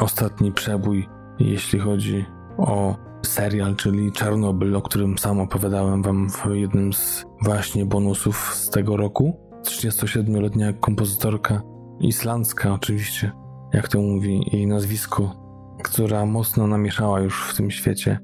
Ostatni 0.00 0.52
Przebój, 0.52 1.08
jeśli 1.38 1.78
chodzi 1.78 2.24
o 2.58 2.96
serial, 3.26 3.76
czyli 3.76 4.12
Czarnobyl, 4.12 4.76
o 4.76 4.82
którym 4.82 5.18
sam 5.18 5.40
opowiadałem 5.40 6.02
wam 6.02 6.30
w 6.30 6.46
jednym 6.54 6.92
z 6.92 7.24
właśnie 7.42 7.86
bonusów 7.86 8.54
z 8.54 8.70
tego 8.70 8.96
roku. 8.96 9.45
37-letnia 9.70 10.72
kompozytorka 10.72 11.62
islandzka 12.00 12.74
oczywiście, 12.74 13.32
jak 13.72 13.88
to 13.88 14.02
mówi 14.02 14.40
jej 14.52 14.66
nazwisko, 14.66 15.46
która 15.84 16.26
mocno 16.26 16.66
namieszała 16.66 17.20
już 17.20 17.48
w 17.48 17.56
tym 17.56 17.70
świecie. 17.70 18.18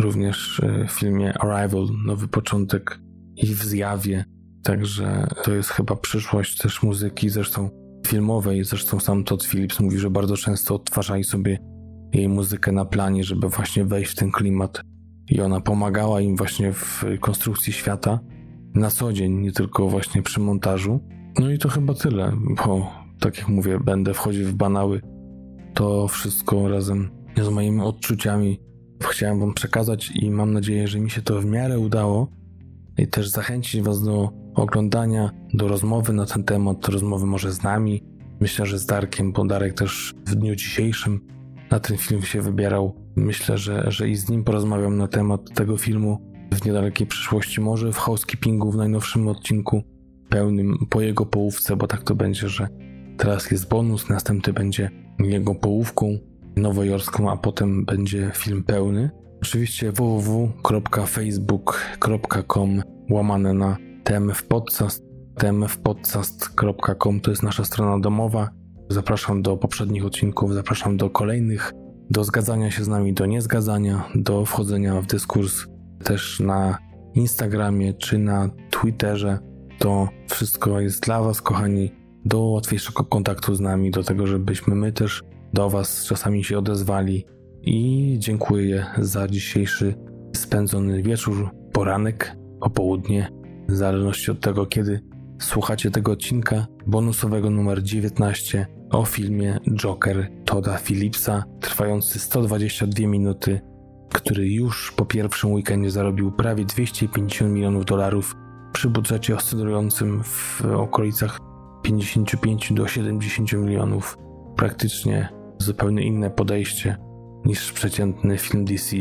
Również 0.00 0.60
e, 0.60 0.86
w 0.88 0.90
filmie 0.90 1.34
Arrival, 1.38 1.86
Nowy 2.06 2.28
Początek 2.28 3.00
i 3.36 3.46
w 3.46 3.62
Zjawie. 3.62 4.24
Także 4.62 5.26
to 5.44 5.52
jest 5.52 5.70
chyba 5.70 5.96
przyszłość 5.96 6.58
też 6.58 6.82
muzyki, 6.82 7.30
zresztą 7.30 7.70
filmowej. 8.06 8.64
Zresztą 8.64 9.00
sam 9.00 9.24
Todd 9.24 9.44
Phillips 9.44 9.80
mówi, 9.80 9.98
że 9.98 10.10
bardzo 10.10 10.36
często 10.36 10.74
odtwarzali 10.74 11.24
sobie 11.24 11.58
jej 12.12 12.28
muzykę 12.28 12.72
na 12.72 12.84
planie, 12.84 13.24
żeby 13.24 13.48
właśnie 13.48 13.84
wejść 13.84 14.12
w 14.12 14.14
ten 14.14 14.30
klimat. 14.30 14.80
I 15.28 15.40
ona 15.40 15.60
pomagała 15.60 16.20
im 16.20 16.36
właśnie 16.36 16.72
w 16.72 17.04
konstrukcji 17.20 17.72
świata 17.72 18.20
na 18.74 18.90
co 18.90 19.12
dzień, 19.12 19.32
nie 19.32 19.52
tylko 19.52 19.88
właśnie 19.88 20.22
przy 20.22 20.40
montażu. 20.40 21.00
No 21.38 21.50
i 21.50 21.58
to 21.58 21.68
chyba 21.68 21.94
tyle, 21.94 22.32
bo 22.66 22.92
tak 23.20 23.38
jak 23.38 23.48
mówię, 23.48 23.78
będę 23.84 24.14
wchodził 24.14 24.46
w 24.46 24.54
banały. 24.54 25.00
To 25.74 26.08
wszystko 26.08 26.68
razem 26.68 27.10
z 27.42 27.48
moimi 27.48 27.80
odczuciami 27.80 28.60
chciałem 29.08 29.40
Wam 29.40 29.54
przekazać 29.54 30.10
i 30.14 30.30
mam 30.30 30.52
nadzieję, 30.52 30.88
że 30.88 31.00
mi 31.00 31.10
się 31.10 31.22
to 31.22 31.40
w 31.40 31.44
miarę 31.44 31.78
udało 31.78 32.28
i 32.98 33.08
też 33.08 33.28
zachęcić 33.28 33.82
Was 33.82 34.02
do 34.02 34.30
oglądania, 34.54 35.30
do 35.54 35.68
rozmowy 35.68 36.12
na 36.12 36.26
ten 36.26 36.44
temat, 36.44 36.88
rozmowy 36.88 37.26
może 37.26 37.52
z 37.52 37.62
nami. 37.62 38.02
Myślę, 38.40 38.66
że 38.66 38.78
z 38.78 38.86
Darkiem, 38.86 39.32
bo 39.32 39.44
Darek 39.44 39.74
też 39.74 40.14
w 40.26 40.34
dniu 40.34 40.56
dzisiejszym 40.56 41.20
na 41.70 41.80
ten 41.80 41.96
film 41.96 42.22
się 42.22 42.42
wybierał. 42.42 42.94
Myślę, 43.16 43.58
że, 43.58 43.84
że 43.88 44.08
i 44.08 44.16
z 44.16 44.28
nim 44.28 44.44
porozmawiam 44.44 44.96
na 44.96 45.08
temat 45.08 45.54
tego 45.54 45.76
filmu 45.76 46.29
w 46.52 46.64
niedalekiej 46.64 47.06
przyszłości, 47.06 47.60
może 47.60 47.92
w 47.92 47.98
housekeepingu 47.98 48.70
w 48.70 48.76
najnowszym 48.76 49.28
odcinku 49.28 49.82
pełnym 50.28 50.86
po 50.90 51.00
jego 51.00 51.26
połówce, 51.26 51.76
bo 51.76 51.86
tak 51.86 52.02
to 52.02 52.14
będzie, 52.14 52.48
że 52.48 52.68
teraz 53.16 53.50
jest 53.50 53.68
bonus, 53.68 54.08
następny 54.08 54.52
będzie 54.52 54.90
jego 55.18 55.54
połówką 55.54 56.18
nowojorską, 56.56 57.30
a 57.30 57.36
potem 57.36 57.84
będzie 57.84 58.30
film 58.34 58.64
pełny. 58.64 59.10
Oczywiście 59.42 59.92
www.facebook.com 59.92 62.82
łamane 63.10 63.54
na 63.54 63.76
tmfpodcast 64.04 65.10
tmfpodcast.com 65.40 67.20
to 67.20 67.30
jest 67.30 67.42
nasza 67.42 67.64
strona 67.64 67.98
domowa. 67.98 68.50
Zapraszam 68.88 69.42
do 69.42 69.56
poprzednich 69.56 70.06
odcinków, 70.06 70.54
zapraszam 70.54 70.96
do 70.96 71.10
kolejnych, 71.10 71.72
do 72.10 72.24
zgadzania 72.24 72.70
się 72.70 72.84
z 72.84 72.88
nami, 72.88 73.12
do 73.12 73.26
niezgadzania, 73.26 74.04
do 74.14 74.44
wchodzenia 74.44 75.00
w 75.00 75.06
dyskurs 75.06 75.66
też 76.04 76.40
na 76.40 76.78
Instagramie 77.14 77.94
czy 77.94 78.18
na 78.18 78.50
Twitterze. 78.70 79.38
To 79.78 80.08
wszystko 80.30 80.80
jest 80.80 81.02
dla 81.02 81.22
Was, 81.22 81.42
kochani, 81.42 81.92
do 82.24 82.40
łatwiejszego 82.40 83.04
kontaktu 83.04 83.54
z 83.54 83.60
nami, 83.60 83.90
do 83.90 84.02
tego, 84.02 84.26
żebyśmy 84.26 84.74
my 84.74 84.92
też 84.92 85.22
do 85.52 85.70
Was 85.70 86.04
czasami 86.04 86.44
się 86.44 86.58
odezwali. 86.58 87.26
I 87.62 88.16
dziękuję 88.18 88.86
za 88.98 89.28
dzisiejszy 89.28 89.94
spędzony 90.36 91.02
wieczór, 91.02 91.50
poranek, 91.72 92.36
popołudnie, 92.60 93.28
w 93.68 93.76
zależności 93.76 94.30
od 94.30 94.40
tego, 94.40 94.66
kiedy 94.66 95.00
słuchacie 95.40 95.90
tego 95.90 96.12
odcinka 96.12 96.66
bonusowego 96.86 97.50
numer 97.50 97.82
19 97.82 98.66
o 98.90 99.04
filmie 99.04 99.58
Joker 99.76 100.30
Toda 100.44 100.78
Phillipsa, 100.78 101.44
trwający 101.60 102.18
122 102.18 103.06
minuty 103.06 103.60
który 104.12 104.48
już 104.48 104.92
po 104.92 105.04
pierwszym 105.06 105.52
weekendzie 105.52 105.90
zarobił 105.90 106.32
prawie 106.32 106.64
250 106.64 107.52
milionów 107.52 107.84
dolarów 107.84 108.36
przy 108.72 108.90
budżecie 108.90 109.36
oscylującym 109.36 110.22
w 110.24 110.62
okolicach 110.76 111.38
55 111.82 112.72
do 112.72 112.88
70 112.88 113.52
milionów. 113.52 114.18
Praktycznie 114.56 115.28
zupełnie 115.58 116.02
inne 116.02 116.30
podejście 116.30 116.96
niż 117.44 117.72
przeciętny 117.72 118.38
film 118.38 118.64
DC. 118.64 118.96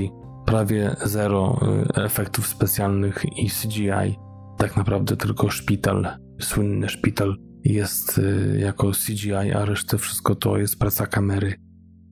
Prawie 0.45 0.95
zero 1.05 1.59
y, 1.97 2.03
efektów 2.03 2.47
specjalnych 2.47 3.25
i 3.37 3.49
CGI. 3.49 4.17
Tak 4.57 4.77
naprawdę 4.77 5.17
tylko 5.17 5.49
szpital, 5.49 6.07
słynny 6.41 6.89
szpital 6.89 7.35
jest 7.63 8.17
y, 8.17 8.59
jako 8.59 8.91
CGI, 8.91 9.51
a 9.55 9.65
resztę 9.65 9.97
wszystko 9.97 10.35
to 10.35 10.57
jest 10.57 10.79
praca 10.79 11.07
kamery 11.07 11.53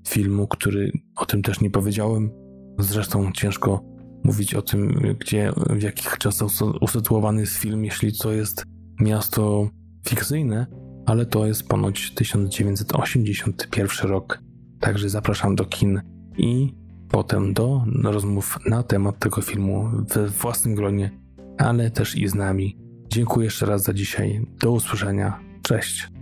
filmu, 0.07 0.47
który 0.47 0.91
o 1.15 1.25
tym 1.25 1.41
też 1.41 1.61
nie 1.61 1.69
powiedziałem 1.69 2.46
Zresztą 2.79 3.31
ciężko 3.31 3.83
mówić 4.23 4.53
o 4.53 4.61
tym, 4.61 5.15
gdzie, 5.19 5.51
w 5.69 5.81
jakich 5.81 6.17
czasach 6.17 6.47
usytuowany 6.81 7.41
jest 7.41 7.53
film, 7.53 7.85
jeśli 7.85 8.17
to 8.17 8.31
jest 8.31 8.63
miasto 8.99 9.69
fikcyjne, 10.07 10.67
ale 11.05 11.25
to 11.25 11.45
jest 11.45 11.67
ponoć 11.67 12.13
1981 12.13 14.11
rok. 14.11 14.39
Także 14.79 15.09
zapraszam 15.09 15.55
do 15.55 15.65
kin 15.65 16.01
i 16.37 16.73
potem 17.09 17.53
do 17.53 17.85
rozmów 18.03 18.57
na 18.69 18.83
temat 18.83 19.19
tego 19.19 19.41
filmu 19.41 19.89
we 20.15 20.27
własnym 20.27 20.75
gronie, 20.75 21.11
ale 21.57 21.91
też 21.91 22.15
i 22.15 22.27
z 22.27 22.35
nami. 22.35 22.77
Dziękuję 23.09 23.45
jeszcze 23.45 23.65
raz 23.65 23.83
za 23.83 23.93
dzisiaj. 23.93 24.45
Do 24.59 24.71
usłyszenia. 24.71 25.39
Cześć. 25.61 26.16